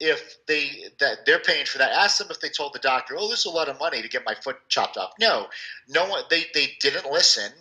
if 0.00 0.36
they 0.46 0.84
that 1.00 1.26
they're 1.26 1.40
paying 1.40 1.66
for 1.66 1.78
that. 1.78 1.92
Ask 1.92 2.18
them 2.18 2.28
if 2.30 2.40
they 2.40 2.48
told 2.48 2.72
the 2.72 2.78
doctor, 2.78 3.16
"Oh, 3.18 3.28
this 3.28 3.40
is 3.40 3.46
a 3.46 3.50
lot 3.50 3.68
of 3.68 3.78
money 3.78 4.00
to 4.00 4.08
get 4.08 4.24
my 4.24 4.34
foot 4.34 4.56
chopped 4.68 4.96
off." 4.96 5.12
No, 5.20 5.48
no 5.88 6.08
one. 6.08 6.22
They 6.30 6.46
they 6.54 6.76
didn't 6.80 7.10
listen. 7.10 7.52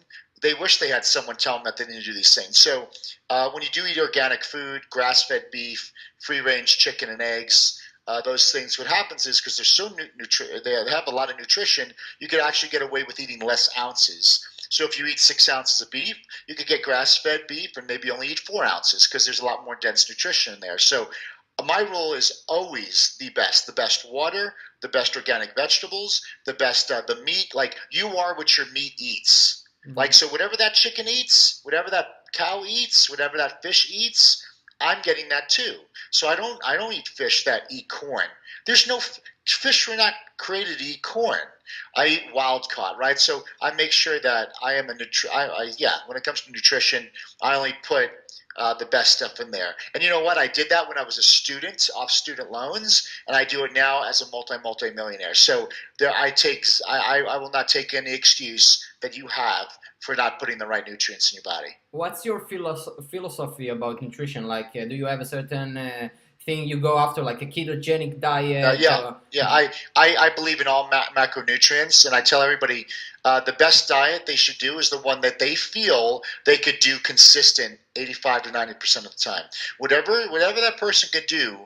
They 0.42 0.54
wish 0.54 0.78
they 0.78 0.90
had 0.90 1.06
someone 1.06 1.36
tell 1.36 1.56
them 1.56 1.64
that 1.66 1.78
they 1.78 1.86
need 1.86 2.00
to 2.00 2.06
do 2.06 2.14
these 2.14 2.36
things. 2.36 2.58
So 2.58 2.90
uh, 3.30 3.50
when 3.52 3.64
you 3.64 3.70
do 3.70 3.86
eat 3.86 3.98
organic 3.98 4.44
food, 4.44 4.82
grass-fed 4.90 5.46
beef, 5.52 5.92
free-range 6.20 6.78
chicken 6.78 7.10
and 7.10 7.22
eggs. 7.22 7.82
Uh, 8.08 8.22
those 8.22 8.54
things. 8.54 8.80
What 8.80 8.88
happens 8.88 9.26
is 9.26 9.42
because 9.42 9.58
they're 9.58 9.66
so 9.66 9.90
they 10.64 10.90
have 10.90 11.08
a 11.08 11.12
lot 11.12 11.30
of 11.30 11.38
nutrition, 11.38 11.92
you 12.20 12.30
could 12.30 12.40
actually 12.40 12.70
get 12.70 12.82
away 12.82 13.04
with 13.04 13.20
eating 13.20 13.40
less 13.40 13.70
ounces. 13.78 14.48
So 14.70 14.86
if 14.86 14.98
you 14.98 15.06
eat 15.08 15.20
six 15.20 15.50
ounces 15.50 15.82
of 15.82 15.92
beef, 15.92 16.18
you 16.48 16.56
could 16.56 16.68
get 16.68 16.84
grass 16.84 17.18
fed 17.18 17.42
beef 17.50 17.76
and 17.76 17.86
maybe 17.86 18.10
only 18.10 18.28
eat 18.30 18.40
four 18.40 18.64
ounces 18.64 19.06
because 19.06 19.26
there's 19.26 19.42
a 19.42 19.46
lot 19.46 19.66
more 19.66 19.76
dense 19.76 20.10
nutrition 20.10 20.54
in 20.54 20.62
there. 20.62 20.78
So 20.78 21.10
my 21.66 21.80
rule 21.80 22.14
is 22.14 22.44
always 22.48 23.16
the 23.20 23.30
best 23.30 23.66
the 23.66 23.74
best 23.74 24.06
water 24.12 24.54
the 24.82 24.88
best 24.90 25.16
organic 25.16 25.56
vegetables 25.56 26.22
the 26.46 26.54
best 26.54 26.92
uh, 26.92 27.02
the 27.08 27.16
meat 27.24 27.54
like 27.56 27.78
you 27.92 28.08
are 28.16 28.36
what 28.36 28.58
your 28.58 28.68
meat 28.72 28.94
eats 29.00 29.64
mm-hmm. 29.88 29.98
like 29.98 30.14
so 30.14 30.28
whatever 30.28 30.56
that 30.58 30.74
chicken 30.74 31.08
eats 31.08 31.62
whatever 31.64 31.90
that 31.90 32.06
cow 32.34 32.64
eats 32.66 33.10
whatever 33.10 33.38
that 33.38 33.62
fish 33.62 33.90
eats 33.92 34.46
i'm 34.82 35.02
getting 35.02 35.30
that 35.30 35.50
too. 35.50 35.76
So 36.12 36.28
i 36.28 36.36
don't 36.36 36.60
i 36.66 36.76
don't 36.76 36.94
eat 36.94 37.08
fish 37.08 37.44
that 37.46 37.64
eat 37.72 37.88
corn. 37.90 38.28
There's 38.66 38.88
no 38.88 39.00
fish 39.46 39.88
were 39.88 39.96
not 39.96 40.14
created 40.38 40.78
to 40.80 40.84
eat 40.84 41.02
corn. 41.02 41.40
I 41.96 42.08
eat 42.08 42.24
wild 42.34 42.70
caught 42.70 42.98
right? 42.98 43.20
So 43.20 43.44
i 43.62 43.74
make 43.74 43.92
sure 43.92 44.20
that 44.20 44.50
i 44.62 44.74
am 44.74 44.90
a 44.90 44.94
nutri- 44.94 45.32
I, 45.34 45.48
I 45.48 45.72
yeah 45.78 45.98
when 46.06 46.18
it 46.18 46.24
comes 46.24 46.42
to 46.42 46.52
nutrition 46.52 47.10
i 47.42 47.56
only 47.56 47.74
put 47.84 48.12
uh, 48.58 48.74
the 48.74 48.86
best 48.86 49.18
stuff 49.18 49.40
in 49.40 49.52
there. 49.52 49.74
And 49.94 50.04
you 50.04 50.10
know 50.10 50.22
what? 50.22 50.38
I 50.38 50.48
did 50.48 50.70
that 50.70 50.88
when 50.88 50.98
I 50.98 51.04
was 51.04 51.18
a 51.18 51.24
student 51.24 51.90
off 51.96 52.12
student 52.12 52.52
loans, 52.52 53.08
and 53.28 53.36
I 53.36 53.44
do 53.44 53.64
it 53.64 53.74
now 53.74 54.04
as 54.04 54.22
a 54.22 54.30
multi 54.32 54.56
multi 54.64 54.92
millionaire. 54.92 55.34
So 55.34 55.70
there, 56.00 56.14
I 56.16 56.32
take 56.32 56.66
I, 56.88 57.22
I 57.22 57.38
will 57.38 57.52
not 57.52 57.68
take 57.68 57.94
any 57.94 58.14
excuse 58.14 58.84
that 59.02 59.16
you 59.16 59.28
have 59.28 59.68
for 60.00 60.16
not 60.16 60.40
putting 60.40 60.58
the 60.58 60.68
right 60.68 60.88
nutrients 60.88 61.32
in 61.32 61.38
your 61.38 61.44
body. 61.44 61.70
What's 61.92 62.24
your 62.26 62.42
philosoph- 62.48 63.10
philosophy 63.10 63.70
about 63.70 64.02
nutrition? 64.02 64.48
Like, 64.48 64.68
uh, 64.76 64.86
do 64.86 64.96
you 64.96 65.06
have 65.06 65.20
a 65.20 65.26
certain 65.26 65.78
uh, 65.78 66.10
thing 66.48 66.68
you 66.68 66.78
go 66.78 66.98
after, 66.98 67.22
like 67.22 67.44
a 67.44 67.46
ketogenic 67.46 68.20
diet? 68.20 68.66
Uh, 68.66 68.76
yeah, 68.80 69.06
or... 69.06 69.18
yeah. 69.32 69.48
I, 69.48 69.72
I, 69.96 70.16
I 70.16 70.30
believe 70.36 70.60
in 70.60 70.66
all 70.66 70.90
ma- 70.90 71.06
macronutrients, 71.16 72.06
and 72.06 72.16
I 72.16 72.22
tell 72.22 72.42
everybody 72.42 72.88
uh, 73.24 73.42
the 73.42 73.54
best 73.54 73.88
diet 73.88 74.26
they 74.26 74.36
should 74.36 74.58
do 74.58 74.80
is 74.80 74.90
the 74.90 74.98
one 75.02 75.22
that 75.22 75.38
they 75.38 75.54
feel 75.54 76.24
they 76.46 76.58
could 76.58 76.80
do 76.80 76.98
consistent 77.00 77.78
85 77.96 78.44
to 78.44 78.52
90 78.52 78.74
percent 78.76 79.06
of 79.06 79.12
the 79.12 79.20
time. 79.20 79.44
Whatever 79.78 80.28
whatever 80.30 80.60
that 80.62 80.78
person 80.78 81.10
could 81.14 81.28
do 81.28 81.58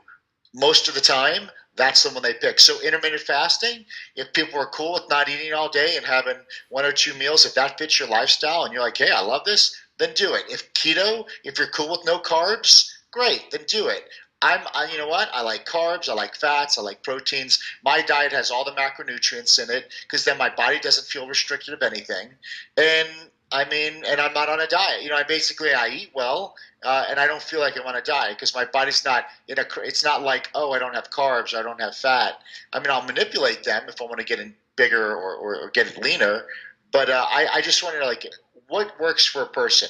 most 0.54 0.90
of 0.90 0.96
the 0.96 1.02
time, 1.02 1.50
that's 1.76 2.04
the 2.04 2.10
one 2.10 2.24
they 2.24 2.34
pick. 2.34 2.60
So 2.60 2.82
intermittent 2.82 3.22
fasting, 3.22 3.86
if 4.16 4.34
people 4.34 4.60
are 4.60 4.68
cool 4.68 4.94
with 4.94 5.10
not 5.10 5.30
eating 5.30 5.54
all 5.54 5.70
day 5.70 5.96
and 5.96 6.06
having 6.06 6.38
one 6.70 6.84
or 6.84 6.92
two 6.92 7.14
meals, 7.14 7.46
if 7.46 7.54
that 7.54 7.78
fits 7.78 8.00
your 8.00 8.10
lifestyle 8.10 8.66
and 8.66 8.74
you're 8.74 8.84
like, 8.84 8.98
hey, 8.98 9.12
I 9.12 9.22
love 9.22 9.46
this, 9.46 9.76
then 9.98 10.14
do 10.16 10.34
it. 10.34 10.44
If 10.50 10.74
keto, 10.74 11.26
if 11.44 11.58
you're 11.58 11.70
cool 11.70 11.92
with 11.92 12.06
no 12.06 12.20
carbs, 12.20 12.90
great, 13.12 13.52
then 13.52 13.62
do 13.68 13.88
it. 13.88 14.04
I'm, 14.42 14.62
I, 14.74 14.90
you 14.92 14.98
know 14.98 15.08
what? 15.08 15.30
I 15.34 15.42
like 15.42 15.66
carbs. 15.66 16.10
I 16.10 16.14
like 16.14 16.36
fats. 16.36 16.78
I 16.78 16.82
like 16.82 17.04
proteins. 17.04 17.60
My 17.84 18.02
diet 18.02 18.32
has 18.32 18.50
all 18.50 18.66
the 18.66 18.72
macronutrients 18.72 19.62
in 19.62 19.70
it 19.70 19.92
because 20.04 20.26
then 20.26 20.38
my 20.38 20.50
body 20.50 20.80
doesn't 20.80 21.08
feel 21.08 21.28
restricted 21.28 21.74
of 21.74 21.84
anything. 21.84 22.30
And 22.78 23.10
I 23.52 23.66
mean, 23.70 24.04
and 24.08 24.20
I'm 24.20 24.34
not 24.34 24.50
on 24.50 24.60
a 24.60 24.68
diet. 24.68 25.04
You 25.04 25.10
know, 25.10 25.16
I 25.16 25.24
basically 25.24 25.74
I 25.74 25.90
eat 25.90 26.12
well, 26.16 26.56
uh, 26.84 27.06
and 27.10 27.20
I 27.20 27.28
don't 27.28 27.42
feel 27.42 27.60
like 27.60 27.78
I'm 27.78 27.86
on 27.86 27.96
a 27.96 28.02
diet 28.02 28.38
because 28.38 28.56
my 28.56 28.66
body's 28.66 29.06
not 29.06 29.26
in 29.48 29.60
a. 29.60 29.66
It's 29.84 30.04
not 30.04 30.24
like 30.24 30.50
oh, 30.56 30.72
I 30.72 30.80
don't 30.80 30.96
have 30.96 31.12
carbs. 31.12 31.54
I 31.54 31.62
don't 31.62 31.80
have 31.82 31.96
fat. 31.96 32.40
I 32.74 32.80
mean, 32.80 32.90
I'll 32.90 33.04
manipulate 33.04 33.64
them 33.64 33.84
if 33.90 34.02
I 34.02 34.06
want 34.06 34.20
to 34.20 34.26
get 34.26 34.40
in 34.40 34.56
bigger 34.76 35.16
or, 35.16 35.36
or, 35.36 35.56
or 35.58 35.70
get 35.70 36.02
leaner. 36.02 36.46
But 36.92 37.10
uh, 37.10 37.26
I, 37.30 37.48
I 37.56 37.62
just 37.62 37.84
want 37.84 37.96
to 37.98 38.06
like 38.06 38.26
what 38.70 39.00
works 39.00 39.26
for 39.26 39.44
a 39.44 39.48
person. 39.48 39.90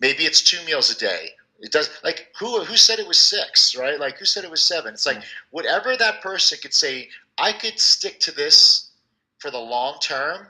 Maybe 0.00 0.24
it's 0.24 0.42
two 0.42 0.64
meals 0.64 0.90
a 0.90 0.98
day 0.98 1.34
it 1.62 1.70
does 1.70 1.88
like 2.02 2.28
who 2.38 2.64
who 2.64 2.76
said 2.76 2.98
it 2.98 3.06
was 3.06 3.18
six, 3.18 3.76
right? 3.76 3.98
Like 3.98 4.18
who 4.18 4.24
said 4.24 4.44
it 4.44 4.50
was 4.50 4.62
seven? 4.62 4.94
It's 4.94 5.06
like 5.06 5.22
whatever 5.50 5.96
that 5.96 6.20
person 6.20 6.58
could 6.60 6.74
say, 6.74 7.08
I 7.38 7.52
could 7.52 7.78
stick 7.78 8.18
to 8.20 8.32
this 8.32 8.90
for 9.38 9.50
the 9.50 9.58
long 9.58 9.98
term 10.00 10.48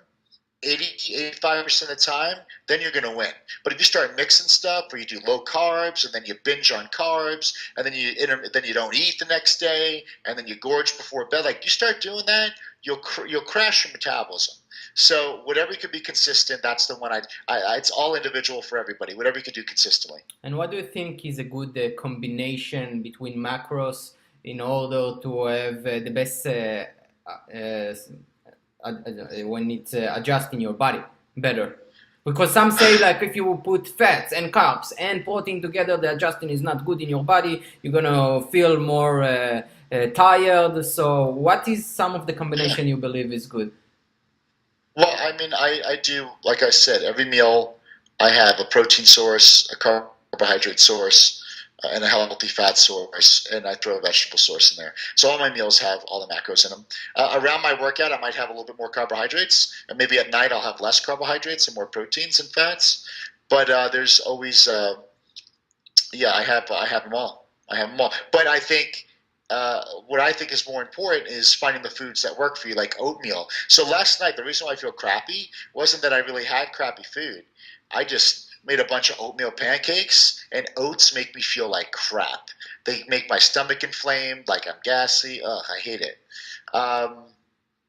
80 0.62 1.32
85% 1.42 1.82
of 1.82 1.88
the 1.88 1.96
time 1.96 2.36
then 2.68 2.80
you're 2.80 2.92
going 2.92 3.04
to 3.04 3.16
win 3.16 3.32
but 3.64 3.72
if 3.72 3.80
you 3.80 3.84
start 3.84 4.16
mixing 4.16 4.46
stuff 4.46 4.84
where 4.90 5.00
you 5.00 5.06
do 5.06 5.18
low 5.26 5.42
carbs 5.42 6.04
and 6.04 6.14
then 6.14 6.22
you 6.24 6.34
binge 6.44 6.70
on 6.70 6.86
carbs 6.86 7.52
and 7.76 7.84
then 7.84 7.92
you 7.92 8.14
then 8.52 8.62
you 8.64 8.72
don't 8.72 8.94
eat 8.94 9.18
the 9.18 9.24
next 9.24 9.58
day 9.58 10.04
and 10.24 10.38
then 10.38 10.46
you 10.46 10.54
gorge 10.56 10.96
before 10.96 11.26
bed 11.26 11.44
like 11.44 11.64
you 11.64 11.70
start 11.70 12.00
doing 12.00 12.24
that 12.26 12.52
you'll 12.82 12.96
cr- 12.98 13.26
you'll 13.26 13.40
crash 13.40 13.84
your 13.84 13.92
metabolism 13.92 14.54
so 14.94 15.40
whatever 15.44 15.74
can 15.74 15.90
be 15.90 16.00
consistent 16.00 16.62
that's 16.62 16.86
the 16.86 16.94
one 16.96 17.12
I, 17.12 17.22
I 17.48 17.76
it's 17.76 17.90
all 17.90 18.14
individual 18.14 18.62
for 18.62 18.78
everybody 18.78 19.14
whatever 19.14 19.38
you 19.38 19.44
can 19.44 19.54
do 19.54 19.62
consistently 19.62 20.20
and 20.42 20.56
what 20.56 20.70
do 20.70 20.76
you 20.76 20.82
think 20.82 21.24
is 21.24 21.38
a 21.38 21.44
good 21.44 21.76
uh, 21.78 21.90
combination 22.00 23.02
between 23.02 23.36
macros 23.36 24.12
in 24.44 24.60
order 24.60 25.20
to 25.20 25.44
have 25.46 25.86
uh, 25.86 25.98
the 26.00 26.10
best 26.10 26.46
uh, 26.46 26.84
uh 27.54 27.94
when 29.44 29.70
it's 29.70 29.94
uh, 29.94 30.12
adjusting 30.16 30.60
your 30.60 30.72
body 30.72 31.02
better. 31.36 31.76
Because 32.24 32.52
some 32.52 32.70
say 32.70 32.98
like 32.98 33.22
if 33.22 33.34
you 33.34 33.60
put 33.64 33.88
fats 33.88 34.32
and 34.32 34.52
carbs 34.52 34.92
and 34.96 35.24
protein 35.24 35.60
together, 35.60 35.96
the 35.96 36.12
adjusting 36.12 36.50
is 36.50 36.62
not 36.62 36.84
good 36.84 37.00
in 37.00 37.08
your 37.08 37.24
body. 37.24 37.62
You're 37.82 37.92
gonna 37.92 38.42
feel 38.46 38.78
more 38.78 39.24
uh, 39.24 39.62
uh, 39.90 40.06
tired. 40.06 40.84
So, 40.84 41.26
what 41.26 41.66
is 41.66 41.84
some 41.84 42.14
of 42.14 42.26
the 42.28 42.32
combination 42.32 42.86
you 42.86 42.96
believe 42.96 43.32
is 43.32 43.46
good? 43.46 43.72
Well, 44.94 45.14
I 45.18 45.36
mean, 45.36 45.54
I, 45.54 45.80
I 45.86 45.96
do 45.96 46.28
like 46.44 46.62
I 46.62 46.70
said, 46.70 47.02
every 47.02 47.24
meal 47.24 47.76
I 48.20 48.30
have 48.30 48.60
a 48.60 48.64
protein 48.64 49.06
source, 49.06 49.70
a 49.72 49.76
carbohydrate 49.76 50.78
source, 50.78 51.42
uh, 51.82 51.88
and 51.92 52.04
a 52.04 52.08
healthy 52.08 52.46
fat 52.48 52.76
source, 52.76 53.46
and 53.50 53.66
I 53.66 53.74
throw 53.74 53.96
a 53.96 54.00
vegetable 54.00 54.38
source 54.38 54.70
in 54.70 54.82
there. 54.82 54.94
So 55.16 55.30
all 55.30 55.38
my 55.38 55.50
meals 55.50 55.78
have 55.78 56.04
all 56.06 56.24
the 56.24 56.32
macros 56.32 56.64
in 56.64 56.70
them. 56.70 56.86
Uh, 57.16 57.40
around 57.42 57.62
my 57.62 57.74
workout, 57.80 58.12
I 58.12 58.20
might 58.20 58.34
have 58.34 58.50
a 58.50 58.52
little 58.52 58.66
bit 58.66 58.78
more 58.78 58.90
carbohydrates, 58.90 59.84
and 59.88 59.98
maybe 59.98 60.18
at 60.18 60.30
night 60.30 60.52
I'll 60.52 60.60
have 60.60 60.80
less 60.80 61.00
carbohydrates 61.00 61.66
and 61.68 61.74
more 61.74 61.86
proteins 61.86 62.38
and 62.38 62.48
fats. 62.50 63.08
But 63.48 63.70
uh, 63.70 63.88
there's 63.88 64.20
always, 64.20 64.68
uh, 64.68 64.94
yeah, 66.12 66.32
I 66.32 66.42
have 66.42 66.70
I 66.70 66.86
have 66.86 67.04
them 67.04 67.14
all. 67.14 67.48
I 67.70 67.76
have 67.76 67.90
them 67.90 68.00
all. 68.00 68.12
But 68.30 68.46
I 68.46 68.58
think. 68.58 69.06
Uh, 69.52 69.84
what 70.06 70.18
I 70.18 70.32
think 70.32 70.50
is 70.50 70.66
more 70.66 70.80
important 70.80 71.28
is 71.28 71.52
finding 71.52 71.82
the 71.82 71.90
foods 71.90 72.22
that 72.22 72.38
work 72.38 72.56
for 72.56 72.68
you, 72.68 72.74
like 72.74 72.96
oatmeal. 72.98 73.48
So 73.68 73.84
last 73.86 74.18
night, 74.18 74.36
the 74.36 74.44
reason 74.44 74.66
why 74.66 74.72
I 74.72 74.76
feel 74.76 74.92
crappy 74.92 75.50
wasn't 75.74 76.02
that 76.02 76.14
I 76.14 76.18
really 76.20 76.44
had 76.44 76.72
crappy 76.72 77.02
food. 77.02 77.44
I 77.90 78.04
just 78.04 78.48
made 78.64 78.80
a 78.80 78.84
bunch 78.84 79.10
of 79.10 79.16
oatmeal 79.20 79.50
pancakes, 79.50 80.42
and 80.52 80.66
oats 80.78 81.14
make 81.14 81.34
me 81.34 81.42
feel 81.42 81.68
like 81.68 81.92
crap. 81.92 82.48
They 82.86 83.02
make 83.08 83.28
my 83.28 83.38
stomach 83.38 83.84
inflamed, 83.84 84.48
like 84.48 84.66
I'm 84.66 84.80
gassy. 84.84 85.42
Ugh, 85.42 85.64
I 85.70 85.80
hate 85.80 86.00
it. 86.00 86.18
Um, 86.72 87.24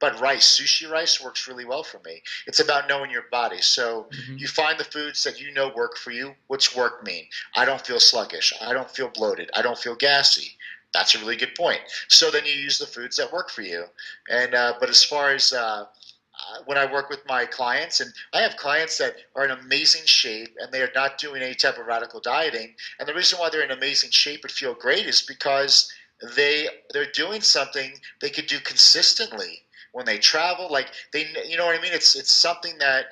but 0.03 0.19
rice, 0.19 0.59
sushi 0.59 0.89
rice 0.91 1.23
works 1.23 1.47
really 1.47 1.63
well 1.63 1.81
for 1.81 2.01
me. 2.03 2.21
It's 2.45 2.59
about 2.59 2.89
knowing 2.89 3.09
your 3.09 3.23
body. 3.31 3.61
So 3.61 4.07
mm-hmm. 4.11 4.35
you 4.37 4.49
find 4.49 4.77
the 4.77 4.83
foods 4.83 5.23
that 5.23 5.39
you 5.39 5.53
know 5.53 5.71
work 5.73 5.95
for 5.95 6.11
you. 6.11 6.35
What's 6.47 6.75
work 6.75 7.05
mean? 7.05 7.25
I 7.55 7.63
don't 7.63 7.79
feel 7.79 8.01
sluggish. 8.01 8.51
I 8.61 8.73
don't 8.73 8.91
feel 8.91 9.07
bloated. 9.07 9.49
I 9.55 9.61
don't 9.61 9.77
feel 9.77 9.95
gassy. 9.95 10.57
That's 10.93 11.15
a 11.15 11.19
really 11.19 11.35
good 11.35 11.55
point. 11.55 11.81
So 12.07 12.29
then 12.29 12.45
you 12.45 12.53
use 12.53 12.77
the 12.77 12.85
foods 12.85 13.17
that 13.17 13.33
work 13.33 13.49
for 13.49 13.63
you. 13.63 13.85
And 14.29 14.53
uh, 14.53 14.73
but 14.79 14.89
as 14.89 15.03
far 15.03 15.31
as 15.31 15.51
uh, 15.51 15.85
uh, 15.85 16.63
when 16.65 16.77
I 16.77 16.91
work 16.91 17.09
with 17.09 17.25
my 17.27 17.45
clients, 17.45 17.99
and 17.99 18.11
I 18.33 18.41
have 18.41 18.57
clients 18.57 18.97
that 18.97 19.15
are 19.35 19.45
in 19.45 19.51
amazing 19.51 20.05
shape 20.05 20.55
and 20.59 20.71
they 20.71 20.81
are 20.81 20.91
not 20.95 21.17
doing 21.17 21.41
any 21.41 21.55
type 21.55 21.77
of 21.77 21.85
radical 21.85 22.19
dieting. 22.19 22.75
And 22.99 23.07
the 23.07 23.13
reason 23.13 23.39
why 23.39 23.49
they're 23.49 23.63
in 23.63 23.71
amazing 23.71 24.11
shape 24.11 24.43
and 24.43 24.51
feel 24.51 24.73
great 24.73 25.05
is 25.05 25.21
because 25.21 25.91
they 26.35 26.67
they're 26.91 27.11
doing 27.11 27.41
something 27.41 27.93
they 28.21 28.29
could 28.29 28.47
do 28.47 28.59
consistently 28.59 29.63
when 29.93 30.05
they 30.05 30.17
travel. 30.17 30.71
Like 30.71 30.87
they, 31.11 31.27
you 31.47 31.57
know 31.57 31.65
what 31.65 31.77
I 31.77 31.81
mean? 31.81 31.93
It's 31.93 32.15
it's 32.15 32.31
something 32.31 32.77
that 32.79 33.05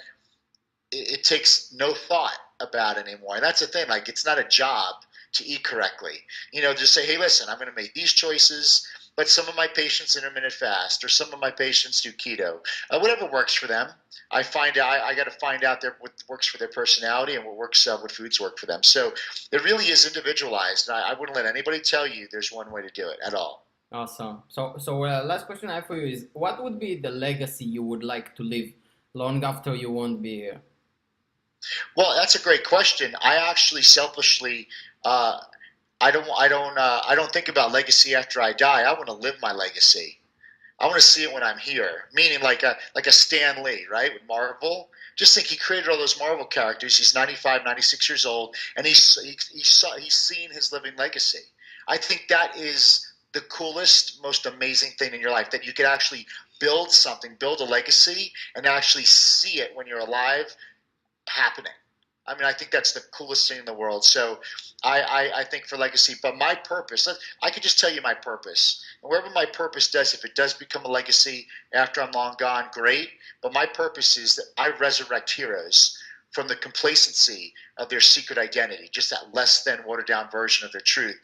it, 0.91 1.19
it 1.19 1.23
takes 1.23 1.73
no 1.73 1.93
thought 1.93 2.37
about 2.59 2.97
anymore. 2.97 3.35
And 3.35 3.43
that's 3.43 3.59
the 3.59 3.67
thing. 3.67 3.87
Like 3.87 4.07
it's 4.07 4.25
not 4.25 4.39
a 4.39 4.43
job 4.43 4.95
to 5.33 5.45
eat 5.45 5.63
correctly. 5.63 6.19
You 6.51 6.61
know, 6.61 6.73
just 6.73 6.93
say, 6.93 7.05
hey, 7.05 7.17
listen, 7.17 7.47
I'm 7.49 7.57
going 7.57 7.69
to 7.69 7.75
make 7.75 7.93
these 7.93 8.13
choices 8.13 8.87
but 9.15 9.29
some 9.29 9.47
of 9.47 9.55
my 9.55 9.67
patients 9.67 10.15
intermittent 10.15 10.53
fast 10.53 11.03
or 11.03 11.09
some 11.09 11.31
of 11.33 11.39
my 11.39 11.51
patients 11.51 12.01
do 12.01 12.11
keto. 12.11 12.59
Uh, 12.89 12.99
whatever 12.99 13.25
works 13.27 13.53
for 13.53 13.67
them. 13.67 13.89
I 14.31 14.43
find 14.43 14.77
out 14.77 14.89
i, 14.89 15.09
I 15.09 15.15
got 15.15 15.25
to 15.25 15.31
find 15.31 15.63
out 15.63 15.81
their, 15.81 15.97
what 15.99 16.13
works 16.29 16.47
for 16.47 16.57
their 16.57 16.69
personality 16.69 17.35
and 17.35 17.45
what 17.45 17.57
works 17.57 17.85
uh, 17.85 17.97
what 17.97 18.11
foods 18.11 18.39
work 18.39 18.57
for 18.57 18.65
them. 18.65 18.81
So 18.83 19.11
it 19.51 19.63
really 19.63 19.85
is 19.85 20.07
individualized 20.07 20.87
and 20.87 20.97
I, 20.97 21.11
I, 21.11 21.19
wouldn't 21.19 21.35
let 21.35 21.45
anybody 21.45 21.81
tell 21.81 22.07
you 22.07 22.27
there's 22.31 22.51
one 22.51 22.71
way 22.71 22.81
to 22.81 22.89
do 22.89 23.09
it 23.09 23.19
at 23.25 23.33
all. 23.33 23.67
Awesome. 23.91 24.43
So 24.47 24.75
so 24.77 25.03
uh, 25.03 25.23
last 25.25 25.45
question 25.45 25.69
i 25.69 25.75
have 25.75 25.85
for 25.85 25.97
you 25.97 26.07
is 26.07 26.27
what 26.31 26.63
would 26.63 26.79
be 26.79 26.95
the 26.95 27.11
legacy 27.11 27.65
you 27.65 27.83
would 27.83 28.03
like 28.03 28.33
to 28.35 28.43
leave 28.43 28.73
long 29.13 29.43
after 29.43 29.75
you 29.75 29.91
won't 29.91 30.21
be 30.21 30.35
here? 30.35 30.61
Well 31.97 32.15
that's 32.15 32.35
a 32.35 32.41
great 32.41 32.63
question. 32.63 33.13
I 33.21 33.35
actually 33.35 33.81
selfishly 33.81 34.67
uh, 35.03 35.39
I 35.99 36.11
don't 36.11 36.27
I 36.37 36.47
don't 36.47 36.77
uh, 36.77 37.01
I 37.07 37.15
don't 37.15 37.31
think 37.31 37.47
about 37.47 37.71
legacy 37.71 38.15
after 38.15 38.41
I 38.41 38.53
die. 38.53 38.81
I 38.81 38.93
want 38.93 39.07
to 39.07 39.13
live 39.13 39.35
my 39.41 39.51
legacy. 39.51 40.19
I 40.79 40.85
want 40.85 40.95
to 40.95 41.05
see 41.05 41.23
it 41.23 41.31
when 41.31 41.43
I'm 41.43 41.59
here. 41.59 42.05
Meaning 42.13 42.41
like 42.41 42.63
a 42.63 42.75
like 42.95 43.07
a 43.07 43.11
Stan 43.11 43.63
Lee, 43.63 43.85
right? 43.91 44.11
With 44.13 44.23
Marvel. 44.27 44.89
Just 45.15 45.35
think 45.35 45.47
he 45.47 45.57
created 45.57 45.89
all 45.89 45.97
those 45.97 46.17
Marvel 46.17 46.45
characters. 46.45 46.97
He's 46.97 47.13
95, 47.13 47.63
96 47.65 48.09
years 48.09 48.25
old, 48.25 48.55
and 48.75 48.87
he's 48.87 49.21
he, 49.21 49.37
he 49.55 49.63
saw, 49.63 49.95
he's 49.97 50.15
seen 50.15 50.49
his 50.49 50.71
living 50.71 50.95
legacy. 50.97 51.43
I 51.87 51.97
think 51.97 52.25
that 52.29 52.57
is 52.57 53.05
the 53.33 53.41
coolest, 53.41 54.21
most 54.23 54.45
amazing 54.45 54.91
thing 54.97 55.13
in 55.13 55.21
your 55.21 55.31
life 55.31 55.51
that 55.51 55.65
you 55.65 55.73
could 55.73 55.85
actually 55.85 56.25
build 56.59 56.91
something, 56.91 57.35
build 57.39 57.59
a 57.59 57.65
legacy, 57.65 58.31
and 58.55 58.65
actually 58.65 59.03
see 59.03 59.59
it 59.59 59.75
when 59.75 59.87
you're 59.87 59.99
alive 59.99 60.55
happening. 61.27 61.71
I 62.27 62.35
mean, 62.35 62.43
I 62.43 62.53
think 62.53 62.71
that's 62.71 62.93
the 62.93 63.01
coolest 63.11 63.47
thing 63.49 63.59
in 63.59 63.65
the 63.65 63.73
world. 63.73 64.05
So 64.05 64.39
I, 64.83 65.01
I, 65.01 65.39
I, 65.39 65.43
think 65.43 65.65
for 65.65 65.75
legacy, 65.77 66.13
but 66.21 66.37
my 66.37 66.55
purpose, 66.55 67.07
I 67.41 67.49
could 67.49 67.63
just 67.63 67.79
tell 67.79 67.91
you 67.91 68.01
my 68.01 68.13
purpose. 68.13 68.83
And 69.01 69.09
wherever 69.09 69.29
my 69.31 69.45
purpose 69.45 69.89
does, 69.89 70.13
if 70.13 70.23
it 70.23 70.35
does 70.35 70.53
become 70.53 70.85
a 70.85 70.87
legacy 70.87 71.47
after 71.73 72.01
I'm 72.01 72.11
long 72.11 72.35
gone, 72.37 72.65
great. 72.73 73.09
But 73.41 73.53
my 73.53 73.65
purpose 73.65 74.17
is 74.17 74.35
that 74.35 74.45
I 74.57 74.69
resurrect 74.77 75.31
heroes 75.31 76.00
from 76.31 76.47
the 76.47 76.55
complacency 76.55 77.53
of 77.77 77.89
their 77.89 77.99
secret 77.99 78.37
identity, 78.37 78.89
just 78.91 79.09
that 79.09 79.33
less 79.33 79.63
than 79.63 79.83
watered 79.85 80.07
down 80.07 80.29
version 80.31 80.65
of 80.65 80.71
their 80.71 80.81
truth, 80.81 81.19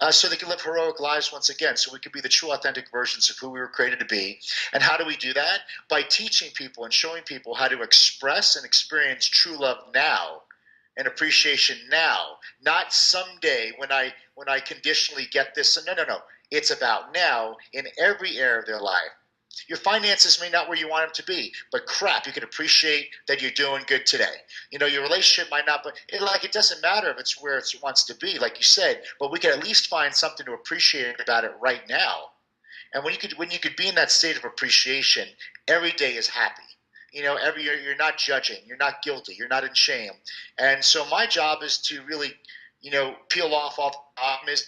uh, 0.00 0.10
so 0.10 0.28
they 0.28 0.36
can 0.36 0.48
live 0.48 0.60
heroic 0.60 1.00
lives 1.00 1.32
once 1.32 1.48
again, 1.48 1.76
so 1.76 1.92
we 1.92 1.98
can 1.98 2.12
be 2.12 2.20
the 2.20 2.28
true, 2.28 2.52
authentic 2.52 2.90
versions 2.90 3.28
of 3.28 3.36
who 3.38 3.50
we 3.50 3.58
were 3.58 3.68
created 3.68 3.98
to 3.98 4.04
be. 4.04 4.38
And 4.72 4.82
how 4.82 4.96
do 4.96 5.04
we 5.04 5.16
do 5.16 5.32
that? 5.34 5.60
By 5.88 6.02
teaching 6.02 6.50
people 6.54 6.84
and 6.84 6.92
showing 6.92 7.22
people 7.24 7.54
how 7.54 7.68
to 7.68 7.82
express 7.82 8.56
and 8.56 8.64
experience 8.64 9.26
true 9.26 9.58
love 9.58 9.78
now 9.94 10.42
and 10.96 11.06
appreciation 11.06 11.78
now, 11.90 12.36
not 12.62 12.92
someday 12.92 13.72
when 13.78 13.90
I 13.90 14.12
when 14.34 14.48
I 14.48 14.60
conditionally 14.60 15.26
get 15.30 15.54
this. 15.54 15.78
No, 15.86 15.94
no, 15.94 16.04
no. 16.04 16.18
It's 16.50 16.70
about 16.70 17.14
now 17.14 17.56
in 17.72 17.86
every 17.98 18.38
area 18.38 18.60
of 18.60 18.66
their 18.66 18.80
life. 18.80 19.10
Your 19.68 19.78
finances 19.78 20.40
may 20.40 20.50
not 20.50 20.68
where 20.68 20.78
you 20.78 20.88
want 20.88 21.06
them 21.06 21.14
to 21.14 21.24
be, 21.24 21.52
but 21.70 21.86
crap, 21.86 22.26
you 22.26 22.32
can 22.32 22.42
appreciate 22.42 23.10
that 23.28 23.42
you're 23.42 23.50
doing 23.50 23.84
good 23.86 24.06
today. 24.06 24.34
You 24.70 24.78
know, 24.78 24.86
your 24.86 25.02
relationship 25.02 25.50
might 25.50 25.66
not, 25.66 25.82
but 25.84 25.94
it, 26.08 26.22
like 26.22 26.44
it 26.44 26.52
doesn't 26.52 26.82
matter 26.82 27.10
if 27.10 27.18
it's 27.18 27.40
where 27.40 27.58
it 27.58 27.74
wants 27.82 28.04
to 28.04 28.14
be, 28.14 28.38
like 28.38 28.58
you 28.58 28.64
said. 28.64 29.02
But 29.20 29.30
we 29.30 29.38
can 29.38 29.50
at 29.50 29.64
least 29.64 29.88
find 29.88 30.14
something 30.14 30.46
to 30.46 30.52
appreciate 30.52 31.20
about 31.20 31.44
it 31.44 31.52
right 31.60 31.82
now. 31.88 32.30
And 32.94 33.04
when 33.04 33.12
you 33.12 33.18
could 33.18 33.32
when 33.34 33.50
you 33.50 33.58
could 33.58 33.76
be 33.76 33.88
in 33.88 33.94
that 33.94 34.10
state 34.10 34.36
of 34.36 34.44
appreciation, 34.44 35.28
every 35.68 35.92
day 35.92 36.14
is 36.14 36.28
happy. 36.28 36.62
You 37.12 37.22
know, 37.22 37.36
every 37.36 37.64
you're, 37.64 37.78
you're 37.78 37.96
not 37.96 38.16
judging, 38.16 38.58
you're 38.66 38.76
not 38.76 39.02
guilty, 39.02 39.34
you're 39.34 39.48
not 39.48 39.64
in 39.64 39.74
shame. 39.74 40.12
And 40.58 40.84
so 40.84 41.06
my 41.06 41.26
job 41.26 41.62
is 41.62 41.78
to 41.82 42.02
really, 42.02 42.34
you 42.80 42.90
know, 42.90 43.16
peel 43.28 43.54
off 43.54 43.78
all 43.78 43.90
the 44.46 44.62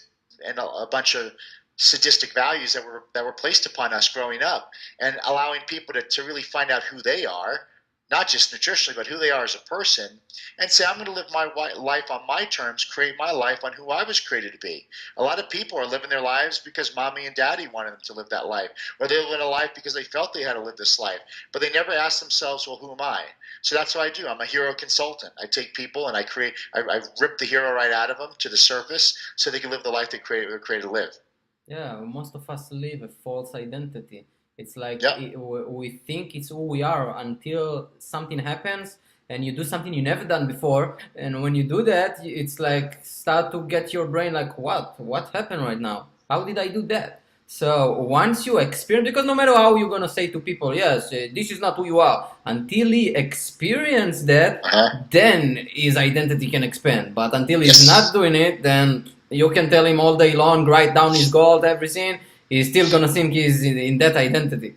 and 0.47 0.59
a, 0.59 0.65
a 0.65 0.89
bunch 0.91 1.15
of 1.15 1.33
sadistic 1.77 2.33
values 2.35 2.73
that 2.73 2.85
were 2.85 3.05
that 3.15 3.25
were 3.25 3.33
placed 3.33 3.67
upon 3.67 3.93
us 3.93 4.09
growing 4.09 4.43
up 4.43 4.71
and 5.01 5.19
allowing 5.25 5.61
people 5.67 5.93
to, 5.93 6.03
to 6.03 6.23
really 6.23 6.43
find 6.43 6.71
out 6.71 6.85
who 6.85 7.03
they 7.03 7.27
are 7.27 7.67
not 8.11 8.29
just 8.29 8.55
nutritionally 8.55 8.95
but 8.95 9.07
who 9.07 9.19
they 9.19 9.31
are 9.31 9.45
as 9.45 9.55
a 9.55 9.69
person 9.69 10.21
and 10.59 10.71
say 10.71 10.85
i'm 10.85 10.95
going 10.97 11.07
to 11.07 11.13
live 11.13 11.27
my 11.33 11.51
life 11.77 12.11
on 12.11 12.21
my 12.29 12.45
terms 12.45 12.85
create 12.85 13.17
my 13.19 13.33
life 13.33 13.65
on 13.65 13.73
who 13.73 13.91
i 13.91 14.05
was 14.05 14.21
created 14.21 14.53
to 14.53 14.59
be. 14.59 14.87
A 15.17 15.23
lot 15.23 15.39
of 15.39 15.51
people 15.51 15.79
are 15.79 15.87
living 15.87 16.11
their 16.11 16.21
lives 16.21 16.61
because 16.61 16.95
mommy 16.95 17.27
and 17.27 17.35
daddy 17.35 17.67
wanted 17.67 17.93
them 17.93 18.01
to 18.05 18.13
live 18.13 18.29
that 18.29 18.47
life 18.47 18.71
or 19.01 19.09
they 19.09 19.19
live 19.29 19.41
a 19.41 19.45
life 19.45 19.71
because 19.75 19.95
they 19.95 20.05
felt 20.05 20.33
they 20.33 20.43
had 20.43 20.53
to 20.53 20.61
live 20.61 20.77
this 20.77 20.99
life 20.99 21.21
but 21.53 21.61
they 21.61 21.71
never 21.71 21.93
asked 21.93 22.21
themselves 22.21 22.69
well 22.69 22.77
who 22.77 22.93
am 22.93 23.01
i? 23.01 23.25
So 23.63 23.75
that's 23.75 23.95
what 23.95 24.07
i 24.07 24.11
do. 24.11 24.29
I'm 24.29 24.41
a 24.41 24.47
hero 24.47 24.75
consultant. 24.75 25.33
I 25.43 25.47
take 25.47 25.75
people 25.75 26.07
and 26.07 26.17
i 26.17 26.23
create 26.23 26.55
i, 26.75 26.81
I 26.81 27.01
rip 27.21 27.39
the 27.39 27.47
hero 27.47 27.73
right 27.73 27.93
out 27.93 28.11
of 28.11 28.19
them 28.19 28.31
to 28.39 28.49
the 28.49 28.57
surface 28.57 29.17
so 29.37 29.51
they 29.51 29.61
can 29.61 29.71
live 29.71 29.83
the 29.83 29.91
life 29.91 30.11
they 30.11 30.19
created, 30.19 30.51
were 30.51 30.59
created 30.61 30.87
to 30.87 30.93
live 30.93 31.19
yeah, 31.67 32.01
most 32.01 32.35
of 32.35 32.49
us 32.49 32.71
live 32.71 33.03
a 33.03 33.09
false 33.09 33.55
identity. 33.55 34.27
It's 34.57 34.77
like 34.77 35.03
yeah. 35.03 35.19
it, 35.19 35.39
we 35.39 35.91
think 35.91 36.35
it's 36.35 36.51
who 36.51 36.67
we 36.67 36.83
are 36.83 37.19
until 37.19 37.91
something 37.99 38.39
happens 38.39 38.99
and 39.29 39.45
you 39.45 39.53
do 39.53 39.65
something 39.65 39.93
you 39.93 40.03
never 40.03 40.25
done 40.25 40.47
before. 40.47 40.99
And 41.17 41.43
when 41.43 41.55
you 41.55 41.65
do 41.65 41.83
that, 41.85 42.19
it's 42.23 42.61
like 42.61 43.05
start 43.05 43.51
to 43.53 43.67
get 43.67 43.93
your 43.93 44.07
brain 44.07 44.33
like, 44.33 44.57
what? 44.59 44.99
What 45.01 45.31
happened 45.31 45.63
right 45.63 45.81
now? 45.81 46.09
How 46.31 46.45
did 46.45 46.59
I 46.59 46.69
do 46.69 46.83
that? 46.83 47.23
So 47.47 47.93
once 48.01 48.47
you 48.47 48.59
experience, 48.59 49.09
because 49.09 49.27
no 49.27 49.35
matter 49.35 49.55
how 49.55 49.77
you're 49.77 49.89
gonna 49.89 50.09
say 50.09 50.27
to 50.29 50.41
people, 50.41 50.75
yes, 50.75 51.13
uh, 51.13 51.29
this 51.33 51.51
is 51.51 51.61
not 51.61 51.77
who 51.77 51.85
you 51.85 52.01
are, 52.01 52.29
until 52.45 52.89
he 52.91 53.15
experience 53.15 54.23
that, 54.23 54.65
uh-huh. 54.65 55.03
then 55.11 55.67
his 55.71 55.97
identity 55.97 56.51
can 56.51 56.65
expand. 56.65 57.15
But 57.15 57.35
until 57.35 57.61
he's 57.61 57.87
yes. 57.87 57.87
not 57.87 58.13
doing 58.13 58.35
it, 58.35 58.63
then 58.63 59.11
you 59.31 59.51
can 59.51 59.71
tell 59.71 59.85
him 59.85 60.01
all 60.01 60.17
day 60.17 60.35
long, 60.35 60.65
write 60.67 60.95
down 60.95 61.15
his 61.15 61.31
goals, 61.31 61.65
everything. 61.65 62.19
He's 62.49 62.71
still 62.71 62.91
gonna 62.91 63.09
think 63.09 63.33
he's 63.33 63.63
in, 63.63 63.79
in 63.79 63.99
that 63.99 64.17
identity. 64.17 64.75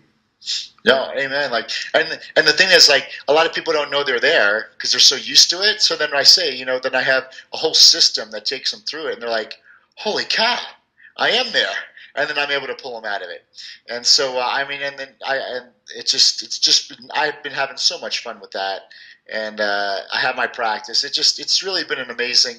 No, 0.86 1.11
amen. 1.18 1.51
Like, 1.51 1.70
and 1.93 2.20
and 2.36 2.47
the 2.47 2.53
thing 2.53 2.70
is, 2.72 2.88
like, 2.88 3.09
a 3.28 3.34
lot 3.34 3.45
of 3.45 3.53
people 3.53 3.74
don't 3.74 3.91
know 3.91 4.03
they're 4.03 4.20
there 4.20 4.70
because 4.74 4.91
they're 4.91 4.99
so 4.99 5.15
used 5.15 5.49
to 5.49 5.61
it. 5.61 5.82
So 5.82 5.95
then 5.95 6.13
I 6.13 6.24
say, 6.24 6.55
you 6.55 6.65
know, 6.65 6.80
then 6.80 6.95
I 6.95 7.01
have 7.01 7.24
a 7.53 7.57
whole 7.57 7.74
system 7.74 8.32
that 8.32 8.45
takes 8.45 8.72
them 8.72 8.82
through 8.82 9.07
it, 9.07 9.13
and 9.13 9.22
they're 9.22 9.30
like, 9.30 9.55
"Holy 9.95 10.24
cow, 10.24 10.59
I 11.18 11.32
am 11.32 11.51
there!" 11.51 11.76
And 12.18 12.30
then 12.30 12.38
I'm 12.38 12.51
able 12.51 12.68
to 12.68 12.76
pull 12.76 12.99
them 12.99 13.09
out 13.09 13.22
of 13.22 13.30
it. 13.30 13.45
And 13.88 14.05
so, 14.05 14.38
uh, 14.38 14.49
I 14.51 14.68
mean, 14.68 14.82
and 14.82 14.97
then 14.97 15.09
I 15.26 15.38
and 15.38 15.65
it's 15.95 16.11
just 16.11 16.43
it's 16.43 16.59
just 16.59 16.89
been, 16.89 17.09
I've 17.13 17.41
been 17.43 17.53
having 17.53 17.78
so 17.78 17.99
much 17.99 18.24
fun 18.24 18.39
with 18.39 18.51
that, 18.51 18.89
and 19.32 19.61
uh, 19.61 19.99
I 20.11 20.20
have 20.20 20.36
my 20.36 20.47
practice. 20.47 21.03
It 21.03 21.13
just 21.13 21.39
it's 21.39 21.63
really 21.63 21.84
been 21.84 21.99
an 21.99 22.09
amazing 22.09 22.57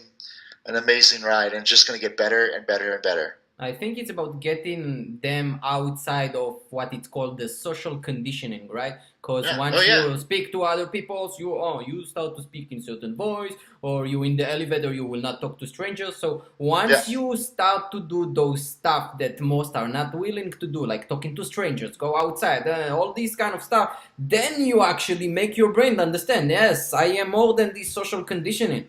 an 0.66 0.76
amazing 0.76 1.22
ride 1.22 1.54
and 1.54 1.66
just 1.66 1.88
going 1.88 1.98
to 1.98 2.06
get 2.06 2.16
better 2.16 2.46
and 2.54 2.66
better 2.66 2.94
and 2.94 3.02
better. 3.02 3.38
I 3.59 3.72
think 3.72 3.98
it's 3.98 4.11
about 4.11 4.40
getting 4.40 5.18
them 5.20 5.59
outside 5.64 6.36
of 6.36 6.61
what 6.70 6.94
it's 6.94 7.09
called 7.09 7.38
the 7.38 7.48
social 7.48 7.98
conditioning, 7.98 8.68
right? 8.68 8.94
Because 9.29 9.45
yeah. 9.45 9.59
once 9.59 9.76
oh, 9.76 9.83
yeah. 9.83 10.07
you 10.07 10.18
speak 10.18 10.53
to 10.53 10.62
other 10.62 10.87
people, 10.87 11.31
you 11.39 11.55
oh 11.55 11.81
you 11.81 12.03
start 12.07 12.35
to 12.37 12.43
speak 12.43 12.72
in 12.72 12.81
certain 12.81 13.14
voice, 13.14 13.53
or 13.83 14.07
you 14.07 14.22
in 14.22 14.39
the 14.39 14.51
elevator 14.51 14.91
you 14.95 15.05
will 15.05 15.20
not 15.20 15.43
talk 15.43 15.59
to 15.59 15.66
strangers. 15.66 16.16
So 16.16 16.47
once 16.57 17.07
yeah. 17.07 17.12
you 17.12 17.37
start 17.37 17.93
to 17.93 18.01
do 18.01 18.33
those 18.33 18.66
stuff 18.66 19.18
that 19.18 19.39
most 19.39 19.76
are 19.76 19.87
not 19.87 20.14
willing 20.14 20.51
to 20.53 20.66
do, 20.66 20.87
like 20.87 21.11
talking 21.11 21.37
to 21.37 21.45
strangers, 21.45 21.95
go 21.99 22.16
outside, 22.16 22.66
uh, 22.66 22.97
all 22.97 23.12
these 23.12 23.37
kind 23.37 23.55
of 23.55 23.62
stuff, 23.62 24.03
then 24.18 24.64
you 24.64 24.83
actually 24.83 25.29
make 25.29 25.59
your 25.59 25.74
brain 25.74 26.01
understand. 26.01 26.51
Yes, 26.51 26.95
I 26.95 27.09
am 27.20 27.33
more 27.33 27.53
than 27.53 27.74
this 27.74 27.93
social 27.93 28.24
conditioning. 28.24 28.89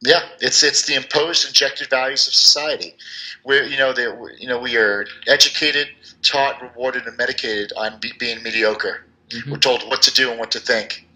Yeah, 0.00 0.22
it's 0.40 0.62
it's 0.62 0.86
the 0.86 0.94
imposed 0.94 1.46
injected 1.46 1.90
values 1.90 2.26
of 2.28 2.34
society. 2.34 2.94
Where 3.42 3.66
you 3.66 3.76
know 3.76 3.92
they 3.92 4.06
you 4.38 4.46
know 4.48 4.58
we 4.58 4.76
are 4.76 5.06
educated, 5.26 5.88
taught, 6.22 6.62
rewarded, 6.62 7.06
and 7.06 7.16
medicated 7.16 7.72
on 7.76 7.98
be, 7.98 8.12
being 8.18 8.42
mediocre. 8.42 9.04
Mm-hmm. 9.30 9.50
We're 9.50 9.58
told 9.58 9.82
what 9.88 10.02
to 10.02 10.12
do 10.12 10.30
and 10.30 10.38
what 10.38 10.52
to 10.52 10.60
think, 10.60 11.06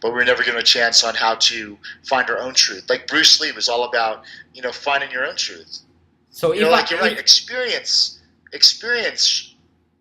but 0.00 0.12
we're 0.12 0.24
never 0.24 0.42
given 0.42 0.60
a 0.60 0.64
chance 0.64 1.04
on 1.04 1.14
how 1.14 1.36
to 1.36 1.78
find 2.02 2.28
our 2.30 2.38
own 2.38 2.54
truth. 2.54 2.90
Like 2.90 3.06
Bruce 3.06 3.40
Lee 3.40 3.52
was 3.52 3.68
all 3.68 3.84
about 3.84 4.24
you 4.54 4.62
know 4.62 4.72
finding 4.72 5.10
your 5.10 5.24
own 5.24 5.36
truth. 5.36 5.78
So 6.30 6.52
you 6.52 6.62
know, 6.62 6.70
like 6.70 6.90
I, 6.90 6.94
you're 6.94 7.04
right, 7.04 7.18
experience 7.18 8.20
experience 8.52 9.54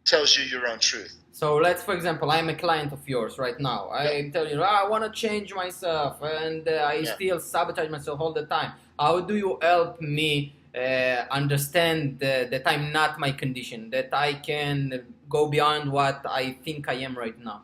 tells 0.06 0.36
you 0.36 0.44
your 0.46 0.68
own 0.68 0.80
truth. 0.80 1.16
So 1.42 1.56
let's, 1.56 1.82
for 1.82 1.96
example, 1.96 2.30
I'm 2.30 2.50
a 2.50 2.54
client 2.54 2.94
of 2.94 3.02
yours 3.10 3.40
right 3.40 3.60
now. 3.60 3.90
I 3.90 4.30
tell 4.32 4.48
you, 4.48 4.62
oh, 4.62 4.84
I 4.84 4.88
want 4.88 5.04
to 5.04 5.10
change 5.10 5.56
myself, 5.56 6.22
and 6.22 6.68
uh, 6.68 6.74
I 6.94 6.98
yeah. 6.98 7.16
still 7.16 7.40
sabotage 7.40 7.90
myself 7.90 8.20
all 8.20 8.32
the 8.32 8.46
time. 8.46 8.74
How 9.00 9.22
do 9.22 9.36
you 9.36 9.58
help 9.60 10.00
me 10.00 10.54
uh, 10.76 11.26
understand 11.32 12.20
that 12.20 12.62
I'm 12.68 12.92
not 12.92 13.18
my 13.18 13.32
condition, 13.32 13.90
that 13.90 14.10
I 14.14 14.36
can 14.36 15.04
go 15.30 15.48
beyond 15.48 15.92
what 15.92 16.22
I 16.30 16.60
think 16.64 16.88
I 16.88 16.98
am 17.08 17.18
right 17.18 17.40
now? 17.40 17.64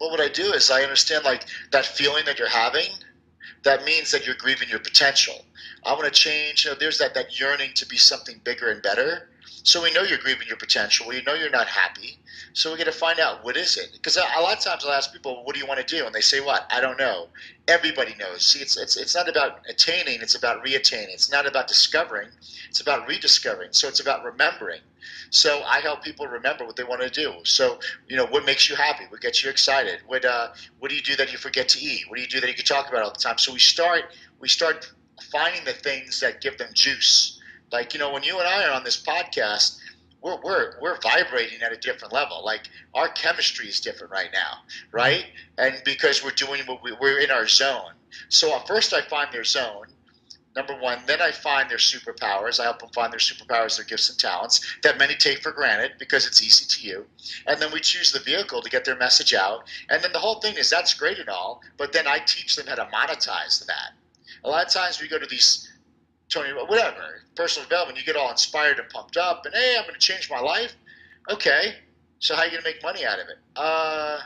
Well, 0.00 0.10
what 0.10 0.20
I 0.22 0.30
do 0.30 0.50
is 0.54 0.70
I 0.70 0.80
understand 0.84 1.26
like 1.26 1.44
that 1.72 1.84
feeling 1.84 2.24
that 2.24 2.38
you're 2.38 2.48
having. 2.48 2.88
That 3.64 3.84
means 3.84 4.10
that 4.12 4.24
you're 4.24 4.40
grieving 4.40 4.70
your 4.70 4.80
potential. 4.80 5.34
I 5.84 5.92
want 5.92 6.06
to 6.06 6.10
change. 6.10 6.64
You 6.64 6.70
know, 6.70 6.78
there's 6.80 6.96
that 6.96 7.12
that 7.12 7.38
yearning 7.38 7.72
to 7.74 7.86
be 7.86 7.98
something 7.98 8.40
bigger 8.42 8.70
and 8.70 8.80
better 8.80 9.28
so 9.64 9.82
we 9.82 9.92
know 9.92 10.02
you're 10.02 10.18
grieving 10.18 10.48
your 10.48 10.56
potential. 10.56 11.06
We 11.08 11.22
know 11.22 11.34
you're 11.34 11.50
not 11.50 11.66
happy. 11.66 12.18
So 12.52 12.72
we 12.72 12.78
got 12.78 12.84
to 12.84 12.92
find 12.92 13.20
out 13.20 13.44
what 13.44 13.56
is 13.56 13.76
it. 13.76 13.90
Because 13.92 14.16
a 14.16 14.40
lot 14.40 14.56
of 14.56 14.64
times 14.64 14.84
I'll 14.84 14.92
ask 14.92 15.12
people, 15.12 15.44
"What 15.44 15.54
do 15.54 15.60
you 15.60 15.66
want 15.66 15.80
to 15.80 15.96
do?" 15.96 16.06
And 16.06 16.14
they 16.14 16.20
say, 16.20 16.40
"What? 16.40 16.66
I 16.70 16.80
don't 16.80 16.98
know." 16.98 17.28
Everybody 17.66 18.14
knows. 18.18 18.44
See, 18.44 18.60
it's 18.60 18.76
it's 18.76 18.96
it's 18.96 19.14
not 19.14 19.28
about 19.28 19.60
attaining. 19.68 20.20
It's 20.22 20.34
about 20.34 20.64
reattaining. 20.64 21.12
It's 21.12 21.30
not 21.30 21.46
about 21.46 21.68
discovering. 21.68 22.28
It's 22.68 22.80
about 22.80 23.06
rediscovering. 23.08 23.72
So 23.72 23.88
it's 23.88 24.00
about 24.00 24.24
remembering. 24.24 24.80
So 25.30 25.62
I 25.64 25.80
help 25.80 26.02
people 26.02 26.26
remember 26.26 26.64
what 26.64 26.76
they 26.76 26.84
want 26.84 27.02
to 27.02 27.10
do. 27.10 27.34
So 27.44 27.78
you 28.08 28.16
know, 28.16 28.26
what 28.26 28.44
makes 28.44 28.68
you 28.68 28.76
happy? 28.76 29.04
What 29.08 29.20
gets 29.20 29.44
you 29.44 29.50
excited? 29.50 30.00
What 30.06 30.24
uh, 30.24 30.48
what 30.78 30.88
do 30.90 30.96
you 30.96 31.02
do 31.02 31.16
that 31.16 31.32
you 31.32 31.38
forget 31.38 31.68
to 31.70 31.80
eat? 31.80 32.08
What 32.08 32.16
do 32.16 32.22
you 32.22 32.28
do 32.28 32.40
that 32.40 32.48
you 32.48 32.54
can 32.54 32.64
talk 32.64 32.88
about 32.88 33.02
all 33.02 33.12
the 33.12 33.18
time? 33.18 33.38
So 33.38 33.52
we 33.52 33.58
start 33.58 34.04
we 34.40 34.48
start 34.48 34.90
finding 35.30 35.64
the 35.64 35.72
things 35.72 36.20
that 36.20 36.40
give 36.40 36.58
them 36.58 36.70
juice 36.74 37.37
like 37.72 37.94
you 37.94 38.00
know, 38.00 38.12
when 38.12 38.22
you 38.22 38.38
and 38.38 38.48
I 38.48 38.66
are 38.68 38.72
on 38.72 38.84
this 38.84 39.00
podcast, 39.02 39.78
we're 40.22 40.40
we're 40.42 40.74
we're 40.80 40.98
vibrating 41.00 41.62
at 41.62 41.72
a 41.72 41.76
different 41.76 42.12
level. 42.12 42.44
Like 42.44 42.62
our 42.94 43.08
chemistry 43.08 43.68
is 43.68 43.80
different 43.80 44.12
right 44.12 44.30
now, 44.32 44.58
right? 44.92 45.26
And 45.58 45.80
because 45.84 46.24
we're 46.24 46.30
doing 46.30 46.62
what 46.66 46.82
we, 46.82 46.92
we're 47.00 47.20
in 47.20 47.30
our 47.30 47.46
zone. 47.46 47.92
So 48.28 48.58
first, 48.60 48.92
I 48.92 49.02
find 49.02 49.32
their 49.32 49.44
zone. 49.44 49.86
Number 50.56 50.74
one, 50.80 50.98
then 51.06 51.20
I 51.22 51.30
find 51.30 51.70
their 51.70 51.78
superpowers. 51.78 52.58
I 52.58 52.64
help 52.64 52.80
them 52.80 52.88
find 52.92 53.12
their 53.12 53.20
superpowers, 53.20 53.76
their 53.76 53.84
gifts 53.84 54.10
and 54.10 54.18
talents 54.18 54.76
that 54.82 54.98
many 54.98 55.14
take 55.14 55.40
for 55.40 55.52
granted 55.52 55.92
because 56.00 56.26
it's 56.26 56.42
easy 56.42 56.64
to 56.66 56.88
you. 56.88 57.06
And 57.46 57.62
then 57.62 57.70
we 57.70 57.78
choose 57.78 58.10
the 58.10 58.18
vehicle 58.18 58.60
to 58.62 58.70
get 58.70 58.84
their 58.84 58.96
message 58.96 59.34
out. 59.34 59.68
And 59.88 60.02
then 60.02 60.12
the 60.12 60.18
whole 60.18 60.40
thing 60.40 60.56
is 60.56 60.68
that's 60.68 60.94
great 60.94 61.20
and 61.20 61.28
all, 61.28 61.60
but 61.76 61.92
then 61.92 62.08
I 62.08 62.18
teach 62.18 62.56
them 62.56 62.66
how 62.66 62.74
to 62.74 62.88
monetize 62.92 63.64
that. 63.66 63.92
A 64.42 64.48
lot 64.48 64.66
of 64.66 64.72
times 64.72 65.00
we 65.00 65.06
go 65.06 65.18
to 65.18 65.26
these 65.26 65.70
Tony, 66.28 66.50
whatever, 66.50 67.22
personal 67.34 67.66
development, 67.68 67.98
you 67.98 68.04
get 68.04 68.16
all 68.16 68.30
inspired 68.30 68.78
and 68.78 68.88
pumped 68.90 69.16
up, 69.16 69.46
and 69.46 69.54
hey, 69.54 69.76
I'm 69.78 69.84
going 69.84 69.94
to 69.94 70.00
change 70.00 70.30
my 70.30 70.40
life. 70.40 70.74
Okay, 71.30 71.76
so 72.18 72.34
how 72.34 72.42
are 72.42 72.44
you 72.46 72.52
going 72.52 72.62
to 72.62 72.68
make 72.68 72.82
money 72.82 73.04
out 73.04 73.18
of 73.18 73.28
it? 73.28 73.38
Uh, 73.56 74.18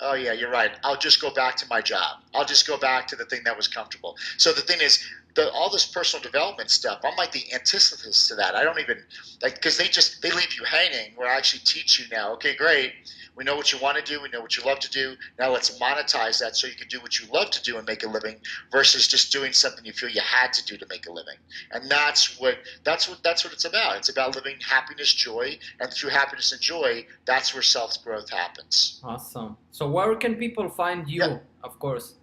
oh 0.00 0.14
yeah, 0.14 0.32
you're 0.32 0.50
right. 0.50 0.72
I'll 0.84 0.96
just 0.96 1.20
go 1.20 1.32
back 1.32 1.56
to 1.56 1.66
my 1.68 1.80
job. 1.80 2.20
I'll 2.34 2.44
just 2.44 2.66
go 2.66 2.76
back 2.76 3.06
to 3.08 3.16
the 3.16 3.24
thing 3.24 3.40
that 3.44 3.56
was 3.56 3.68
comfortable. 3.68 4.16
So 4.36 4.52
the 4.52 4.60
thing 4.60 4.80
is, 4.80 5.04
the, 5.34 5.50
all 5.52 5.70
this 5.70 5.86
personal 5.86 6.22
development 6.22 6.70
stuff, 6.70 7.00
I'm 7.04 7.16
like 7.16 7.32
the 7.32 7.44
antithesis 7.52 8.28
to 8.28 8.34
that. 8.36 8.54
I 8.54 8.64
don't 8.64 8.78
even 8.78 8.98
like 9.42 9.54
because 9.54 9.76
they 9.76 9.88
just 9.88 10.22
they 10.22 10.30
leave 10.30 10.52
you 10.54 10.64
hanging. 10.64 11.12
Where 11.16 11.28
I 11.28 11.36
actually 11.36 11.62
teach 11.64 11.98
you 11.98 12.06
now. 12.10 12.32
Okay, 12.34 12.54
great. 12.54 12.92
We 13.34 13.44
know 13.44 13.56
what 13.56 13.72
you 13.72 13.78
want 13.78 13.96
to 13.96 14.02
do. 14.02 14.20
We 14.20 14.28
know 14.28 14.42
what 14.42 14.56
you 14.58 14.64
love 14.64 14.78
to 14.80 14.90
do. 14.90 15.14
Now 15.38 15.50
let's 15.50 15.78
monetize 15.78 16.38
that 16.40 16.54
so 16.54 16.66
you 16.66 16.74
can 16.74 16.88
do 16.88 17.00
what 17.00 17.18
you 17.18 17.26
love 17.32 17.50
to 17.52 17.62
do 17.62 17.78
and 17.78 17.86
make 17.86 18.04
a 18.04 18.08
living, 18.08 18.36
versus 18.70 19.08
just 19.08 19.32
doing 19.32 19.52
something 19.52 19.84
you 19.84 19.92
feel 19.92 20.10
you 20.10 20.20
had 20.20 20.52
to 20.52 20.64
do 20.66 20.76
to 20.76 20.86
make 20.90 21.06
a 21.06 21.12
living. 21.12 21.36
And 21.70 21.90
that's 21.90 22.38
what 22.38 22.58
that's 22.84 23.08
what 23.08 23.22
that's 23.22 23.44
what 23.44 23.52
it's 23.52 23.64
about. 23.64 23.96
It's 23.96 24.10
about 24.10 24.34
living 24.34 24.56
happiness, 24.60 25.12
joy, 25.14 25.58
and 25.80 25.90
through 25.92 26.10
happiness 26.10 26.52
and 26.52 26.60
joy, 26.60 27.06
that's 27.24 27.54
where 27.54 27.62
self 27.62 28.02
growth 28.04 28.28
happens. 28.28 29.00
Awesome. 29.02 29.56
So 29.70 29.88
where 29.88 30.14
can 30.16 30.34
people 30.34 30.68
find 30.68 31.08
you? 31.08 31.22
Yeah. 31.22 31.38
Of 31.64 31.78
course. 31.78 32.16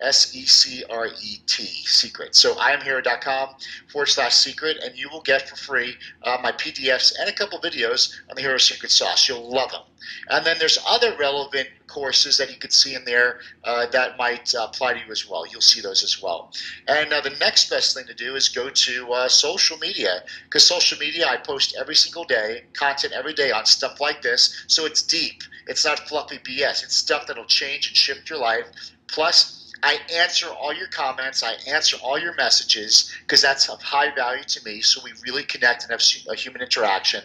S 0.02 0.36
E 0.36 0.46
C 0.46 0.84
R 0.90 1.08
E 1.08 1.38
T, 1.46 1.64
secret. 1.64 2.36
So 2.36 2.56
iamhero.com 2.56 3.56
forward 3.92 4.08
slash 4.08 4.36
secret, 4.36 4.78
and 4.84 4.98
you 4.98 5.10
will 5.10 5.22
get 5.22 5.48
for 5.48 5.56
free 5.56 5.96
uh, 6.24 6.38
my 6.42 6.52
PDFs 6.52 7.14
and 7.20 7.30
a 7.30 7.34
couple 7.34 7.60
videos 7.60 8.14
on 8.30 8.36
the 8.36 8.42
Hero 8.42 8.58
Secret 8.58 8.92
Sauce. 8.92 9.28
You'll 9.28 9.50
love 9.50 9.72
them. 9.72 9.82
And 10.30 10.46
then 10.46 10.58
there's 10.58 10.80
other 10.88 11.16
relevant 11.18 11.70
courses 11.88 12.38
that 12.38 12.50
you 12.50 12.58
could 12.58 12.74
see 12.74 12.96
in 12.96 13.06
there 13.06 13.42
uh, 13.64 13.86
that 13.88 14.18
might 14.18 14.54
uh, 14.56 14.68
apply 14.70 14.94
to 14.94 15.00
you 15.00 15.12
as 15.12 15.30
well. 15.30 15.46
You'll 15.46 15.62
see 15.62 15.82
those 15.82 16.04
as 16.04 16.22
well. 16.22 16.52
And 16.88 17.12
uh, 17.12 17.22
the 17.22 17.36
next 17.40 17.70
best 17.70 17.96
thing 17.96 18.06
to 18.08 18.14
do 18.14 18.36
is 18.36 18.50
go 18.50 18.70
to 18.70 19.14
uh, 19.14 19.28
social 19.28 19.78
media 19.78 20.24
because 20.46 20.66
social 20.66 20.98
media, 20.98 21.28
I 21.28 21.38
post 21.38 21.76
every 21.80 21.96
single 21.96 22.24
day, 22.24 22.64
content 22.74 23.14
every 23.14 23.34
day 23.34 23.52
on 23.52 23.66
stuff 23.66 24.00
like 24.00 24.22
this. 24.22 24.64
So 24.68 24.86
it's 24.86 25.04
deep. 25.04 25.44
It's 25.68 25.86
not 25.86 26.08
fluffy 26.08 26.40
BS. 26.40 26.84
It's 26.84 26.96
stuff 26.96 27.28
that'll 27.28 27.46
change 27.46 27.88
and 27.88 27.96
shift 27.96 28.30
your 28.30 28.40
life. 28.40 28.68
Plus, 29.08 29.61
I 29.84 29.98
answer 30.14 30.48
all 30.48 30.74
your 30.74 30.88
comments. 30.88 31.44
I 31.44 31.54
answer 31.68 31.98
all 32.04 32.20
your 32.20 32.36
messages 32.36 33.12
because 33.22 33.42
that's 33.42 33.68
of 33.70 33.82
high 33.82 34.14
value 34.14 34.44
to 34.44 34.64
me. 34.64 34.82
So 34.82 35.02
we 35.04 35.12
really 35.26 35.44
connect 35.44 35.84
and 35.84 35.92
have 35.92 36.02
a 36.30 36.36
human 36.36 36.62
interaction. 36.62 37.24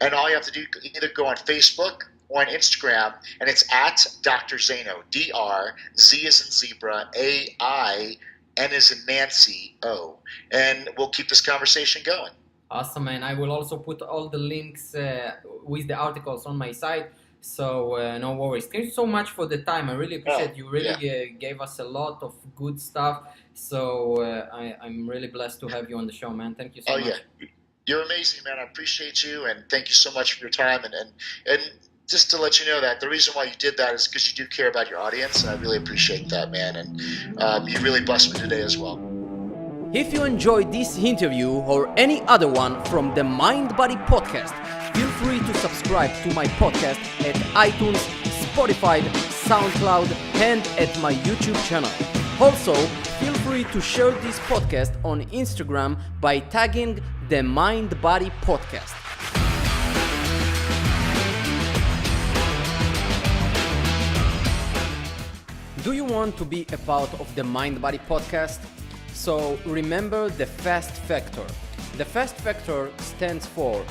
And 0.00 0.12
all 0.14 0.28
you 0.28 0.34
have 0.34 0.44
to 0.44 0.52
do 0.52 0.64
either 0.82 1.08
go 1.08 1.26
on 1.26 1.36
Facebook 1.36 2.02
or 2.28 2.42
on 2.42 2.48
Instagram, 2.48 3.14
and 3.40 3.48
it's 3.48 3.64
at 3.72 4.06
Dr. 4.22 4.56
Zaino. 4.56 5.02
D 5.10 5.30
R 5.34 5.74
Z 5.98 6.16
is 6.26 6.40
in 6.40 6.50
zebra, 6.50 7.08
A 7.16 7.56
I 7.60 8.16
N 8.56 8.72
is 8.72 8.90
in 8.90 8.98
Nancy 9.06 9.76
O. 9.82 10.18
And 10.50 10.88
we'll 10.96 11.10
keep 11.10 11.28
this 11.28 11.40
conversation 11.40 12.02
going. 12.04 12.32
Awesome, 12.70 13.08
and 13.08 13.24
I 13.24 13.34
will 13.34 13.52
also 13.52 13.76
put 13.76 14.02
all 14.02 14.28
the 14.28 14.38
links 14.38 14.94
uh, 14.94 15.32
with 15.64 15.86
the 15.86 15.94
articles 15.94 16.44
on 16.46 16.56
my 16.56 16.72
site 16.72 17.10
so 17.44 17.96
uh, 17.96 18.18
no 18.18 18.32
worries. 18.32 18.66
Thank 18.66 18.86
you 18.86 18.90
so 18.90 19.06
much 19.06 19.30
for 19.30 19.44
the 19.46 19.58
time. 19.58 19.90
I 19.90 19.94
really 19.94 20.16
appreciate 20.16 20.52
oh, 20.54 20.56
you. 20.56 20.70
Really 20.70 20.96
yeah. 20.98 21.34
uh, 21.34 21.38
gave 21.38 21.60
us 21.60 21.78
a 21.78 21.84
lot 21.84 22.22
of 22.22 22.34
good 22.56 22.80
stuff. 22.80 23.28
So 23.52 24.22
uh, 24.22 24.48
I, 24.52 24.86
am 24.86 25.06
really 25.08 25.28
blessed 25.28 25.60
to 25.60 25.68
have 25.68 25.90
you 25.90 25.98
on 25.98 26.06
the 26.06 26.12
show, 26.12 26.30
man. 26.30 26.54
Thank 26.54 26.74
you 26.74 26.82
so 26.82 26.92
much. 26.92 27.02
oh, 27.04 27.10
much. 27.10 27.20
Yeah. 27.40 27.46
You're 27.86 28.02
amazing, 28.02 28.44
man. 28.44 28.58
I 28.58 28.62
appreciate 28.62 29.22
you, 29.22 29.44
and 29.44 29.62
thank 29.68 29.88
you 29.88 29.94
so 29.94 30.10
much 30.12 30.32
for 30.32 30.40
your 30.40 30.50
time. 30.50 30.84
And 30.84 30.94
and 30.94 31.10
and 31.46 31.60
just 32.08 32.30
to 32.30 32.38
let 32.38 32.58
you 32.58 32.66
know 32.66 32.80
that 32.80 33.00
the 33.00 33.10
reason 33.10 33.34
why 33.34 33.44
you 33.44 33.56
did 33.58 33.76
that 33.76 33.92
is 33.94 34.08
because 34.08 34.26
you 34.30 34.42
do 34.42 34.48
care 34.48 34.70
about 34.70 34.88
your 34.88 35.00
audience, 35.00 35.42
and 35.42 35.50
I 35.50 35.60
really 35.60 35.76
appreciate 35.76 36.30
that, 36.30 36.50
man. 36.50 36.76
And 36.76 37.02
um, 37.38 37.68
you 37.68 37.78
really 37.80 38.00
blessed 38.00 38.32
me 38.32 38.40
today 38.40 38.62
as 38.62 38.78
well. 38.78 38.96
If 39.94 40.12
you 40.12 40.24
enjoyed 40.24 40.72
this 40.72 40.98
interview 40.98 41.50
or 41.50 41.88
any 41.96 42.20
other 42.22 42.48
one 42.48 42.82
from 42.86 43.14
the 43.14 43.22
Mind 43.22 43.76
Body 43.76 43.94
Podcast 43.94 44.52
Feel 44.94 45.08
free 45.08 45.40
to 45.40 45.54
subscribe 45.54 46.14
to 46.22 46.32
my 46.34 46.46
podcast 46.62 47.00
at 47.28 47.34
iTunes, 47.56 47.98
Spotify, 48.46 49.00
SoundCloud, 49.42 50.08
and 50.36 50.64
at 50.78 50.96
my 51.00 51.14
YouTube 51.26 51.60
channel. 51.66 51.90
Also, 52.40 52.74
feel 53.18 53.34
free 53.42 53.64
to 53.72 53.80
share 53.80 54.12
this 54.12 54.38
podcast 54.50 54.92
on 55.04 55.24
Instagram 55.32 55.98
by 56.20 56.38
tagging 56.38 57.00
the 57.28 57.42
Mind 57.42 58.00
Body 58.00 58.30
Podcast. 58.42 58.94
Do 65.82 65.90
you 65.90 66.04
want 66.04 66.36
to 66.38 66.44
be 66.44 66.66
a 66.72 66.78
part 66.78 67.12
of 67.18 67.34
the 67.34 67.42
Mind 67.42 67.82
Body 67.82 67.98
Podcast? 68.08 68.60
So 69.14 69.58
remember 69.64 70.28
the 70.28 70.46
FAST 70.46 70.92
factor. 71.08 71.44
The 71.96 72.04
FAST 72.04 72.34
factor 72.36 72.90
stands 72.98 73.46
for 73.46 73.82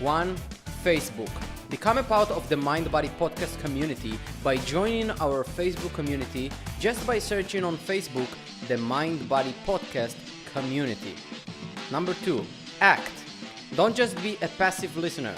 1. 0.00 0.36
Facebook. 0.82 1.30
Become 1.70 1.98
a 1.98 2.02
part 2.02 2.30
of 2.30 2.48
the 2.48 2.56
Mind 2.56 2.90
Body 2.90 3.10
Podcast 3.20 3.58
community 3.60 4.18
by 4.42 4.56
joining 4.56 5.10
our 5.20 5.44
Facebook 5.44 5.92
community 5.94 6.50
just 6.80 7.06
by 7.06 7.18
searching 7.20 7.62
on 7.64 7.76
Facebook 7.76 8.28
the 8.66 8.76
Mind 8.76 9.28
Body 9.28 9.54
Podcast 9.64 10.16
community. 10.52 11.14
Number 11.90 12.14
2. 12.24 12.44
Act. 12.80 13.12
Don't 13.76 13.94
just 13.94 14.20
be 14.22 14.36
a 14.42 14.48
passive 14.48 14.96
listener. 14.96 15.34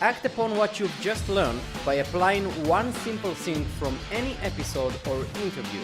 Act 0.00 0.24
upon 0.24 0.56
what 0.56 0.80
you've 0.80 1.00
just 1.02 1.28
learned 1.28 1.60
by 1.84 1.94
applying 1.94 2.46
one 2.66 2.92
simple 3.04 3.34
thing 3.34 3.64
from 3.78 3.98
any 4.10 4.34
episode 4.42 4.94
or 5.06 5.26
interview. 5.44 5.82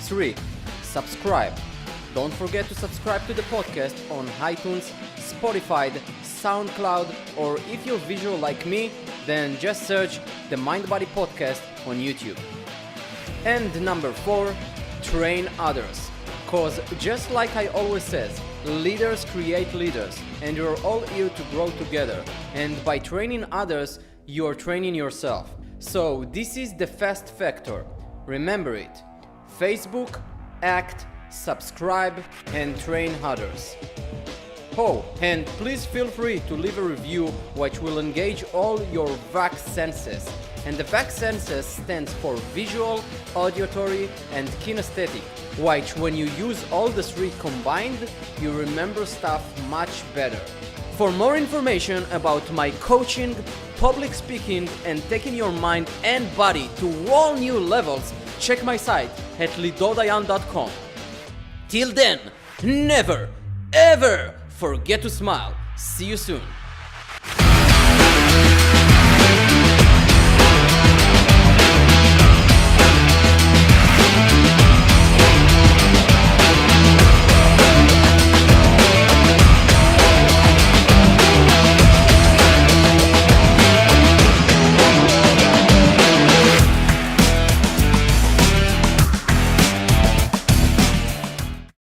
3. 0.00 0.34
Subscribe. 0.92 1.54
Don't 2.14 2.34
forget 2.34 2.66
to 2.66 2.74
subscribe 2.74 3.26
to 3.26 3.32
the 3.32 3.40
podcast 3.44 3.96
on 4.10 4.26
iTunes, 4.52 4.92
Spotify, 5.16 5.90
SoundCloud, 6.22 7.08
or 7.38 7.56
if 7.70 7.86
you're 7.86 7.96
visual 8.00 8.36
like 8.36 8.66
me, 8.66 8.90
then 9.24 9.56
just 9.58 9.86
search 9.86 10.20
the 10.50 10.56
Mind 10.58 10.86
Body 10.90 11.06
Podcast 11.14 11.62
on 11.86 11.96
YouTube. 11.96 12.38
And 13.46 13.70
number 13.82 14.12
four, 14.12 14.54
train 15.02 15.48
others. 15.58 16.10
Cause 16.46 16.78
just 16.98 17.30
like 17.30 17.56
I 17.56 17.68
always 17.68 18.02
says, 18.02 18.38
leaders 18.66 19.24
create 19.24 19.72
leaders, 19.72 20.20
and 20.42 20.58
you're 20.58 20.78
all 20.82 21.00
here 21.00 21.30
to 21.30 21.42
grow 21.44 21.70
together. 21.70 22.22
And 22.52 22.76
by 22.84 22.98
training 22.98 23.46
others, 23.50 23.98
you're 24.26 24.54
training 24.54 24.94
yourself. 24.94 25.54
So 25.78 26.26
this 26.32 26.58
is 26.58 26.76
the 26.76 26.86
fast 26.86 27.28
factor. 27.28 27.86
Remember 28.26 28.74
it. 28.74 29.02
Facebook, 29.58 30.20
act, 30.62 31.06
subscribe, 31.30 32.22
and 32.54 32.78
train 32.80 33.14
others. 33.22 33.76
Oh, 34.78 35.04
and 35.20 35.44
please 35.58 35.84
feel 35.84 36.08
free 36.08 36.40
to 36.48 36.54
leave 36.54 36.78
a 36.78 36.82
review 36.82 37.26
which 37.54 37.80
will 37.80 37.98
engage 37.98 38.42
all 38.54 38.82
your 38.84 39.08
VAC 39.32 39.54
senses. 39.54 40.26
And 40.64 40.76
the 40.76 40.84
VAC 40.84 41.10
senses 41.10 41.66
stands 41.66 42.12
for 42.14 42.36
visual, 42.54 43.04
auditory, 43.34 44.08
and 44.32 44.48
kinesthetic, 44.64 45.22
which 45.58 45.94
when 45.96 46.16
you 46.16 46.26
use 46.38 46.64
all 46.70 46.88
the 46.88 47.02
three 47.02 47.32
combined, 47.38 48.08
you 48.40 48.50
remember 48.52 49.04
stuff 49.04 49.42
much 49.68 50.02
better. 50.14 50.40
For 50.96 51.10
more 51.10 51.36
information 51.36 52.04
about 52.12 52.50
my 52.52 52.70
coaching, 52.72 53.34
public 53.76 54.14
speaking, 54.14 54.68
and 54.86 55.02
taking 55.10 55.34
your 55.34 55.52
mind 55.52 55.90
and 56.04 56.34
body 56.36 56.70
to 56.76 57.10
all 57.10 57.34
new 57.34 57.58
levels, 57.58 58.14
check 58.42 58.64
my 58.64 58.76
site 58.76 59.10
at 59.38 59.50
lidordayan.com. 59.50 60.70
Till 61.68 61.92
then, 61.92 62.18
never, 62.62 63.28
ever 63.72 64.34
forget 64.48 65.00
to 65.02 65.10
smile. 65.10 65.54
See 65.76 66.06
you 66.06 66.16
soon. 66.16 66.42